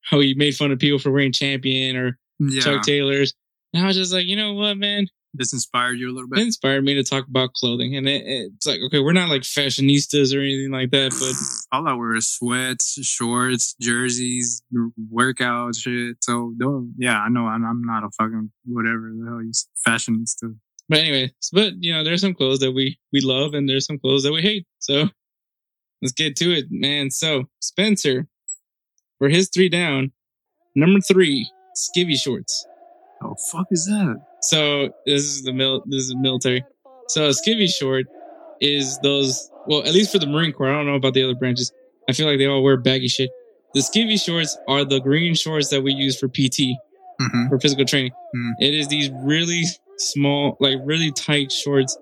[0.03, 3.35] how you made fun of people for wearing champion or Yeah, chuck taylors
[3.73, 6.39] and i was just like you know what man this inspired you a little bit?
[6.39, 7.97] it inspired me to talk about clothing.
[7.97, 11.35] And it, it's like, okay, we're not like fashionistas or anything like that, but
[11.77, 14.63] All I wear is sweats, shorts, jerseys,
[15.11, 16.17] workout shit.
[16.23, 16.95] So don't.
[16.97, 17.47] Yeah, I know.
[17.47, 19.53] I'm, I'm not a fucking whatever the hell you
[19.87, 20.57] fashionista.
[20.89, 23.99] but anyway, but you know, there's some clothes that we we love and there's some
[23.99, 24.67] clothes that we hate.
[24.79, 25.09] So
[26.01, 27.11] let's get to it, man.
[27.11, 28.29] So Spencer,
[29.19, 30.13] for his three down,
[30.75, 32.67] number three, skivvy shorts.
[33.23, 34.21] Oh fuck is that?
[34.45, 36.65] So this is the mil this is military.
[37.09, 38.07] So a skivvy short
[38.61, 40.69] is those well, at least for the Marine Corps.
[40.73, 41.73] I don't know about the other branches.
[42.09, 43.31] I feel like they all wear baggy shit.
[43.73, 46.77] The skivvy shorts are the green shorts that we use for PT
[47.21, 47.49] Mm-hmm.
[47.49, 48.11] for physical training.
[48.35, 48.51] Mm.
[48.59, 49.63] It is these really
[49.99, 51.97] small, like really tight shorts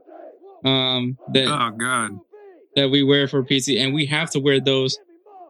[0.64, 2.12] um that Oh god.
[2.76, 4.98] that we wear for PT, and we have to wear those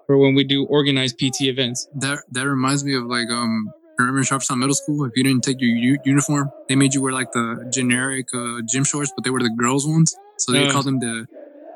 [0.08, 1.86] for when we do organized PT events.
[1.94, 3.70] That that reminds me of like um.
[3.98, 5.04] Remember in Sharpstown Middle School?
[5.04, 8.60] If you didn't take your u- uniform, they made you wear like the generic uh,
[8.64, 10.14] gym shorts, but they were the girls' ones.
[10.38, 10.72] So they Uh.
[10.72, 11.26] called them the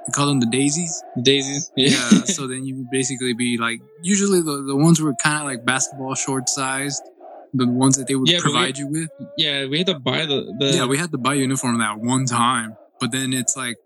[0.07, 1.03] they called them the daisies.
[1.21, 5.41] Daisies, yeah so then you would basically be like usually the, the ones were kind
[5.41, 7.03] of like basketball short sized
[7.53, 9.67] the ones that they would Yeah, we- provide you with yeah.
[9.67, 12.77] We had to buy the the yeah we had to buy uniform that one time
[13.01, 13.77] but then it's like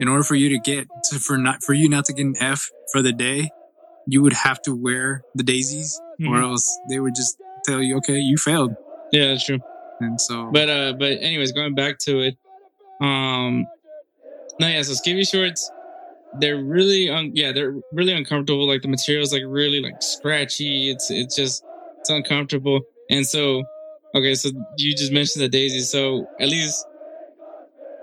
[0.00, 2.34] in order for you to get to, for not for you not to get an
[2.38, 3.50] f for the day
[4.06, 5.98] you would have to wear the daisies
[6.28, 6.42] or Mhm.
[6.42, 8.74] else they would just tell you okay you failed
[9.12, 9.58] yeah, that's true.
[10.00, 12.36] and so But uh, but anyways, going back to it,
[13.00, 13.66] um,
[14.58, 14.82] no, yeah.
[14.82, 15.70] So skivvy shorts,
[16.38, 18.66] they're really un- yeah, they're really uncomfortable.
[18.66, 20.90] Like the material's like really like scratchy.
[20.90, 21.64] It's it's just
[21.98, 22.80] it's uncomfortable.
[23.10, 23.64] And so,
[24.14, 25.80] okay, so you just mentioned the daisy.
[25.80, 26.86] So at least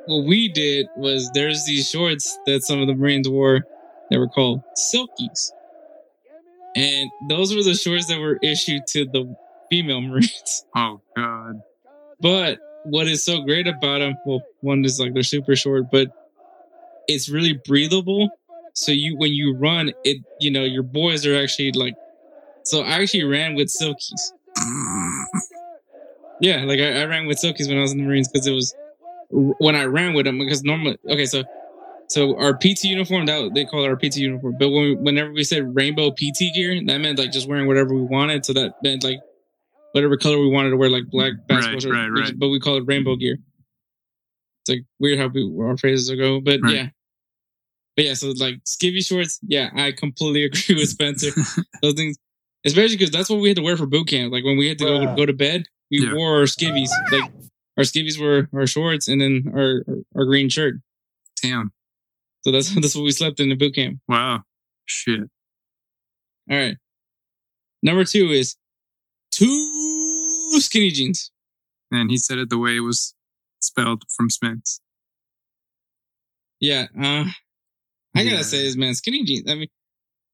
[0.05, 3.61] what we did was there's these shorts that some of the Marines wore
[4.09, 5.51] that were called silkies,
[6.75, 9.35] and those were the shorts that were issued to the
[9.69, 10.65] female Marines.
[10.75, 11.61] oh god
[12.19, 14.15] But what is so great about them?
[14.25, 16.07] Well, one is like they're super short, but
[17.07, 18.29] it's really breathable.
[18.73, 21.95] So you, when you run, it you know your boys are actually like.
[22.63, 24.31] So I actually ran with silkies.
[26.39, 28.51] Yeah, like I, I ran with silkies when I was in the Marines because it
[28.53, 28.75] was
[29.29, 31.43] when I ran with them because normally, okay, so
[32.07, 35.31] so our PT uniform that they call it our PT uniform, but when we, whenever
[35.31, 38.45] we said rainbow PT gear, that meant like just wearing whatever we wanted.
[38.45, 39.19] So that meant like
[39.97, 42.39] whatever color we wanted to wear, like black basketball Right, shorts, right, which- right.
[42.39, 43.37] but we call it rainbow gear.
[44.61, 46.75] It's like weird how we, our phrases go, but Right.
[46.75, 46.87] yeah.
[47.95, 51.31] But yeah, so like skivvy shorts, yeah, I completely agree with Spencer.
[51.81, 52.15] Those things,
[52.65, 54.31] especially because that's what we had to wear for boot camp.
[54.31, 56.13] Like when we had to go go to bed, we Yeah.
[56.13, 56.89] wore our skivvies.
[57.11, 57.31] Like
[57.77, 60.75] our skivvies were our shorts and then our our, our green shirt.
[61.41, 61.71] Damn.
[62.43, 63.99] So that's that's what we slept in the boot camp.
[64.07, 64.43] Wow.
[64.85, 65.21] Shit.
[66.51, 66.77] All right.
[67.81, 68.57] Number two is
[69.31, 69.86] two
[70.59, 71.31] skinny jeans.
[71.91, 73.13] And he said it the way it was
[73.61, 74.79] spelled from Spence.
[76.59, 76.87] Yeah.
[76.99, 77.25] Uh,
[78.15, 78.41] I gotta Yeah.
[78.41, 78.95] say this, man.
[78.95, 79.49] Skinny jeans.
[79.49, 79.67] I mean,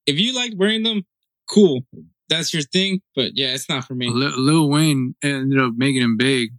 [0.06, 1.02] if you like wearing them,
[1.48, 1.86] cool.
[2.28, 3.02] That's your thing.
[3.14, 4.08] But yeah, it's not for me.
[4.10, 6.50] Lil, Lil Wayne ended up making him big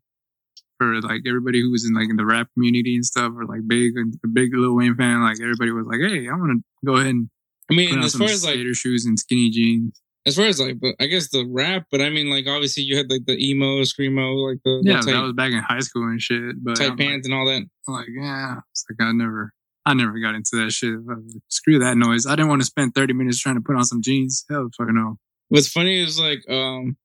[0.78, 3.68] for like everybody who was in like in the rap community and stuff, or like
[3.68, 5.22] big and a big Lil Wayne fan.
[5.22, 7.30] Like everybody was like, "Hey, I want to go ahead and
[7.72, 10.80] I mean, as far as like skater shoes and skinny jeans." As far as like,
[10.80, 11.86] but I guess the rap.
[11.92, 15.02] But I mean, like obviously you had like the emo, screamo, like the, the Yeah,
[15.02, 16.64] tight, that was back in high school and shit.
[16.64, 17.60] But tight I'm pants and all that.
[17.60, 19.54] Like, I'm like, yeah, it's like I never,
[19.86, 21.06] I never got into that shit.
[21.06, 21.18] Like,
[21.50, 22.26] Screw that noise.
[22.26, 24.46] I didn't want to spend 30 minutes trying to put on some jeans.
[24.50, 25.18] Hell, fucking no.
[25.50, 26.98] What's funny is like, um,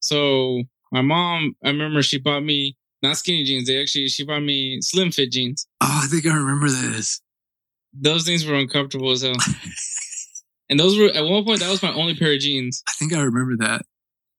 [0.00, 3.66] so my mom, I remember she bought me not skinny jeans.
[3.66, 5.66] They actually she bought me slim fit jeans.
[5.80, 7.20] Oh, I think I remember this.
[7.92, 9.34] Those things were uncomfortable as hell.
[10.70, 12.82] and those were at one point that was my only pair of jeans.
[12.88, 13.82] I think I remember that.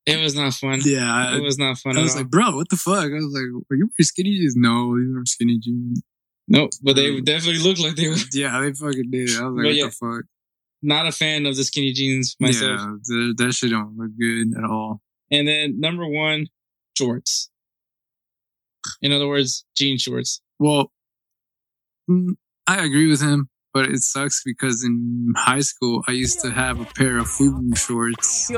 [0.06, 0.80] It was not fun.
[0.84, 2.22] Yeah, I, It was not fun I was all.
[2.22, 2.95] like, bro, what the fuck?
[3.11, 4.56] I was like, are you wearing skinny jeans?
[4.56, 6.01] No, these are skinny jeans.
[6.47, 9.30] nope, but they Um, definitely looked like they were Yeah, they fucking did.
[9.38, 9.85] I was like, what yeah.
[9.85, 10.26] the fuck?
[10.81, 12.80] not a fan of the skinny jeans myself.
[13.10, 15.01] Yeah, that shit don't look good at all.
[15.30, 16.47] And then number one,
[16.97, 17.49] shorts.
[19.01, 20.41] In other words, jean shorts.
[20.57, 20.91] Well,
[22.10, 22.35] mm,
[22.65, 26.79] I agree with him, but it sucks because in high school I used to have
[26.79, 28.49] a pair of FUBU shorts.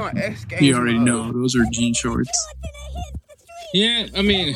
[0.59, 2.47] You already know those are jean shorts.
[3.73, 4.55] Yeah, I mean,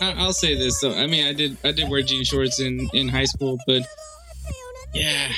[0.00, 0.94] I, I'll say this though.
[0.94, 3.82] I mean, I did I did wear jean shorts in in high school, but
[4.94, 5.28] yeah,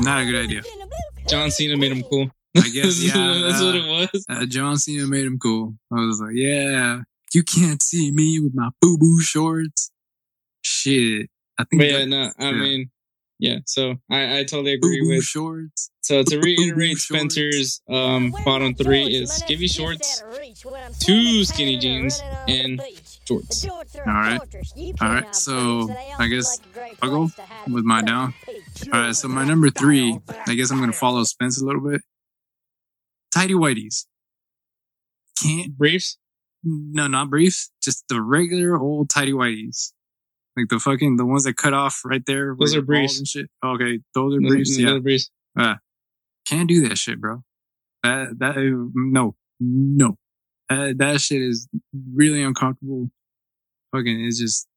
[0.00, 0.62] Not a good idea.
[1.28, 2.30] John Cena made him cool.
[2.56, 3.40] I guess yeah.
[3.42, 4.26] that's what uh, it was.
[4.28, 5.74] uh, John Cena made him cool.
[5.92, 7.00] I was like, yeah,
[7.32, 9.90] you can't see me with my FUBU shorts.
[10.62, 11.28] Shit,
[11.58, 12.52] I think But yeah, no, I yeah.
[12.52, 12.90] mean,
[13.38, 13.58] yeah.
[13.66, 15.24] So I I totally agree FUBU with.
[15.24, 15.90] shorts.
[16.02, 16.98] So to reiterate.
[16.98, 20.22] Spencer's um bottom three is skivvy shorts,
[21.00, 22.80] two skinny jeans, and
[23.26, 23.64] shorts.
[23.66, 24.40] All right.
[25.00, 25.34] All right.
[25.34, 26.60] So I guess
[27.02, 27.30] I'll go
[27.68, 28.34] with my down.
[28.92, 29.14] All right.
[29.14, 32.02] So my number three, I guess I'm going to follow Spence a little bit.
[33.32, 34.06] Tidy whities.
[35.42, 36.16] Can't, Briefs.
[36.62, 37.70] no, not briefs.
[37.82, 39.92] Just the regular old tidy whities.
[40.56, 42.54] Like the fucking, the ones that cut off right there.
[42.58, 43.18] Those are briefs.
[43.18, 43.46] And shit.
[43.64, 44.00] Okay.
[44.14, 44.78] Those are briefs.
[44.78, 44.98] No, mm, Yeah.
[45.00, 45.30] briefs.
[45.58, 45.74] Uh,
[46.46, 47.42] can't do that shit, bro.
[48.02, 50.16] That, that, uh, no, no.
[50.68, 51.68] That, that shit is
[52.14, 53.10] really uncomfortable.
[53.92, 54.68] Fucking, it's just,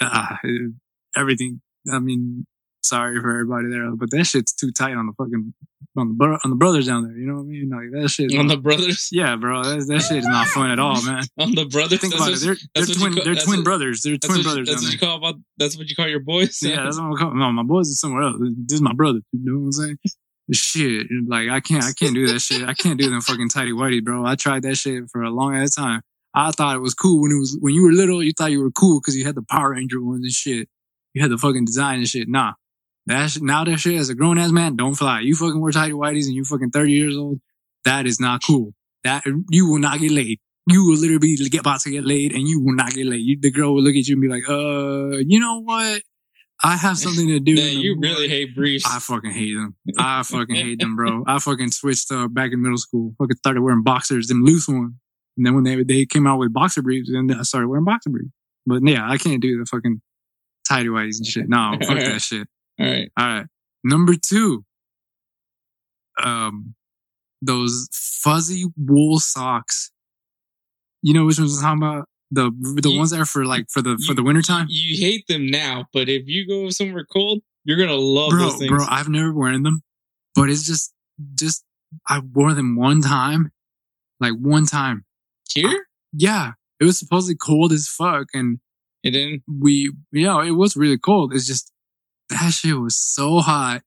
[0.00, 0.72] it-
[1.16, 1.60] everything.
[1.90, 2.46] I mean,
[2.86, 5.52] sorry for everybody there, but that shit's too tight on the fucking,
[5.96, 7.16] on the, bro- on the brothers down there.
[7.16, 7.68] You know what I mean?
[7.70, 8.34] Like that shit.
[8.38, 9.08] On the brothers.
[9.12, 9.62] yeah, bro.
[9.64, 11.24] That, that shit is not fun at all, man.
[11.38, 12.00] On the brothers.
[12.00, 12.40] Think about what- it.
[12.40, 14.02] They're, they're that's what you twin, call- they're twin what- brothers.
[14.02, 15.08] They're twin you, brothers that's down what there.
[15.10, 15.34] you call about.
[15.58, 16.58] That's what you call your boys.
[16.62, 17.38] Yeah, that's what I'm calling.
[17.38, 18.36] No, my boys is somewhere else.
[18.40, 19.20] This is my brother.
[19.32, 19.98] You know what I'm saying?
[20.52, 22.62] Shit, like I can't, I can't do that shit.
[22.68, 24.24] I can't do them fucking tidy whitey, bro.
[24.24, 26.02] I tried that shit for a long ass time.
[26.34, 28.22] I thought it was cool when it was when you were little.
[28.22, 30.68] You thought you were cool because you had the Power Ranger ones and shit.
[31.14, 32.28] You had the fucking design and shit.
[32.28, 32.52] Nah,
[33.06, 35.20] that now that shit as a grown ass man don't fly.
[35.20, 37.40] You fucking wear tidy whiteys and you fucking thirty years old.
[37.84, 38.72] That is not cool.
[39.04, 40.40] That you will not get laid.
[40.68, 43.20] You will literally get about to get laid and you will not get laid.
[43.20, 46.02] You, the girl will look at you and be like, uh, you know what?
[46.64, 47.52] I have something to do.
[47.52, 48.84] you morning." really hate briefs.
[48.86, 49.76] I fucking hate them.
[49.98, 51.22] I fucking hate them, bro.
[51.26, 53.14] I fucking switched uh, back in middle school.
[53.18, 54.94] Fucking started wearing boxers, them loose ones.
[55.36, 58.10] And then when they they came out with boxer briefs, then I started wearing boxer
[58.10, 58.30] briefs.
[58.64, 60.00] But yeah, I can't do the fucking
[60.66, 61.48] tidy whities and shit.
[61.48, 62.48] No, fuck that shit.
[62.78, 63.10] All right.
[63.16, 63.46] All right.
[63.84, 64.64] Number two.
[66.22, 66.74] Um,
[67.42, 69.90] those fuzzy wool socks.
[71.02, 72.08] You know which ones I'm talking about?
[72.30, 72.50] The
[72.82, 74.66] the You- ones that are for like for the for you- the wintertime?
[74.68, 78.56] You hate them now, but if you go somewhere cold, you're gonna love bro, those
[78.58, 78.68] things.
[78.70, 79.82] bro, I've never worn them,
[80.34, 80.92] but it's just,
[81.34, 81.64] just
[82.08, 83.52] I wore them one time,
[84.18, 85.04] like one time.
[85.54, 85.86] Here?
[86.12, 88.58] Yeah, it was supposedly cold as fuck, and
[89.04, 89.42] it didn't.
[89.46, 91.32] we, you know, it was really cold.
[91.32, 91.70] It's just
[92.30, 93.82] that shit was so hot,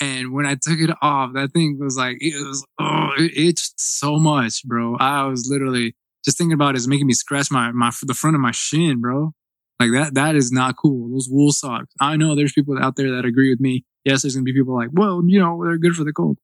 [0.00, 3.78] and when I took it off, that thing was like it was, oh, it itched
[3.80, 4.96] so much, bro.
[4.96, 8.36] I was literally just thinking about it is making me scratch my my the front
[8.36, 9.32] of my shin, bro.
[9.78, 11.10] Like that, that is not cool.
[11.10, 11.94] Those wool socks.
[12.00, 13.84] I know there's people out there that agree with me.
[14.04, 16.38] Yes, there's gonna be people like, well, you know, they're good for the cold.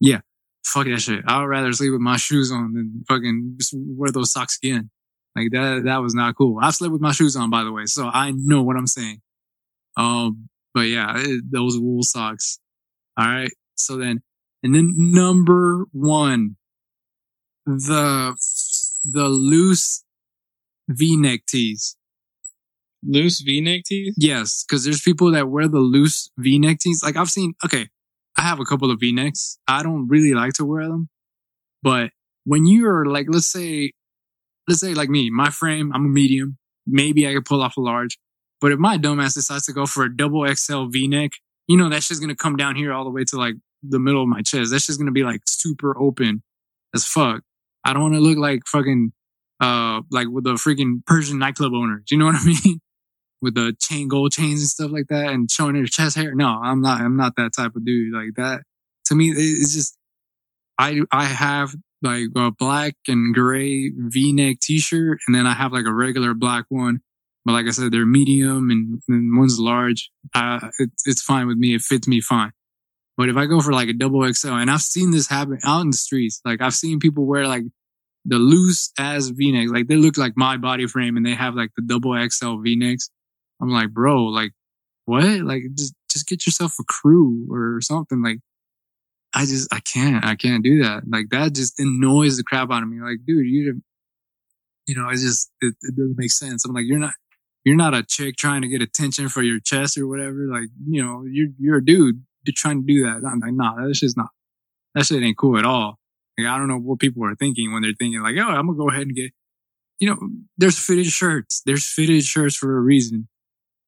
[0.00, 0.20] Yeah,
[0.64, 1.22] fuck that shit.
[1.26, 4.90] I would rather sleep with my shoes on than fucking just wear those socks again.
[5.36, 6.58] Like that, that was not cool.
[6.60, 9.22] I've slept with my shoes on, by the way, so I know what I'm saying.
[9.96, 12.58] Um, but yeah, it, those wool socks.
[13.18, 13.50] All right.
[13.76, 14.22] So then,
[14.62, 16.56] and then number one,
[17.66, 18.36] the
[19.04, 20.04] the loose
[20.88, 21.96] V-neck tees.
[23.02, 24.14] Loose V-neck tees.
[24.18, 27.02] Yes, because there's people that wear the loose V-neck tees.
[27.02, 27.54] Like I've seen.
[27.64, 27.88] Okay,
[28.36, 29.58] I have a couple of V-necks.
[29.66, 31.08] I don't really like to wear them,
[31.82, 32.10] but
[32.44, 33.92] when you're like, let's say,
[34.68, 36.58] let's say like me, my frame, I'm a medium.
[36.86, 38.18] Maybe I could pull off a large.
[38.60, 41.32] But if my dumbass decides to go for a double XL V-neck,
[41.66, 44.22] you know that's just gonna come down here all the way to like the middle
[44.22, 44.70] of my chest.
[44.70, 46.42] That's just gonna be like super open
[46.94, 47.42] as fuck.
[47.84, 49.12] I don't want to look like fucking
[49.60, 52.04] uh like with the freaking Persian nightclub owners.
[52.10, 52.80] You know what I mean?
[53.42, 56.34] with the chain gold chains and stuff like that and showing their chest hair.
[56.34, 57.00] No, I'm not.
[57.00, 58.62] I'm not that type of dude like that.
[59.06, 59.96] To me, it's just
[60.78, 65.86] I I have like a black and gray V-neck T-shirt, and then I have like
[65.86, 67.00] a regular black one.
[67.44, 70.10] But like I said, they're medium and, and one's large.
[70.34, 71.74] Uh, it, it's fine with me.
[71.74, 72.52] It fits me fine.
[73.16, 75.82] But if I go for like a double XL, and I've seen this happen out
[75.82, 77.64] in the streets, like I've seen people wear like
[78.24, 81.70] the loose as V-necks, like they look like my body frame, and they have like
[81.76, 83.10] the double XL V-necks.
[83.60, 84.52] I'm like, bro, like
[85.04, 85.24] what?
[85.24, 88.22] Like just just get yourself a crew or something.
[88.22, 88.38] Like
[89.34, 91.02] I just I can't I can't do that.
[91.06, 93.00] Like that just annoys the crap out of me.
[93.00, 93.82] Like, dude, you
[94.86, 96.64] you know, it just it, it doesn't make sense.
[96.64, 97.14] I'm like, you're not
[97.64, 100.46] you're not a chick trying to get attention for your chest or whatever.
[100.50, 102.22] Like, you know, you're you're a dude.
[102.44, 103.26] You're trying to do that.
[103.26, 104.30] I'm like, nah, that's just not
[104.94, 105.98] that shit ain't cool at all.
[106.38, 108.78] Like, I don't know what people are thinking when they're thinking like, oh, I'm gonna
[108.78, 109.32] go ahead and get.
[109.98, 111.60] You know, there's fitted shirts.
[111.66, 113.28] There's fitted shirts for a reason.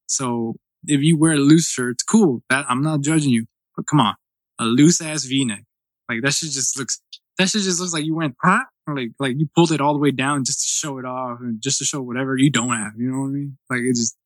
[0.09, 2.43] So if you wear loose shirts, cool.
[2.51, 4.15] That I'm not judging you, but come on,
[4.59, 5.65] a loose ass V-neck,
[6.11, 7.01] like that shit just looks.
[7.39, 8.65] That shit just looks like you went, huh?
[8.87, 11.63] Like, like you pulled it all the way down just to show it off and
[11.63, 12.93] just to show whatever you don't have.
[12.99, 13.59] You know what I mean?
[13.71, 14.17] Like it just,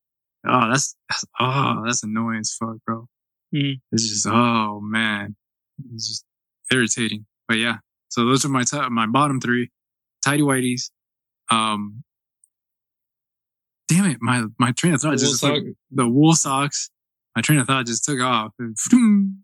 [0.46, 3.06] oh, that's, that's oh, that's annoying as fuck, bro.
[3.54, 3.80] Mhm.
[3.92, 5.36] It's just, oh man,
[5.94, 6.24] it's just
[6.72, 7.26] irritating.
[7.48, 7.76] But yeah,
[8.08, 9.70] so those are my top, my bottom three,
[10.24, 10.90] tidy whiteys.
[11.50, 12.02] Um,
[13.88, 15.62] damn it, my my train of thought Wool just like,
[15.92, 16.90] the wool socks.
[17.36, 18.76] My train of thought just took off, and,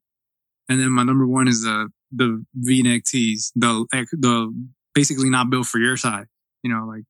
[0.72, 4.54] and then my number one is the the V neck tees, the the
[4.94, 6.26] basically not built for your size.
[6.62, 7.04] You know, like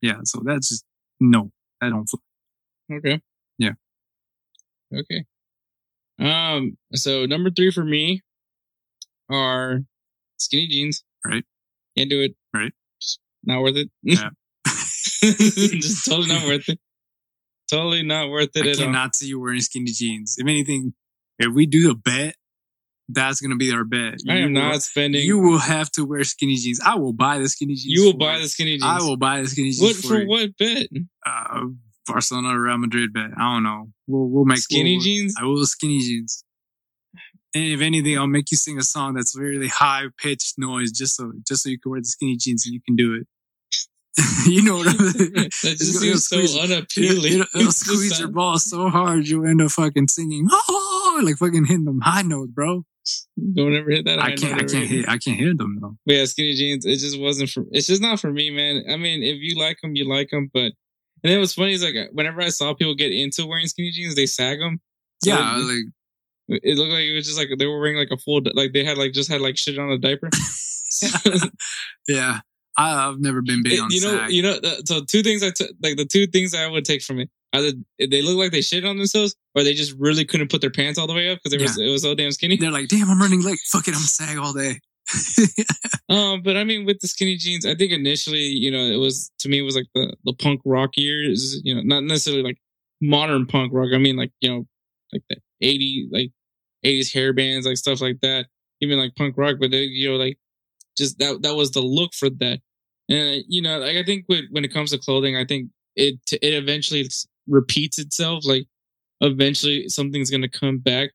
[0.00, 0.20] yeah.
[0.24, 0.84] So that's just
[1.20, 1.50] no,
[1.82, 2.08] I don't.
[2.08, 2.20] Fly.
[2.96, 3.20] Okay.
[3.58, 3.72] Yeah.
[4.94, 5.24] Okay.
[6.18, 6.78] Um.
[6.94, 8.22] So number three for me
[9.30, 9.80] are
[10.38, 11.04] skinny jeans.
[11.24, 11.44] Right.
[11.96, 12.34] Can't do it.
[12.54, 12.72] Right.
[13.00, 13.90] Just not worth it.
[14.02, 14.30] Yeah.
[15.22, 16.78] Just totally not worth it.
[17.70, 18.86] Totally not worth it I at all.
[18.86, 20.36] cannot see you wearing skinny jeans.
[20.38, 20.94] If anything,
[21.38, 22.34] if we do the bet,
[23.08, 24.18] that's gonna be our bet.
[24.28, 25.24] I You am will- not spending.
[25.26, 26.80] You will have to wear skinny jeans.
[26.84, 27.86] I will buy the skinny jeans.
[27.86, 28.42] You will buy you.
[28.42, 28.84] the skinny jeans.
[28.84, 29.82] I will buy the skinny jeans.
[29.82, 30.88] What for, for what bet?
[31.26, 31.66] Uh,
[32.06, 33.30] Barcelona or Real Madrid bet.
[33.36, 33.90] I don't know.
[34.06, 35.34] We'll we'll make Skinny we'll- jeans.
[35.40, 36.44] I will skinny jeans.
[37.54, 41.16] And if anything, I'll make you sing a song that's really high pitched noise, just
[41.16, 43.26] so just so you can wear the skinny jeans and you can do it.
[44.46, 45.32] you know what I'm saying?
[45.34, 47.32] That just seems so squeeze- unappealing.
[47.34, 51.36] It'll, it'll just squeeze your balls so hard you'll end up fucking singing, oh, like
[51.36, 52.84] fucking hitting them high notes, bro.
[53.54, 54.18] Don't ever hit that.
[54.20, 55.96] I can't, I can't hit, I can't hear them though.
[56.06, 56.86] But yeah, skinny jeans.
[56.86, 57.64] It just wasn't for.
[57.72, 58.84] It's just not for me, man.
[58.88, 60.50] I mean, if you like them, you like them.
[60.52, 60.72] But
[61.24, 64.14] and it was funny is like whenever I saw people get into wearing skinny jeans,
[64.14, 64.80] they sag them.
[65.24, 68.40] Yeah, like It looked like it was just like they were wearing like a full
[68.54, 70.30] like they had like just had like shit on a diaper.
[72.08, 72.40] yeah.
[72.76, 74.30] I've never been big It- on you know, sag.
[74.32, 74.58] you know.
[74.86, 77.72] So two things I took, like the two things I would take from it, either
[77.98, 80.98] they look like they shit on themselves, or they just really couldn't put their pants
[80.98, 82.56] all the way up because it was it was so damn skinny.
[82.56, 83.58] They're like, damn, I'm running late.
[83.66, 84.80] Fuck it, I'm sag all day.
[86.08, 89.30] Um, but I mean, with the skinny jeans, I think initially, you know, it was
[89.38, 91.58] to me it was like the the punk rock years.
[91.64, 92.58] You know, not necessarily like
[93.00, 93.88] modern punk rock.
[93.94, 94.66] I mean, like you know,
[95.10, 96.30] like the eighty like
[96.84, 98.46] eighties hair bands, like stuff like that.
[98.82, 100.38] Even like punk rock, but they, you know, like
[100.98, 102.60] just that that was the look for that.
[103.08, 106.16] And you know, like I think with, when it comes to clothing, I think it
[106.30, 107.08] it eventually
[107.46, 108.44] repeats itself.
[108.46, 108.64] Like
[109.20, 111.10] eventually something's gonna come back.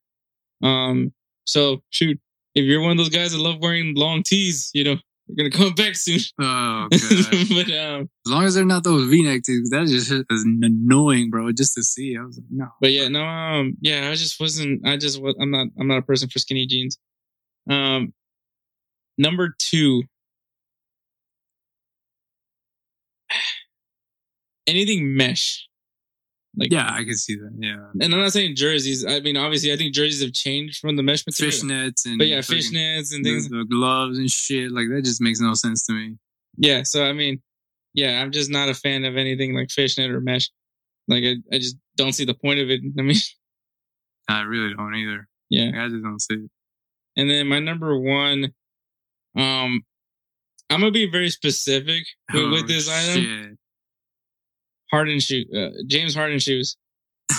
[0.64, 1.14] Um,
[1.46, 2.20] so shoot,
[2.56, 4.96] if you're one of those guys that love wearing long tees, you know,
[5.28, 6.20] they're gonna come back soon.
[6.40, 7.48] Oh, God.
[7.50, 11.52] but um, as long as they're not those V-neck tees, that just is annoying, bro.
[11.52, 12.68] Just to see, I was like, no.
[12.80, 14.88] but yeah, no, um, yeah, I just wasn't.
[14.88, 15.36] I just was.
[15.42, 15.68] I'm not.
[15.80, 16.98] I'm not a person for skinny jeans.
[17.70, 18.14] Um,
[19.18, 20.04] number two,
[24.68, 25.67] anything mesh.
[26.60, 27.52] Like, Yeah, I can see that.
[27.60, 29.06] Yeah, And I'm not saying jerseys.
[29.06, 31.54] I mean, obviously, I think jerseys have changed from the mesh material.
[31.54, 33.48] fishnets and But yeah, fishnets and things.
[33.48, 34.72] the gloves and shit.
[34.72, 36.16] Like that just makes no sense to me.
[36.58, 36.82] Yeah.
[36.84, 37.42] So I mean,
[37.94, 40.50] yeah, I'm just not a fan of anything like fishnet or mesh.
[41.08, 42.82] Like I, I just don't see the point of it.
[42.98, 43.16] I mean,
[44.28, 45.28] I really don't either.
[45.50, 45.72] yeah.
[45.86, 46.50] I just don't see it.
[47.16, 48.52] And then my number one,
[49.36, 49.82] um,
[50.70, 52.04] I'm gonna be very specific
[52.34, 53.24] with, Oh, with this item.
[53.24, 53.58] shit.
[54.92, 56.78] Harden shoe, uh, James Harden shoes.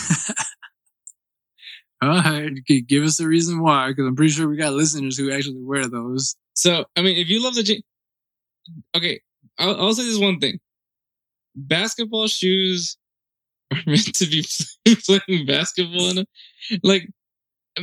[2.01, 2.51] All right,
[2.87, 5.89] give us a reason why, because I'm pretty sure we got listeners who actually wear
[5.89, 6.37] those.
[6.55, 7.83] So I mean, if you love the, J-
[8.97, 9.21] okay,
[9.59, 10.59] I'll, I'll say this one thing:
[11.57, 12.97] basketball shoes
[13.73, 14.47] are meant to be
[15.07, 16.27] playing basketball in them.
[16.83, 17.09] Like,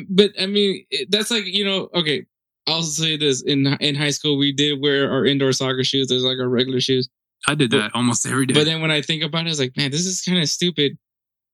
[0.09, 2.25] but I mean, that's like you know, okay.
[2.67, 6.07] I'll say this: in in high school, we did wear our indoor soccer shoes.
[6.09, 7.09] There's like our regular shoes.
[7.47, 8.53] I did But- that almost every day.
[8.53, 10.97] But then when I think about it, it's like, man, this is kind of stupid.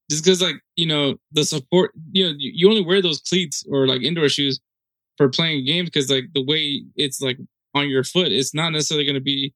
[0.10, 3.64] Just because, like, you know, the support, you know, you, you only wear those cleats
[3.70, 4.60] or like indoor shoes
[5.18, 7.38] for playing games because, like, the way it's like
[7.74, 9.54] on your foot, it's not necessarily going to be,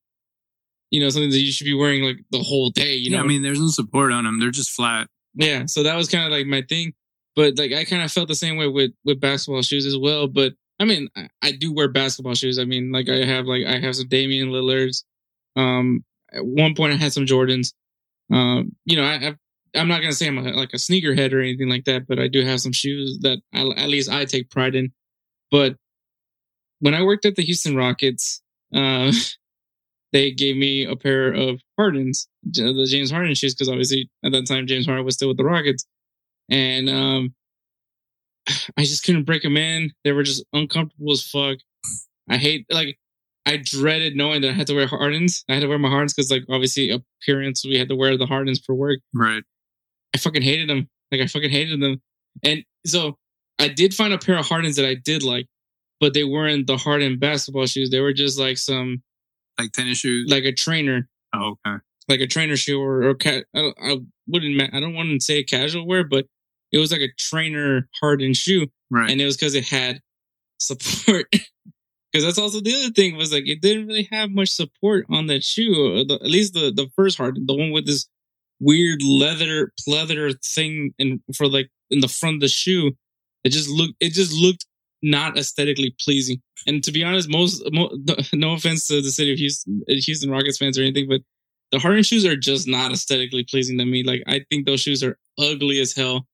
[0.90, 2.94] you know, something that you should be wearing like the whole day.
[2.94, 4.40] You yeah, know, I mean, there's no support on them.
[4.40, 5.08] They're just flat.
[5.34, 5.66] yeah.
[5.66, 6.94] So that was kind of like my thing.
[7.34, 10.26] But like, I kind of felt the same way with with basketball shoes as well.
[10.26, 12.58] But I mean, I, I do wear basketball shoes.
[12.58, 15.04] I mean, like, I have like I have some Damian Lillards.
[15.54, 17.72] Um, at one point, I had some Jordans.
[18.32, 19.36] Um, you know, I, I've,
[19.74, 22.28] I'm not gonna say I'm a, like a sneakerhead or anything like that, but I
[22.28, 24.92] do have some shoes that I, at least I take pride in.
[25.50, 25.76] But
[26.80, 28.42] when I worked at the Houston Rockets,
[28.74, 29.12] uh,
[30.12, 34.46] they gave me a pair of Hardens, the James Harden shoes, because obviously at that
[34.46, 35.86] time James Harden was still with the Rockets,
[36.50, 37.34] and um,
[38.76, 39.92] I just couldn't break them in.
[40.04, 41.58] They were just uncomfortable as fuck.
[42.28, 42.98] I hate like
[43.46, 45.44] I dreaded knowing that I had to wear Hardens.
[45.48, 48.26] I had to wear my Hardens because like obviously appearance we had to wear the
[48.26, 48.98] Hardens for work.
[49.14, 49.42] Right.
[50.14, 50.88] I fucking hated them.
[51.12, 52.02] Like I fucking hated them.
[52.42, 53.16] And so
[53.58, 55.46] I did find a pair of Hardens that I did like,
[56.00, 57.90] but they weren't the Harden basketball shoes.
[57.90, 59.02] They were just like some
[59.58, 60.28] Like tennis shoes.
[60.30, 61.76] like a trainer, oh, okay.
[62.08, 63.96] like a trainer shoe or, or ca- I, I
[64.26, 66.26] wouldn't I don't want to say casual wear, but
[66.72, 69.08] it was like a trainer Harden shoe, Right.
[69.10, 70.00] and it was because it had
[70.60, 71.26] support.
[72.16, 75.26] Because that's also the other thing was like it didn't really have much support on
[75.26, 75.98] that shoe.
[75.98, 78.08] uh, The, at least the the first Harden, the one with this
[78.58, 82.92] weird leather pleather thing in for like in the front of the shoe.
[83.44, 84.64] It just looked it just looked
[85.02, 86.40] not aesthetically pleasing.
[86.66, 87.90] And to be honest, most mo,
[88.32, 91.20] no offense to the city of Houston, uh, Houston Rockets fans or anything, but
[91.72, 94.04] the Harden shoes are just not aesthetically pleasing to me.
[94.04, 96.26] Like I think those shoes are ugly as hell.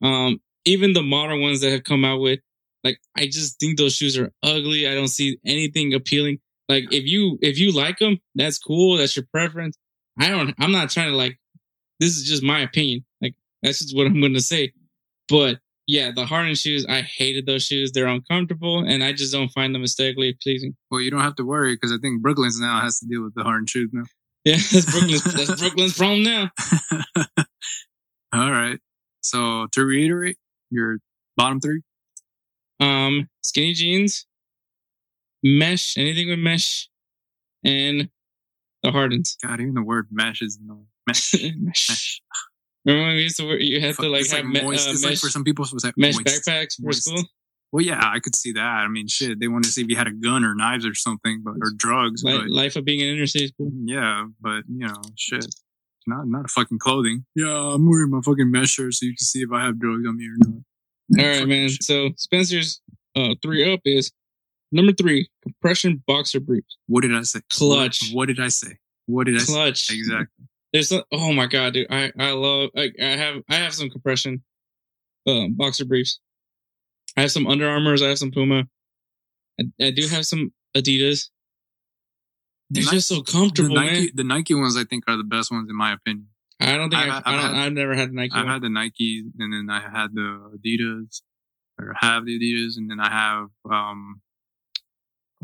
[0.00, 2.38] Um, even the modern ones that have come out with,
[2.84, 4.86] like I just think those shoes are ugly.
[4.86, 6.38] I don't see anything appealing.
[6.68, 8.96] Like if you if you like them, that's cool.
[8.98, 9.76] That's your preference.
[10.18, 10.54] I don't.
[10.58, 11.38] I'm not trying to like.
[12.00, 13.04] This is just my opinion.
[13.20, 14.72] Like that's just what I'm going to say.
[15.28, 17.92] But yeah, the Harden shoes, I hated those shoes.
[17.92, 20.76] They're uncomfortable, and I just don't find them aesthetically pleasing.
[20.90, 23.34] well, you don't have to worry because I think Brooklyn's now has to deal with
[23.34, 24.04] the hard shoes now.
[24.46, 25.24] Yeah, that's Brooklyn's.
[25.24, 26.50] that's Brooklyn's problem now.
[28.34, 28.78] All right.
[29.22, 30.36] So to reiterate,
[30.70, 30.98] your
[31.38, 31.80] bottom three.
[32.84, 34.26] Um, skinny jeans,
[35.42, 36.88] mesh, anything with mesh,
[37.64, 38.08] and
[38.82, 39.36] the Hardens.
[39.42, 40.86] God, even the word mesh is annoying.
[41.06, 41.32] Mesh.
[41.58, 41.88] mesh.
[41.88, 42.20] mesh.
[42.84, 44.88] Remember when we used to wear, you had to like have me- moist.
[44.88, 46.26] uh, mesh, like for some people, it's like mesh moist.
[46.26, 47.04] backpacks for Moist.
[47.04, 47.22] school.
[47.72, 48.60] Well, yeah, I could see that.
[48.60, 50.94] I mean, shit, they want to see if you had a gun or knives or
[50.94, 52.22] something, but or drugs.
[52.22, 53.70] But life of being an inner city school.
[53.84, 55.44] yeah, but you know, shit,
[56.06, 57.24] not not a fucking clothing.
[57.34, 60.06] Yeah, I'm wearing my fucking mesh shirt so you can see if I have drugs
[60.06, 60.62] on me or not.
[61.18, 61.68] All right, man.
[61.68, 62.80] So Spencer's
[63.16, 64.12] uh three up is
[64.72, 66.76] number three, compression boxer briefs.
[66.86, 67.40] What did I say?
[67.50, 68.10] Clutch.
[68.10, 68.78] What, what did I say?
[69.06, 69.52] What did I say?
[69.52, 69.90] Clutch.
[69.92, 70.46] Exactly.
[70.72, 71.86] There's some, oh my god, dude.
[71.90, 74.42] I I love I, I have I have some compression
[75.26, 76.18] um boxer briefs.
[77.16, 78.02] I have some Under Armours.
[78.02, 78.64] I have some Puma.
[79.60, 81.28] I, I do have some Adidas.
[82.70, 84.08] They're just so The comfortable, Nike, man.
[84.14, 86.26] the Nike ones, I think, are the best ones in my opinion.
[86.64, 88.32] I don't think I don't, had- I've never had Nike.
[88.34, 88.52] I've one.
[88.52, 91.22] had the Nike, and then I had the Adidas,
[91.78, 94.20] or have the Adidas, and then I have um,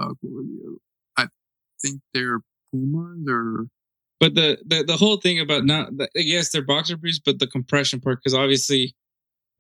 [0.01, 0.77] uh, what were the other-
[1.17, 1.29] I
[1.83, 2.41] think they're
[2.73, 3.67] Pumas or
[4.21, 7.47] But the, the the whole thing about not the, yes, they're boxer briefs, but the
[7.47, 8.95] compression part because obviously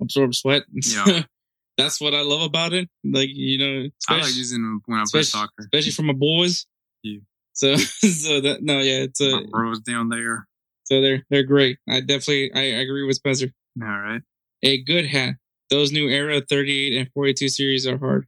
[0.01, 0.63] absorb sweat.
[0.73, 1.23] Yeah.
[1.79, 2.89] That's what I love about it.
[3.05, 5.53] Like you know, I like using them when I play soccer.
[5.61, 6.67] especially for my boys.
[7.03, 7.21] Yeah.
[7.55, 10.47] So so that no yeah it's My a bros down there.
[10.91, 11.79] So they're they're great.
[11.89, 13.53] I definitely I, I agree with Spencer.
[13.83, 14.23] All right.
[14.63, 15.37] A good hat.
[15.71, 18.27] Those new era 38 and 42 series are hard.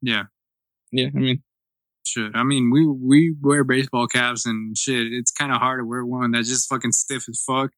[0.00, 0.24] Yeah.
[0.90, 1.42] Yeah, I mean
[2.08, 2.32] Shit.
[2.34, 5.12] I mean, we we wear baseball caps and shit.
[5.12, 7.70] It's kind of hard to wear one that's just fucking stiff as fuck,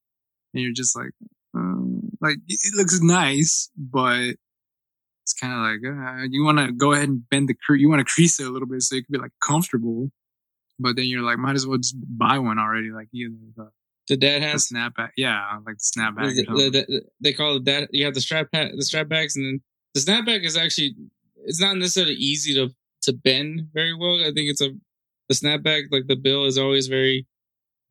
[0.54, 1.10] and you're just like,
[1.56, 1.82] uh,
[2.20, 4.36] like it looks nice, but
[5.24, 7.88] it's kind of like uh, you want to go ahead and bend the cre- you
[7.88, 10.10] want to crease it a little bit so it can be like comfortable.
[10.78, 13.70] But then you're like, might as well just buy one already, like either the,
[14.10, 16.34] The dad the has snapback, yeah, like the snapback.
[16.36, 17.88] the, the, the, they call it that.
[17.92, 19.60] You have the strap hat, the strap backs, and then
[19.94, 20.94] the snapback is actually
[21.44, 24.16] it's not necessarily easy to to bend very well.
[24.20, 24.70] I think it's a
[25.28, 27.26] the snapback like the bill is always very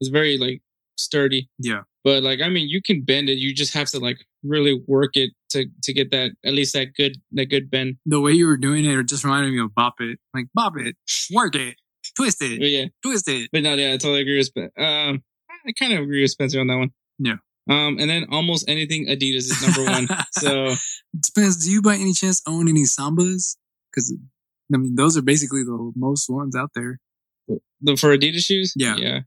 [0.02, 0.62] is very like
[0.98, 1.50] sturdy.
[1.58, 3.38] yeah, But like I mean, you can bend it.
[3.38, 6.94] You just have to like really work it to to get that at least that
[6.96, 7.96] good that good bend.
[8.06, 10.74] the way you were doing it, it just reminded me of bop it, like bop
[10.78, 10.96] it,
[11.32, 11.76] work it,
[12.18, 13.50] twist it, But yeah, twist it.
[13.54, 14.48] but no, yeah, I totally agree with.
[14.48, 15.24] Spen- Um,
[15.68, 16.92] I kind of agree with Spencer on that one.
[17.20, 17.36] Yeah.
[17.70, 20.08] Um, and then almost anything Adidas is number one.
[20.32, 20.74] So
[21.20, 21.64] Depends.
[21.66, 23.58] Do you by any chance own any Sambas?
[23.92, 24.14] Because
[24.74, 27.00] I mean, those are basically the most ones out there.
[27.82, 28.74] the for Adidas shoes.
[28.76, 28.96] Yeah.
[28.98, 29.20] yeah.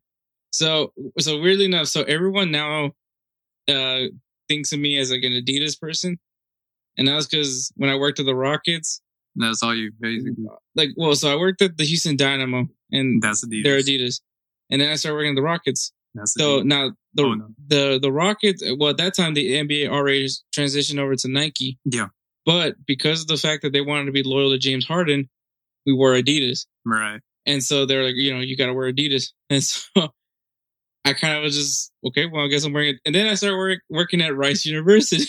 [0.52, 2.92] So so weirdly enough, so everyone now
[3.68, 4.06] uh
[4.48, 6.18] thinks of me as like an Adidas person,
[6.98, 9.00] and that was because when I worked at the Rockets,
[9.36, 10.34] That's all you basically.
[10.74, 13.62] like well, so I worked at the Houston Dynamo, and That's Adidas.
[13.64, 14.20] they're Adidas,
[14.70, 15.92] and then I started working at the Rockets.
[16.14, 16.64] That's So Adidas.
[16.66, 17.48] now the Oh, no.
[17.68, 21.78] the the Rockets, well at that time the NBA already transitioned over to Nike.
[21.84, 22.08] Yeah.
[22.44, 25.28] But because of the fact that they wanted to be loyal to James Harden,
[25.86, 26.66] we wore Adidas.
[26.84, 27.20] right.
[27.46, 29.30] And so they're like, you know, you got to wear Adidas.
[29.50, 29.84] And so
[31.04, 33.00] I kind of was just, okay, well, I guess I'm wearing it.
[33.04, 35.24] And then I started work, working at Rice University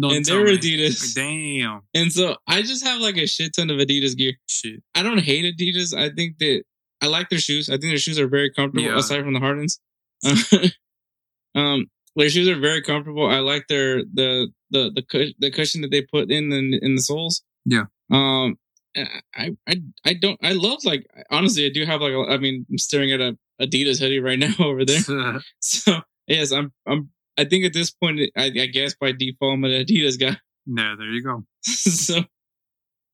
[0.00, 0.44] Don't and they're.
[0.46, 1.14] Adidas.
[1.14, 1.80] Damn.
[1.94, 4.34] And so I just have like a shit ton of Adidas gear.
[4.48, 4.80] Shit.
[4.94, 5.96] I don't hate Adidas.
[5.96, 6.62] I think that
[7.02, 7.68] I like their shoes.
[7.68, 8.98] I think their shoes are very comfortable Yeah.
[8.98, 9.80] aside from the Hardens.
[11.54, 11.86] um,
[12.16, 13.26] their shoes are very comfortable.
[13.26, 16.94] I like their, the, the, the, cush- the cushion that they put in, in, in
[16.96, 17.42] the soles.
[17.64, 17.84] Yeah.
[18.10, 18.58] Um,
[18.96, 22.66] I, I, I don't, I love like, honestly, I do have like, a, I mean,
[22.70, 25.40] I'm staring at a Adidas hoodie right now over there.
[25.60, 29.64] So yes, I'm, I'm, I think at this point, I, I guess by default, I'm
[29.64, 30.36] an Adidas guy.
[30.66, 31.44] yeah, there you go.
[31.62, 32.22] so,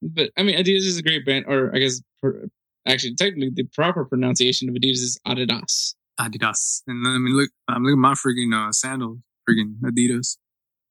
[0.02, 2.48] but I mean, Adidas is a great brand, or I guess, per,
[2.86, 5.94] actually, technically, the proper pronunciation of Adidas is Adidas.
[6.20, 6.82] Adidas.
[6.86, 9.18] And I mean, look, I'm looking at my freaking uh, sandals,
[9.48, 10.36] freaking Adidas.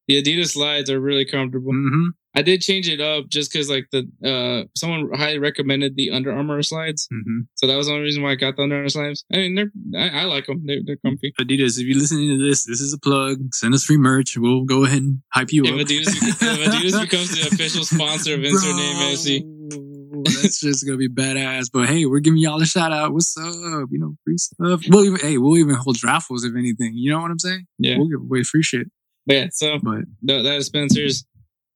[0.08, 1.72] The Adidas slides are really comfortable.
[1.74, 2.10] Mm-hmm.
[2.38, 6.32] I did change it up just because, like, the uh, someone highly recommended the Under
[6.36, 7.44] Armour slides, Mm-hmm.
[7.56, 9.24] so that was the only reason why I got the Under Armour slides.
[9.34, 10.62] I mean, they're I, I like them.
[10.66, 11.34] They're, they're comfy.
[11.40, 13.38] Adidas, if you're listening to this, this is a plug.
[13.56, 14.38] Send us free merch.
[14.38, 15.80] We'll go ahead and hype you If up.
[15.80, 20.05] Adidas, if Adidas becomes the official sponsor of Insert Name FC,
[20.42, 21.70] That's just gonna be badass.
[21.72, 23.14] But hey, we're giving y'all a shout out.
[23.14, 23.88] What's up?
[23.92, 24.82] You know, free stuff.
[24.90, 26.94] We'll even hey, we'll even hold raffles if anything.
[26.96, 27.66] You know what I'm saying?
[27.78, 27.98] yeah.
[27.98, 28.88] We'll give away free shit.
[29.28, 31.26] But yeah, so But that, that is Spencer's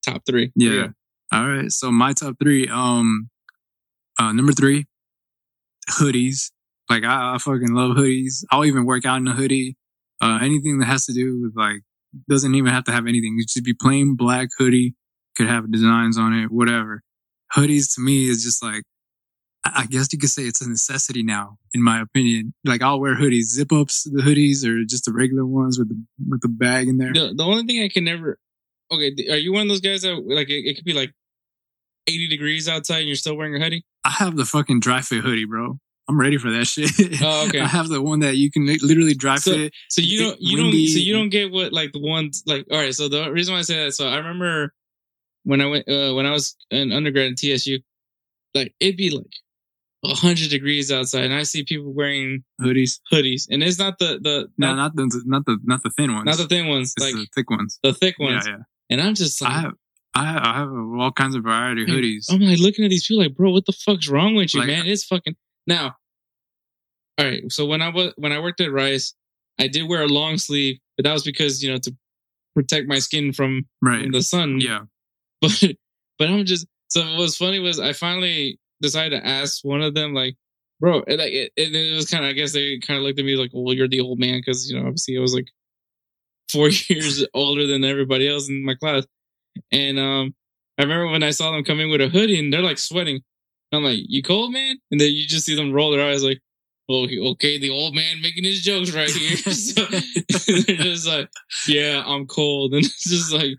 [0.06, 0.52] top three.
[0.56, 0.88] yeah.
[1.32, 1.72] All right.
[1.72, 2.68] So my top three.
[2.68, 3.30] Um,
[4.20, 4.86] uh, number three,
[5.92, 6.52] hoodies.
[6.90, 8.44] Like I, I fucking love hoodies.
[8.52, 9.78] I'll even work out in a hoodie.
[10.22, 11.82] Uh, anything that has to do with like
[12.28, 13.38] doesn't even have to have anything.
[13.40, 14.96] It should be plain black hoodie.
[15.38, 17.04] Could have designs on it, whatever.
[17.56, 18.84] Hoodies to me is just like,
[19.66, 22.54] I guess you could say it's a necessity now, in my opinion.
[22.64, 26.02] Like I'll wear hoodies, zip ups the hoodies, or just the regular ones with the
[26.28, 27.12] with the bag in there.
[27.14, 28.38] The the only thing I can never
[28.92, 31.12] okay, are you one of those guys that like it, it could be like
[32.08, 33.84] eighty degrees outside and you're still wearing a hoodie?
[34.06, 35.78] I have the fucking Dri-FIT hoodie, bro.
[36.08, 36.90] I'm ready for that shit.
[37.22, 37.60] Oh, okay.
[37.60, 39.74] I have the one that you can literally dry So- fit.
[39.90, 40.86] So you don't you Windy.
[40.86, 42.96] don't so you don't get what like the ones like all right.
[42.96, 44.74] So the reason why I say that so I remember
[45.44, 47.80] when I went uh, when I was an undergrad at TSU,
[48.54, 49.32] like it'd be like
[50.18, 53.00] hundred degrees outside, and I see people wearing hoodies.
[53.12, 56.14] hoodies, and it's not the the No, not, not the not the not the thin
[56.14, 56.26] ones.
[56.26, 57.80] not the thin ones, It's like the thick ones.
[57.84, 58.46] the thick ones.
[58.48, 58.64] Yeah, yeah.
[58.92, 59.74] And I'm just like I have
[60.16, 62.32] I have, I have all kinds of variety of hoodies.
[62.32, 64.68] I'm like looking at these people like, bro, what the fuck's wrong with you, Like-
[64.68, 64.88] man?
[64.88, 65.36] It's fucking
[65.68, 65.96] now.
[67.18, 69.14] All right, so when I was when I worked at Rice,
[69.60, 71.94] I did wear a long sleeve, but that was because you know to
[72.56, 74.02] protect my skin from, right.
[74.04, 74.60] from the sun.
[74.62, 74.80] Yeah.
[76.20, 79.82] But but I'm just so what was funny was I finally decided to ask one
[79.82, 80.36] of them like,
[80.80, 83.26] bro, and like it, it was kind of I guess they kind of looked at
[83.26, 85.48] me like, well, you're the old man because you know obviously I was like
[86.52, 89.06] four years older than everybody else in my class,
[89.72, 90.36] and um
[90.78, 93.22] I remember when I saw them come in with a hoodie and they're like sweating.
[93.72, 94.78] I'm like, you cold, man?
[94.92, 96.42] And then you just see them roll their eyes like,
[96.88, 99.38] well, okay, the old man making his jokes right here.
[99.54, 101.30] so they're just like,
[101.68, 102.74] yeah, I'm cold.
[102.74, 103.58] And it's just like,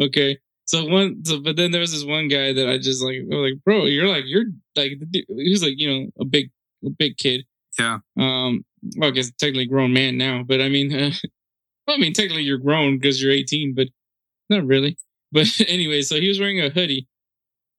[0.00, 0.38] okay.
[0.68, 3.34] So one, so, but then there was this one guy that I just like, I
[3.34, 4.44] was like, bro, you're like, you're
[4.76, 6.50] like, he was like, you know, a big,
[6.84, 7.46] a big kid.
[7.78, 8.00] Yeah.
[8.18, 8.66] Um,
[8.98, 11.10] well, I guess technically grown man now, but I mean, uh,
[11.86, 13.88] well, I mean, technically you're grown because you're 18, but
[14.50, 14.98] not really.
[15.32, 17.08] But anyway, so he was wearing a hoodie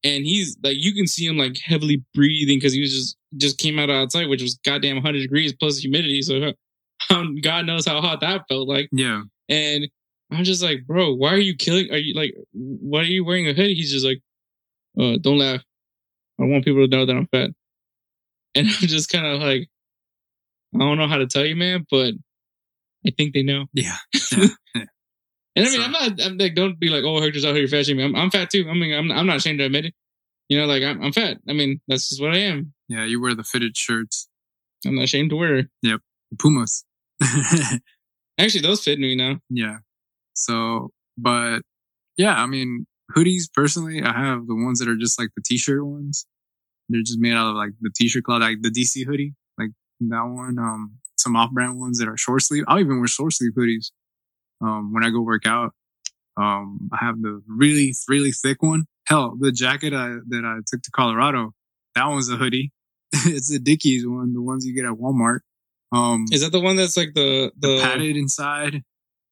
[0.04, 3.60] and he's like, you can see him like heavily breathing because he was just, just
[3.60, 6.24] came out outside, which was goddamn 100 degrees plus humidity.
[6.24, 6.54] So
[7.12, 8.90] um, God knows how hot that felt like.
[8.92, 9.22] Yeah.
[9.48, 9.90] And
[10.32, 11.92] I'm just like, bro, why are you killing?
[11.92, 13.74] Are you like, why are you wearing a hoodie?
[13.74, 14.22] He's just like,
[15.00, 15.62] uh, don't laugh.
[16.40, 17.52] I want people to know that I'm fat.
[18.56, 19.70] And I'm just kind of like,
[20.74, 22.16] I don't know how to tell you, man, but
[23.06, 23.66] I think they know.
[23.74, 23.98] Yeah.
[25.56, 27.86] And I mean, I'm not, I'm like, don't be like, oh, Hector's out here fat
[27.86, 28.06] shaming.
[28.06, 28.66] I'm, I'm fat too.
[28.70, 29.94] I mean, I'm, I'm not ashamed to admit it.
[30.48, 31.38] You know, like I'm, I'm fat.
[31.50, 32.74] I mean, that's just what I am.
[32.88, 34.30] Yeah, you wear the fitted shirts,
[34.86, 35.68] I'm not ashamed to wear it.
[36.40, 36.86] Pumas.
[38.38, 39.40] Actually, those fit me now.
[39.50, 39.78] yeah.
[40.40, 41.62] So, but
[42.18, 42.86] yeah, I mean,
[43.16, 46.26] hoodies personally, I have the ones that are just like the t-shirt ones.
[46.88, 49.72] They're just made out of like the t-shirt cloth, like the DC hoodie, like
[50.02, 50.58] that one.
[50.58, 52.64] Um, some off-brand ones that are short sleeve.
[52.68, 53.92] I'll even wear short sleeve hoodies.
[54.62, 55.74] Um, when I go work out,
[56.38, 58.86] um, I have the really, really thick one.
[59.06, 61.52] Hell, the jacket I, that I took to Colorado,
[61.96, 62.72] that one's a hoodie.
[63.14, 65.40] it's a Dickies one, the ones you get at Walmart.
[65.92, 68.84] Um, Is that the one that's like the, the, the padded inside.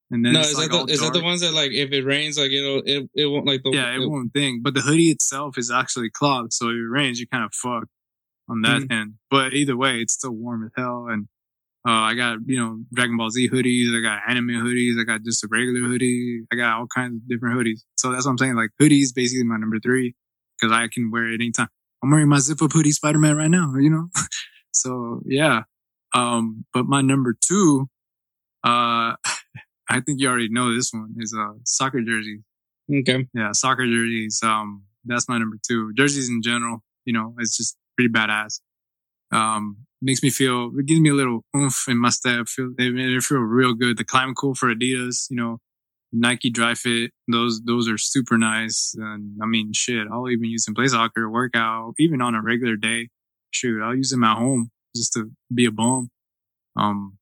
[0.10, 1.92] And then no, it's is like that the, is that the ones that like, if
[1.92, 4.62] it rains, like it'll, it, it won't like the, Yeah, it won't thing.
[4.64, 7.92] But the hoodie itself is actually cloth, so if it rains, you kind of fucked
[8.50, 8.92] on that Mm-hmm.
[8.94, 9.14] end.
[9.30, 11.08] But either way, it's still warm as hell.
[11.10, 11.28] And
[11.86, 15.24] uh, I got you know Dragon Ball Z hoodies, I got anime hoodies, I got
[15.24, 17.82] just a regular hoodie, I got all kinds of different hoodies.
[18.00, 18.56] So that's what I'm saying.
[18.56, 20.16] Like hoodies, basically my number three
[20.60, 21.68] because I can wear it anytime.
[22.04, 23.74] I'm wearing my zip up hoodie Spider Man right now.
[23.78, 24.10] You know,
[24.74, 25.64] so yeah.
[26.14, 27.90] Um, but my number two,
[28.64, 29.16] uh,
[29.90, 32.42] I think you already know this one is a soccer jersey
[32.92, 33.28] Okay.
[33.34, 34.42] yeah, soccer jerseys.
[34.44, 35.94] Um, that's my number two.
[35.94, 38.62] Jerseys in general, you know, it's just pretty badass.
[39.32, 42.48] Um, makes me feel, it gives me a little oomph in my step.
[42.48, 43.98] Feel, they, they feel real good.
[43.98, 45.60] The ClimaCool for Adidas, you know,
[46.14, 48.96] Nike Dri-FIT, those, those are super nice.
[48.98, 52.76] And I mean, shit, I'll even use them play soccer, workout, even on a regular
[52.78, 53.10] day.
[53.52, 56.10] Shoot, I'll use them at home just to be a bum.
[56.76, 57.17] Um,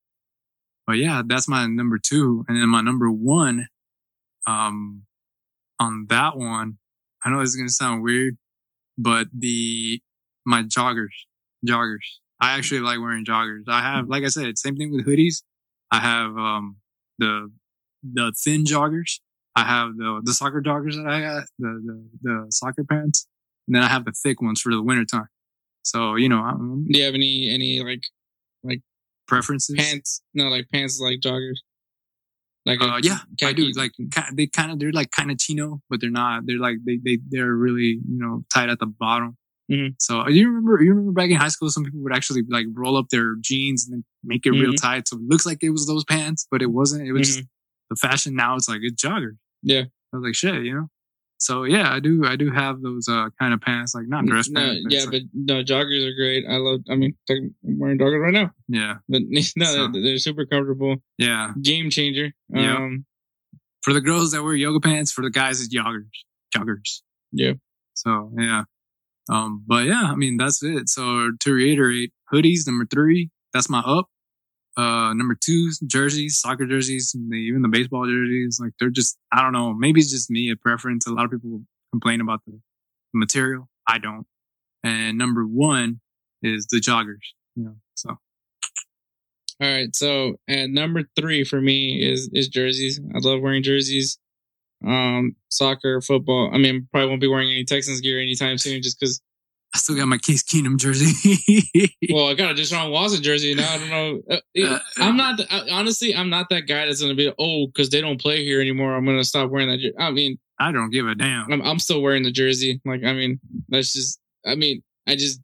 [0.88, 2.45] but yeah, that's my number two.
[2.48, 3.68] And then my number one,
[4.48, 5.03] um,
[5.80, 6.78] on that one,
[7.24, 8.38] I know is going to sound weird,
[8.98, 9.99] but the,
[10.45, 11.14] my joggers,
[11.68, 12.06] joggers.
[12.40, 13.64] I actually like wearing joggers.
[13.68, 15.41] I have, like I said, same thing with hoodies.
[15.91, 16.78] I have, um,
[17.18, 17.52] the,
[18.03, 19.20] the thin joggers.
[19.56, 23.26] I have the, the soccer joggers that I got, the, the, the soccer pants.
[23.68, 25.30] And then I have the thick ones for the winter time.
[25.84, 28.03] So, you know, I'm, Do you have any, any like,
[28.64, 28.82] like
[29.27, 29.76] preferences.
[29.77, 30.22] pants?
[30.34, 31.57] No, like pants like joggers.
[32.65, 33.72] Like Uh, yeah, I do.
[33.76, 33.91] Like
[34.34, 36.45] they kind of they're like kind of chino, but they're not.
[36.47, 39.38] They're like they they they're really you know tight at the bottom.
[39.72, 39.95] Mhm.
[39.99, 42.97] So you remember you remember back in high school, some people would actually like roll
[42.97, 44.81] up their jeans and then make it real Mhm.
[44.81, 47.07] tight, so it looks like it was those pants, but it wasn't.
[47.07, 47.35] It was Mhm.
[47.35, 47.47] just
[47.91, 48.35] the fashion.
[48.35, 49.38] Now it's like it's jogger.
[49.61, 49.84] Yeah.
[50.14, 50.89] I was like shit, you know.
[51.38, 52.26] So yeah, I do.
[52.26, 54.86] I do have those uh kind of pants, like not dress no, pants.
[54.90, 56.45] yeah, it's like- but no, joggers are great.
[56.49, 56.80] I love.
[56.90, 60.95] I mean, I'm wearing joggers right now, yeah, but no, So- they're, they're super comfortable.
[61.18, 61.52] yeah.
[61.62, 62.32] Game changer.
[62.49, 62.78] Yeah.
[62.78, 63.06] Um,
[63.84, 66.07] For the girls that wear yoga pants, for the guys it's joggers,
[66.56, 67.02] joggers.
[67.32, 67.53] Yeah.
[67.95, 68.64] So yeah.
[69.30, 70.88] Um, but yeah, I mean, that's it.
[70.90, 74.07] So to reiterate, hoodies, number three, that's my up.
[74.77, 78.60] Uh, number two, jerseys, soccer jerseys, the, even the baseball jerseys.
[78.60, 81.07] Like they're just, I don't know, maybe it's just me, a preference.
[81.07, 81.61] A lot of people
[81.91, 82.60] complain about the
[83.14, 83.69] material.
[83.88, 84.26] I don't.
[84.84, 86.02] And number one
[86.43, 87.23] is the joggers,
[87.56, 88.18] you know, so
[89.61, 89.95] all right.
[89.95, 92.99] So and number three for me is is jerseys.
[92.99, 94.18] I love wearing jerseys.
[94.85, 96.52] Um, soccer, football.
[96.53, 99.22] I mean, probably won't be wearing any Texans gear anytime soon, just because.
[99.76, 101.91] I still got my Case Keenum jersey.
[102.10, 103.69] Well, I got a Deshaun Watson jersey now.
[103.69, 104.22] I don't know.
[104.31, 106.15] Uh, Uh, I'm not I- honestly.
[106.15, 108.95] I'm not that guy that's gonna be oh because they don't play here anymore.
[108.95, 109.80] I'm gonna stop wearing that.
[109.80, 111.52] jer-" I mean, I don't give a damn.
[111.52, 112.80] I'm, I'm still wearing the jersey.
[112.85, 115.41] Like, I mean, that's just, I mean, I just,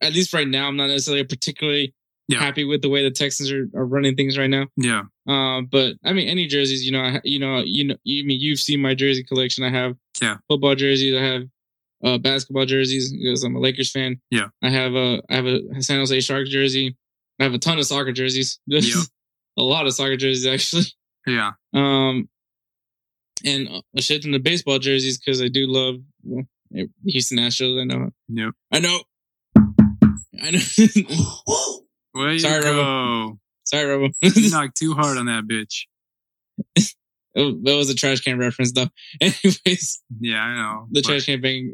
[0.00, 1.94] at least right now, I'm not necessarily particularly
[2.28, 2.38] Yeah.
[2.38, 4.66] happy with the way the Texans are, are running things right now.
[4.76, 5.02] Yeah.
[5.28, 8.38] Uh, but I mean, any jerseys, you know, I, you know, you know, you mean
[8.40, 9.64] you've seen my jersey collection.
[9.64, 10.36] I have Yeah.
[10.48, 11.16] football jerseys.
[11.16, 11.42] I have
[12.04, 14.20] uh, basketball jerseys because I'm a Lakers fan.
[14.30, 14.48] Yeah.
[14.62, 16.96] I have a, I have a San Jose Sharks jersey.
[17.40, 18.60] I have a ton of soccer jerseys.
[18.68, 19.06] Yep.
[19.58, 20.84] a lot of soccer jerseys actually.
[21.26, 21.52] Yeah.
[21.74, 22.28] Um,
[23.44, 26.44] and a shit ton of baseball jerseys because I do love well,
[27.04, 27.80] Houston Astros.
[27.80, 28.10] I know.
[28.28, 28.54] Yep.
[28.72, 29.00] I know.
[30.42, 31.78] I know.
[32.12, 33.38] Where you Sorry, go?
[33.64, 34.08] Sorry, Robo.
[34.22, 35.84] you knocked too hard on that bitch.
[37.38, 38.88] That was a trash can reference, though.
[39.20, 40.86] Anyways, Yeah, I know.
[40.90, 41.72] the but- trash can bang,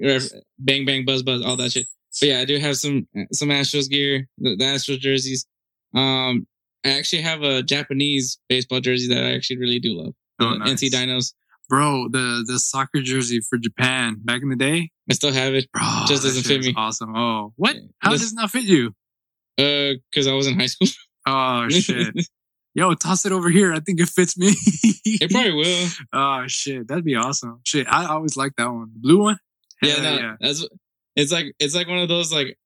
[0.59, 1.87] bang, bang, buzz, buzz, all that shit.
[2.21, 5.47] But yeah, I do have some some Astros gear, the, the Astros jerseys.
[5.95, 6.47] Um,
[6.85, 10.15] I actually have a Japanese baseball jersey that I actually really do love.
[10.39, 10.75] Oh, nice.
[10.83, 11.33] NC Dinos.
[11.69, 15.67] Bro, the the soccer jersey for Japan back in the day, I still have it.
[15.73, 16.75] bro, Just doesn't fit me.
[16.77, 17.17] Awesome.
[17.17, 17.75] Oh, what?
[18.01, 18.89] How This- does it not fit you?
[19.59, 20.89] Uh, because I was in high school.
[21.27, 22.15] Oh shit.
[22.75, 23.73] Yo, toss it over here.
[23.73, 24.53] I think it fits me.
[25.07, 25.89] It probably will.
[26.13, 27.61] Oh shit, that'd be awesome.
[27.65, 28.91] Shit, I always like that one.
[28.95, 29.39] The blue one.
[29.81, 30.67] Yeah, no, that's
[31.15, 32.59] it's like it's like one of those like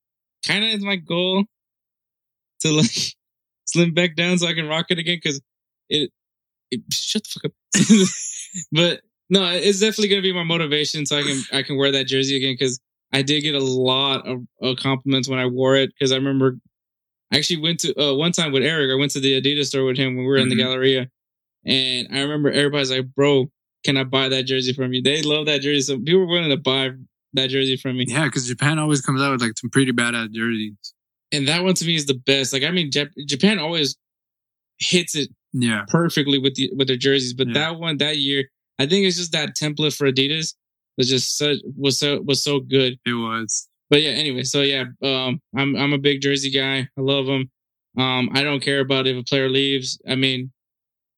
[0.45, 1.43] kind of is my goal
[2.61, 2.91] to like
[3.65, 5.41] slim back down so I can rock it again because
[5.89, 6.11] it,
[6.71, 8.07] it shut the fuck up.
[8.71, 12.07] but no, it's definitely gonna be my motivation so I can I can wear that
[12.07, 12.79] jersey again because
[13.11, 16.57] I did get a lot of, of compliments when I wore it because I remember
[17.31, 18.91] I actually went to uh, one time with Eric.
[18.91, 20.59] I went to the Adidas store with him when we were in the Mhm.
[20.59, 21.09] Galleria,
[21.65, 23.51] and I remember everybody's like, "Bro,
[23.83, 26.49] can I buy that jersey from you?" They love that jersey, so people were willing
[26.49, 26.91] to buy
[27.33, 28.05] that jersey from me.
[28.07, 30.73] Yeah, because Japan always comes out with like some pretty badass jerseys.
[31.31, 32.51] and that one to me is the best.
[32.53, 33.95] Like I mean, Jap- Japan always
[34.79, 37.53] hits it Yeah, perfectly with the with their jerseys, but Yeah.
[37.53, 38.49] that one that year,
[38.79, 40.55] I think it's just that template for Adidas
[40.97, 42.97] was just such was so was so good.
[43.05, 43.67] it was.
[43.89, 46.87] But yeah, anyway, so yeah, um, I'm I'm a big jersey guy.
[46.97, 47.49] I love them.
[47.97, 49.99] Um, I don't care about if a player leaves.
[50.07, 50.51] I mean,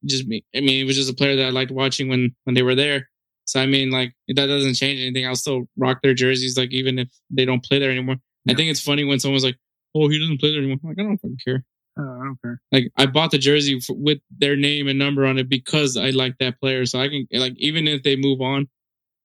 [0.05, 0.43] just me.
[0.55, 2.75] I mean, it was just a player that I liked watching when when they were
[2.75, 3.09] there.
[3.45, 5.27] So I mean, like that doesn't change anything.
[5.27, 8.15] I'll still rock their jerseys, like even if they don't play there anymore.
[8.49, 9.57] I think it's funny when someone's like,
[9.93, 11.63] "Oh, he doesn't play there anymore." I'm like, I don't fucking care.
[11.97, 12.61] Oh, I don't care.
[12.71, 16.37] Like I bought the jersey with their name and number on it because I like
[16.39, 16.85] that player.
[16.85, 18.69] So I can like even if they move on,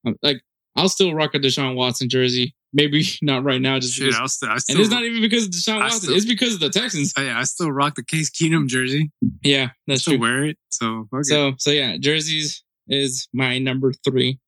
[0.06, 0.42] um, like
[0.74, 2.54] I'll still rock a Deshaun Watson jersey.
[2.76, 4.20] Maybe not right now, just Shit, because.
[4.20, 6.00] I'll still, still, and it's not even because of Deshaun Watson.
[6.02, 7.14] still- it's because of the Texans.
[7.16, 9.10] oh, yeah, I still rock the Case Keenum jersey.
[9.42, 10.18] Yeah, that's true.
[10.18, 10.58] wear it.
[10.70, 11.24] So, it.
[11.24, 14.38] So so yeah, jerseys is my number three.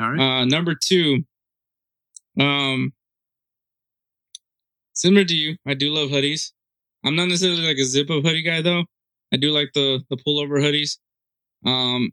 [0.00, 0.20] all right.
[0.20, 1.24] Uh, number two,
[2.38, 2.92] um,
[4.92, 6.52] similar to you, I do love hoodies.
[7.04, 8.84] I'm not necessarily like a zip up hoodie guy though.
[9.32, 10.98] I do like the the pullover hoodies.
[11.66, 12.12] Um,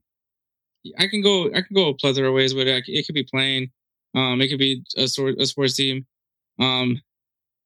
[0.97, 2.83] I can go I can go a plethora of ways with it.
[2.87, 3.69] It could be plain.
[4.15, 6.05] Um, it could be a sort a sports team.
[6.59, 7.01] Um,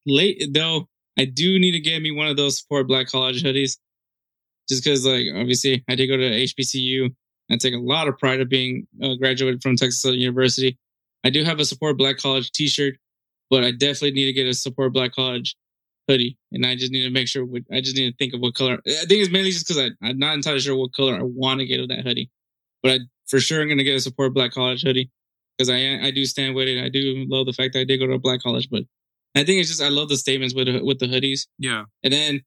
[0.06, 3.78] late though, I do need to get me one of those support Black College hoodies.
[4.68, 7.14] Just because, like, obviously, I did go to HBCU.
[7.52, 10.78] I take a lot of pride of being uh, graduated from Texas Southern University.
[11.24, 12.96] I do have a support Black College T-shirt,
[13.52, 15.56] but I definitely need to get a support Black College
[16.08, 17.46] hoodie, and I just need to make sure.
[17.46, 18.80] What, I just need to think of what color.
[18.88, 21.66] I think it's mainly just because I'm not entirely sure what color I want to
[21.66, 22.32] get with that hoodie,
[22.82, 25.12] but I for sure I'm gonna get a support Black College hoodie
[25.58, 26.84] because I I do stand with it.
[26.84, 28.84] I do love the fact that I did go to a Black College, but
[29.36, 31.48] I think it's just I love the statements with the- with the hoodies.
[31.60, 31.84] yeah.
[32.04, 32.42] And then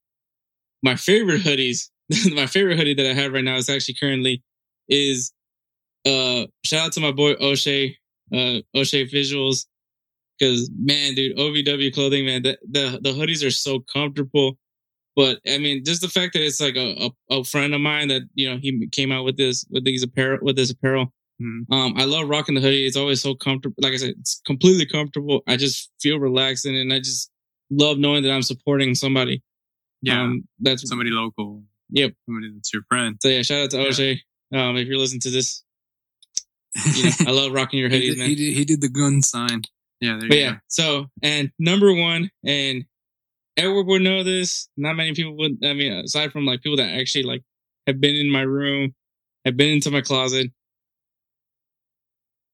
[0.83, 1.91] my favorite hoodies,
[2.35, 4.43] my favorite hoodie that I have right now is actually currently
[4.89, 5.33] is
[6.07, 7.97] uh shout out to my boy O'Shea,
[8.33, 9.67] uh O'Shea Visuals.
[10.41, 14.57] Cause man, dude, OVW clothing, man, the, the the hoodies are so comfortable.
[15.17, 18.07] But I mean, just the fact that it's like a, a, a friend of mine
[18.07, 21.13] that, you know, he came out with this with these apparel with this apparel.
[21.41, 21.71] Mhm.
[21.71, 22.85] Um, I love rocking the hoodie.
[22.87, 23.77] It's always so comfortable.
[23.81, 25.43] Like I said, it's completely comfortable.
[25.47, 27.31] I just feel relaxed in it and I just
[27.71, 29.43] love knowing that I'm supporting somebody.
[30.03, 30.23] Yeah.
[30.23, 31.63] Um, that's somebody local.
[31.91, 32.13] Yep.
[32.27, 33.17] Somebody that's your friend.
[33.21, 33.43] so yeah.
[33.43, 33.87] Shout out to Yeah.
[33.87, 34.23] O'Shea.
[34.53, 35.63] Um, if you're listening to this,
[36.97, 38.29] you know, I love rocking your he, hoodies, did, man.
[38.29, 39.63] he, did, he did the gun sign.
[40.01, 40.59] Yeah, there But you yeah, go.
[40.69, 42.85] so and number one, and
[43.57, 44.69] Edward would know this.
[44.77, 45.59] Not many people would.
[45.65, 47.43] I mean, aside from like people that actually like
[47.87, 48.95] have been in my room,
[49.45, 50.53] have been into my closet.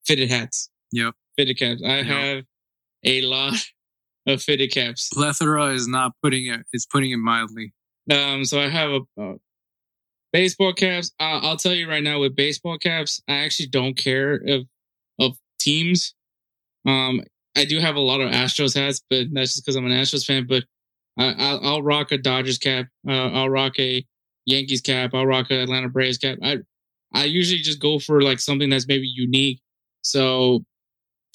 [0.07, 0.71] Fitted hats.
[0.93, 1.15] Yep.
[1.37, 1.83] Fitted caps.
[1.85, 2.07] I Yep.
[2.07, 2.45] have
[3.05, 3.55] a lot
[4.27, 5.09] of fitted caps.
[5.13, 6.61] Plethora is not putting it.
[6.73, 7.73] It's putting it mildly.
[8.11, 9.35] Um, so I have a, uh
[10.33, 11.13] baseball caps.
[11.21, 14.67] Uh, I'll tell you right now, with baseball caps, I actually don't care of
[15.19, 16.15] of teams.
[16.87, 17.23] Um,
[17.57, 20.25] I do have a lot of Astros hats, but that's just because I'm an Astros
[20.27, 20.47] fan.
[20.49, 20.65] But
[21.19, 22.87] I, I'll, I'll rock a Dodgers cap.
[23.09, 24.05] Uh, I'll rock a
[24.47, 25.13] Yankees cap.
[25.15, 26.39] I'll rock a Atlanta Braves cap.
[26.43, 26.59] I
[27.13, 29.61] I usually just go for like something that's maybe unique.
[30.05, 30.65] So,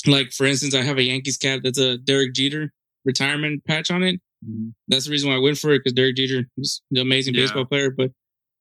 [0.07, 2.71] like for instance, I have a Yankees cap that's a Derek Jeter
[3.05, 4.73] retirement patch on it Mhm.
[4.87, 7.41] that's the reason why I went for it because Derek Jeter is an amazing Yeah.
[7.41, 7.89] baseball player.
[7.91, 8.11] But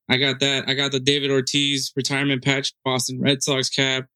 [0.08, 0.68] I got that.
[0.68, 4.06] I got the David Ortiz retirement patch, Boston Red Sox cap.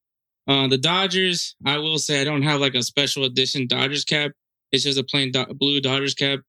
[0.48, 4.32] Uh, the Dodgers, I will say I don't have like a special edition Dodgers cap.
[4.72, 6.40] It's just a plain do- blue Dodgers cap,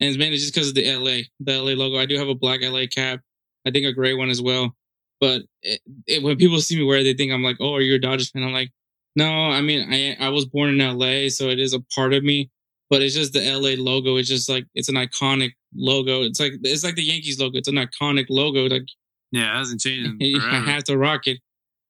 [0.00, 1.98] and it's mainly just because of the LA, the LA logo.
[1.98, 3.20] I do have a black LA cap.
[3.66, 4.74] I think a gray one as well.
[5.20, 7.80] But it, it, when people see me wear it, they think I'm like, "Oh, are
[7.82, 8.70] you a Dodgers fan?" I'm like,
[9.16, 12.22] "No, I mean, I I was born in LA, so it is a part of
[12.22, 12.50] me."
[12.88, 14.16] but it's just the LA logo.
[14.16, 16.22] It's just like it's an iconic logo.
[16.22, 17.58] It's like it's like the Yankees logo.
[17.58, 18.66] It's an iconic logo.
[18.66, 18.86] Like
[19.32, 20.22] Yeah, it hasn't changed.
[20.40, 21.38] I have to rock it.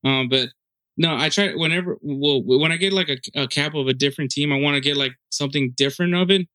[0.05, 0.49] Um, but
[0.97, 1.99] no, I try whenever.
[2.01, 4.81] Well, when I get like a, a cap of a different team, I want to
[4.81, 6.47] get like something different of it.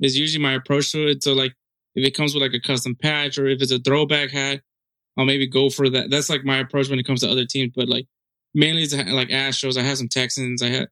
[0.00, 1.22] Is usually my approach to it.
[1.22, 1.54] So like
[1.94, 4.60] if it comes with like a custom patch or if it's a throwback hat,
[5.16, 6.10] I'll maybe go for that.
[6.10, 7.72] That's like my approach when it comes to other teams.
[7.74, 8.06] But like
[8.56, 9.76] mainly like Astros.
[9.76, 10.62] I have some Texans.
[10.62, 10.88] I had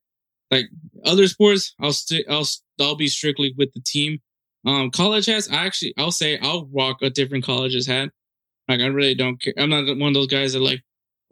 [0.50, 0.66] like
[1.04, 1.74] other sports.
[1.80, 1.92] I'll.
[2.30, 2.46] I'll
[2.80, 4.20] I'll be strictly with the team.
[4.66, 5.50] Um, college hats.
[5.50, 8.10] I actually I'll say I'll rock a different college's hat.
[8.68, 9.54] Like I really don't care.
[9.58, 10.82] I'm not one of those guys that like,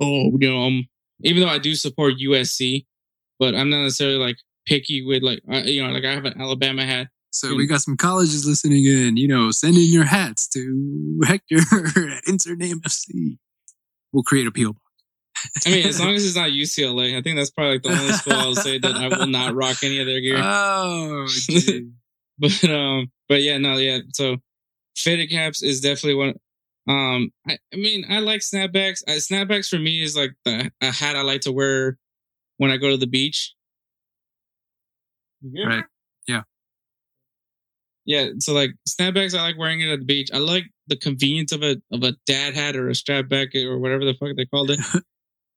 [0.00, 0.88] oh, you know, um,
[1.22, 2.86] even though I do support USC,
[3.38, 4.36] but I'm not necessarily like
[4.66, 7.08] picky with like, I, you know, like I have an Alabama hat.
[7.30, 11.56] So we got some colleges listening in, you know, send in your hats to Hector
[11.96, 13.38] at Insert Name FC.
[14.12, 14.81] We'll create a box.
[15.66, 18.12] I mean, as long as it's not UCLA, I think that's probably like the only
[18.12, 20.36] school I'll say that I will not rock any of their gear.
[20.44, 21.26] Oh,
[22.38, 23.98] but um, but yeah, no, yeah.
[24.12, 24.36] So
[24.96, 26.34] fitted caps is definitely one.
[26.88, 29.02] Um, I, I mean, I like snapbacks.
[29.06, 31.98] Uh, snapbacks for me is like the a hat I like to wear
[32.56, 33.54] when I go to the beach.
[35.44, 35.84] right.
[36.28, 36.42] Yeah,
[38.04, 38.28] Yeah.
[38.38, 40.30] so like snapbacks, I like wearing it at the beach.
[40.32, 43.78] I like the convenience of a of a dad hat or a strap back or
[43.78, 44.80] whatever the fuck they called it.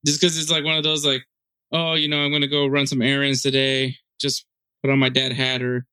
[0.06, 1.24] Just because it's like one of those like,
[1.72, 3.96] oh, you know, I'm gonna go run some errands today.
[4.20, 4.46] Just
[4.82, 5.86] put on my dad hat or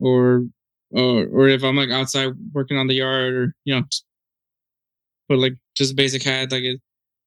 [0.00, 0.44] or
[0.90, 3.82] or or if I'm like outside working on the yard or you know,
[5.28, 6.80] put like just a basic hat like it.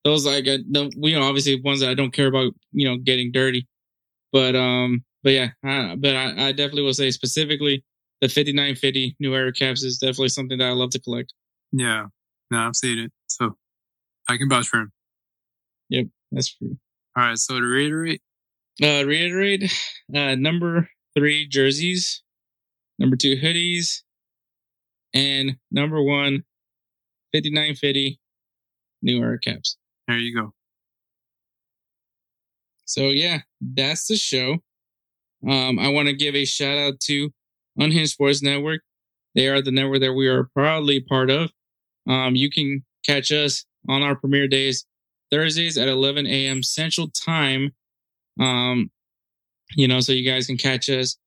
[0.04, 2.98] Those like I, the you know obviously ones that I don't care about you know
[2.98, 3.68] getting dirty,
[4.32, 7.84] but um but yeah, I, but I, I definitely will say specifically
[8.22, 11.34] the 5950 new era caps is definitely something that I love to collect.
[11.72, 12.06] Yeah.
[12.50, 13.12] No, I've seen it.
[13.28, 13.58] So
[14.30, 14.92] I can vouch for him.
[15.90, 16.78] Yep, that's true.
[17.16, 17.38] All right.
[17.38, 18.22] So to reiterate,
[18.82, 19.64] Uh, reiterate,
[20.16, 22.22] uh, number three jerseys,
[23.00, 24.04] number two hoodies,
[25.14, 26.44] and number one
[27.34, 28.20] 5950
[29.02, 29.78] new era caps.
[30.08, 30.54] there you go.
[32.86, 34.60] So yeah, that's the show.
[35.48, 37.32] Um, I want to give a shout out to
[37.78, 38.82] Unhinged Sports Network.
[39.36, 41.52] They are the network that we are proudly part of.
[42.08, 44.86] Um, you can catch us on our premiere days,
[45.32, 46.64] Thursdays at 11 a.m.
[46.64, 47.74] Central Time.
[48.40, 48.92] Um,
[49.76, 51.18] you know, so you guys can catch us.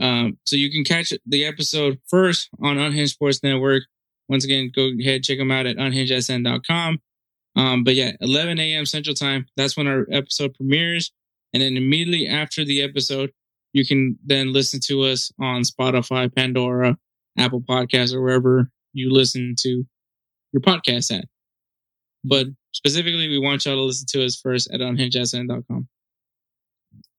[0.00, 3.84] Um, so you can catch the episode first on Unhinged Sports Network.
[4.28, 6.98] Once again, go ahead, check them out at unhingedsn.com.
[7.56, 8.86] Um, but yeah, 11 a.m.
[8.86, 9.46] Central Time.
[9.56, 11.12] That's when our episode premieres.
[11.52, 13.32] And then immediately after the episode,
[13.72, 16.96] you can then listen to us on Spotify, Pandora,
[17.38, 19.84] Apple Podcasts, or wherever you listen to
[20.52, 21.24] your podcast at.
[22.24, 25.88] But specifically, we want y'all to listen to us first at unhingedsn.com.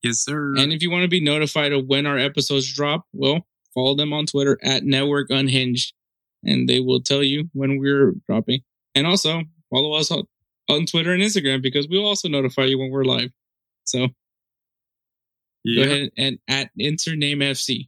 [0.03, 0.55] Yes, sir.
[0.57, 4.13] And if you want to be notified of when our episodes drop, well, follow them
[4.13, 5.93] on Twitter at Network Unhinged,
[6.43, 8.61] and they will tell you when we're dropping.
[8.95, 10.23] And also follow us on,
[10.69, 13.29] on Twitter and Instagram because we'll also notify you when we're live.
[13.85, 14.07] So
[15.63, 15.85] yeah.
[15.85, 17.87] go ahead and at Insert Name FC.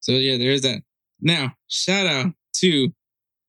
[0.00, 0.82] So yeah, there's that.
[1.20, 2.92] Now, shout out to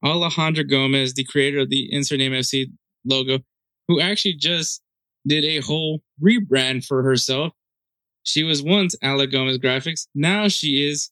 [0.04, 2.72] Alejandra Gomez, the creator of the Insert Name FC
[3.06, 3.40] logo,
[3.88, 4.82] who actually just
[5.28, 7.54] did a whole rebrand for herself.
[8.24, 10.08] She was once Ale Gomez Graphics.
[10.14, 11.12] Now she is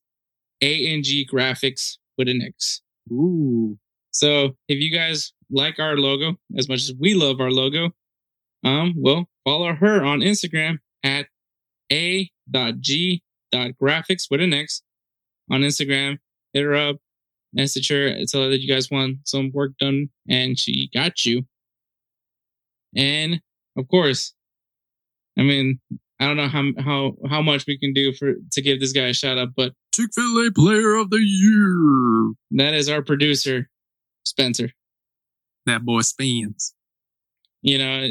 [0.61, 2.81] ANG Graphics with an X.
[3.11, 3.77] Ooh.
[4.11, 7.91] So if you guys like our logo as much as we love our logo,
[8.63, 11.27] um, well, follow her on Instagram at
[11.91, 13.21] a.g.graphics
[14.29, 14.81] with an X
[15.49, 16.17] on Instagram.
[16.53, 16.97] Hit her up,
[17.53, 21.25] message her, uh, tell her that you guys want some work done, and she got
[21.25, 21.43] you.
[22.95, 23.41] And
[23.77, 24.33] of course,
[25.37, 25.79] I mean,
[26.19, 29.07] I don't know how how how much we can do for to give this guy
[29.07, 32.33] a shout out, but Chick fil A player of the year.
[32.51, 33.69] that is our producer,
[34.25, 34.71] Spencer.
[35.65, 36.73] That boy spins.
[37.61, 38.07] you know, uh,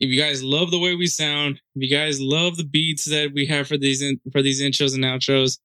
[0.00, 3.32] if you guys love the way we sound, if you guys love the beats that
[3.34, 5.58] we have for these in, for these intros and outros,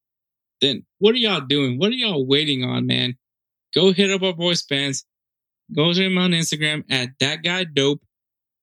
[0.61, 1.77] then what are y'all doing?
[1.77, 3.15] What are y'all waiting on, man?
[3.75, 5.05] Go hit up our boy Spence.
[5.75, 8.01] Go to him on Instagram at that guy dope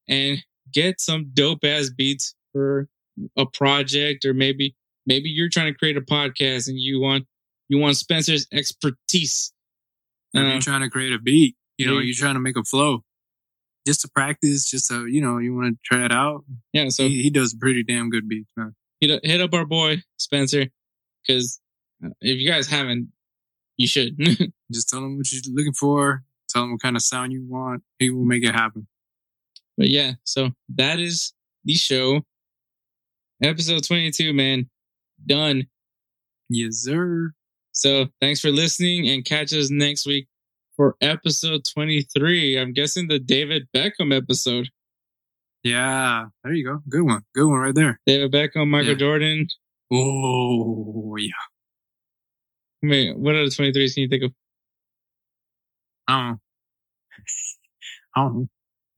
[0.09, 0.39] and
[0.73, 2.89] get some dope ass beats for
[3.37, 4.75] a project or maybe
[5.07, 7.27] maybe you're trying to create a podcast and you want
[7.69, 9.53] you want Spencer's expertise.
[10.37, 12.07] Uh, you're trying to create a beat, you know, yeah.
[12.07, 13.03] you're trying to make a flow.
[13.87, 16.45] Just to practice, just so you know, you want to try it out.
[16.73, 18.75] yeah, so he, he does pretty damn good beats, man.
[19.01, 20.66] hit, hit up our boy Spencer
[21.27, 21.61] because
[22.20, 23.09] if you guys haven't,
[23.76, 24.16] you should.
[24.72, 26.22] Just tell them what you're looking for.
[26.48, 27.82] Tell them what kind of sound you want.
[27.98, 28.86] He will make it happen.
[29.76, 31.32] but yeah, so that is
[31.64, 32.20] the show.
[33.43, 34.68] Episode 22, man.
[35.26, 35.66] Done.
[36.48, 37.32] Yes, sir.
[37.72, 40.28] So thanks for listening and catch us next week
[40.76, 42.59] for episode 23.
[42.59, 44.68] I'm guessing the David Beckham episode.
[45.64, 46.81] Yeah, there you go.
[46.89, 47.22] Good one.
[47.35, 47.98] Good one right there.
[48.06, 48.98] David Beckham, Michael Yeah.
[48.98, 49.48] Jordan.
[49.93, 51.31] Oh yeah.
[52.85, 54.32] I mean, what other 23s can you think of?
[56.06, 56.39] I don't know.
[58.16, 58.48] I don't know.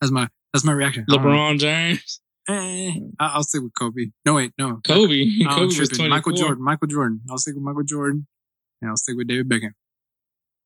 [0.00, 1.04] That's my that's my reaction.
[1.08, 1.30] I don't know.
[1.30, 4.06] LeBron James, Eh, I'll stick with Kobe.
[4.24, 4.80] No wait, no.
[4.84, 5.24] Kobe.
[5.46, 6.08] I'm Kobe was 24.
[6.08, 6.64] Michael Jordan.
[6.64, 7.20] Michael Jordan.
[7.30, 8.26] I'll stick with Michael Jordan.
[8.82, 9.72] And I'll stick with David Beckham.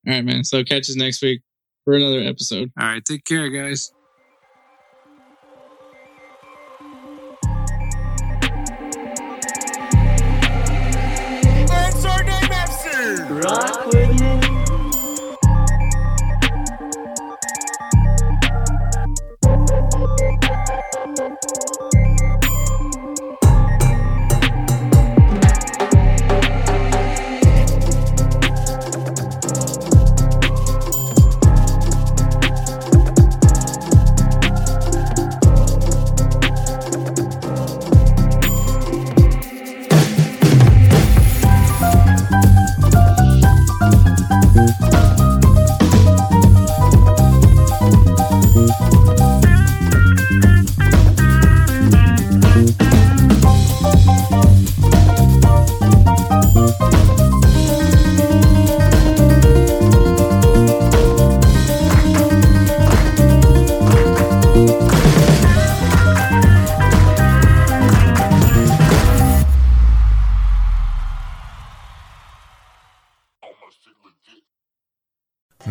[0.06, 0.44] All right, man.
[0.44, 1.42] So catch us next week.
[1.84, 2.70] for another episode.
[2.78, 3.92] All right, take care, guys.
[13.52, 13.79] FC?
[56.80, 57.09] Bye.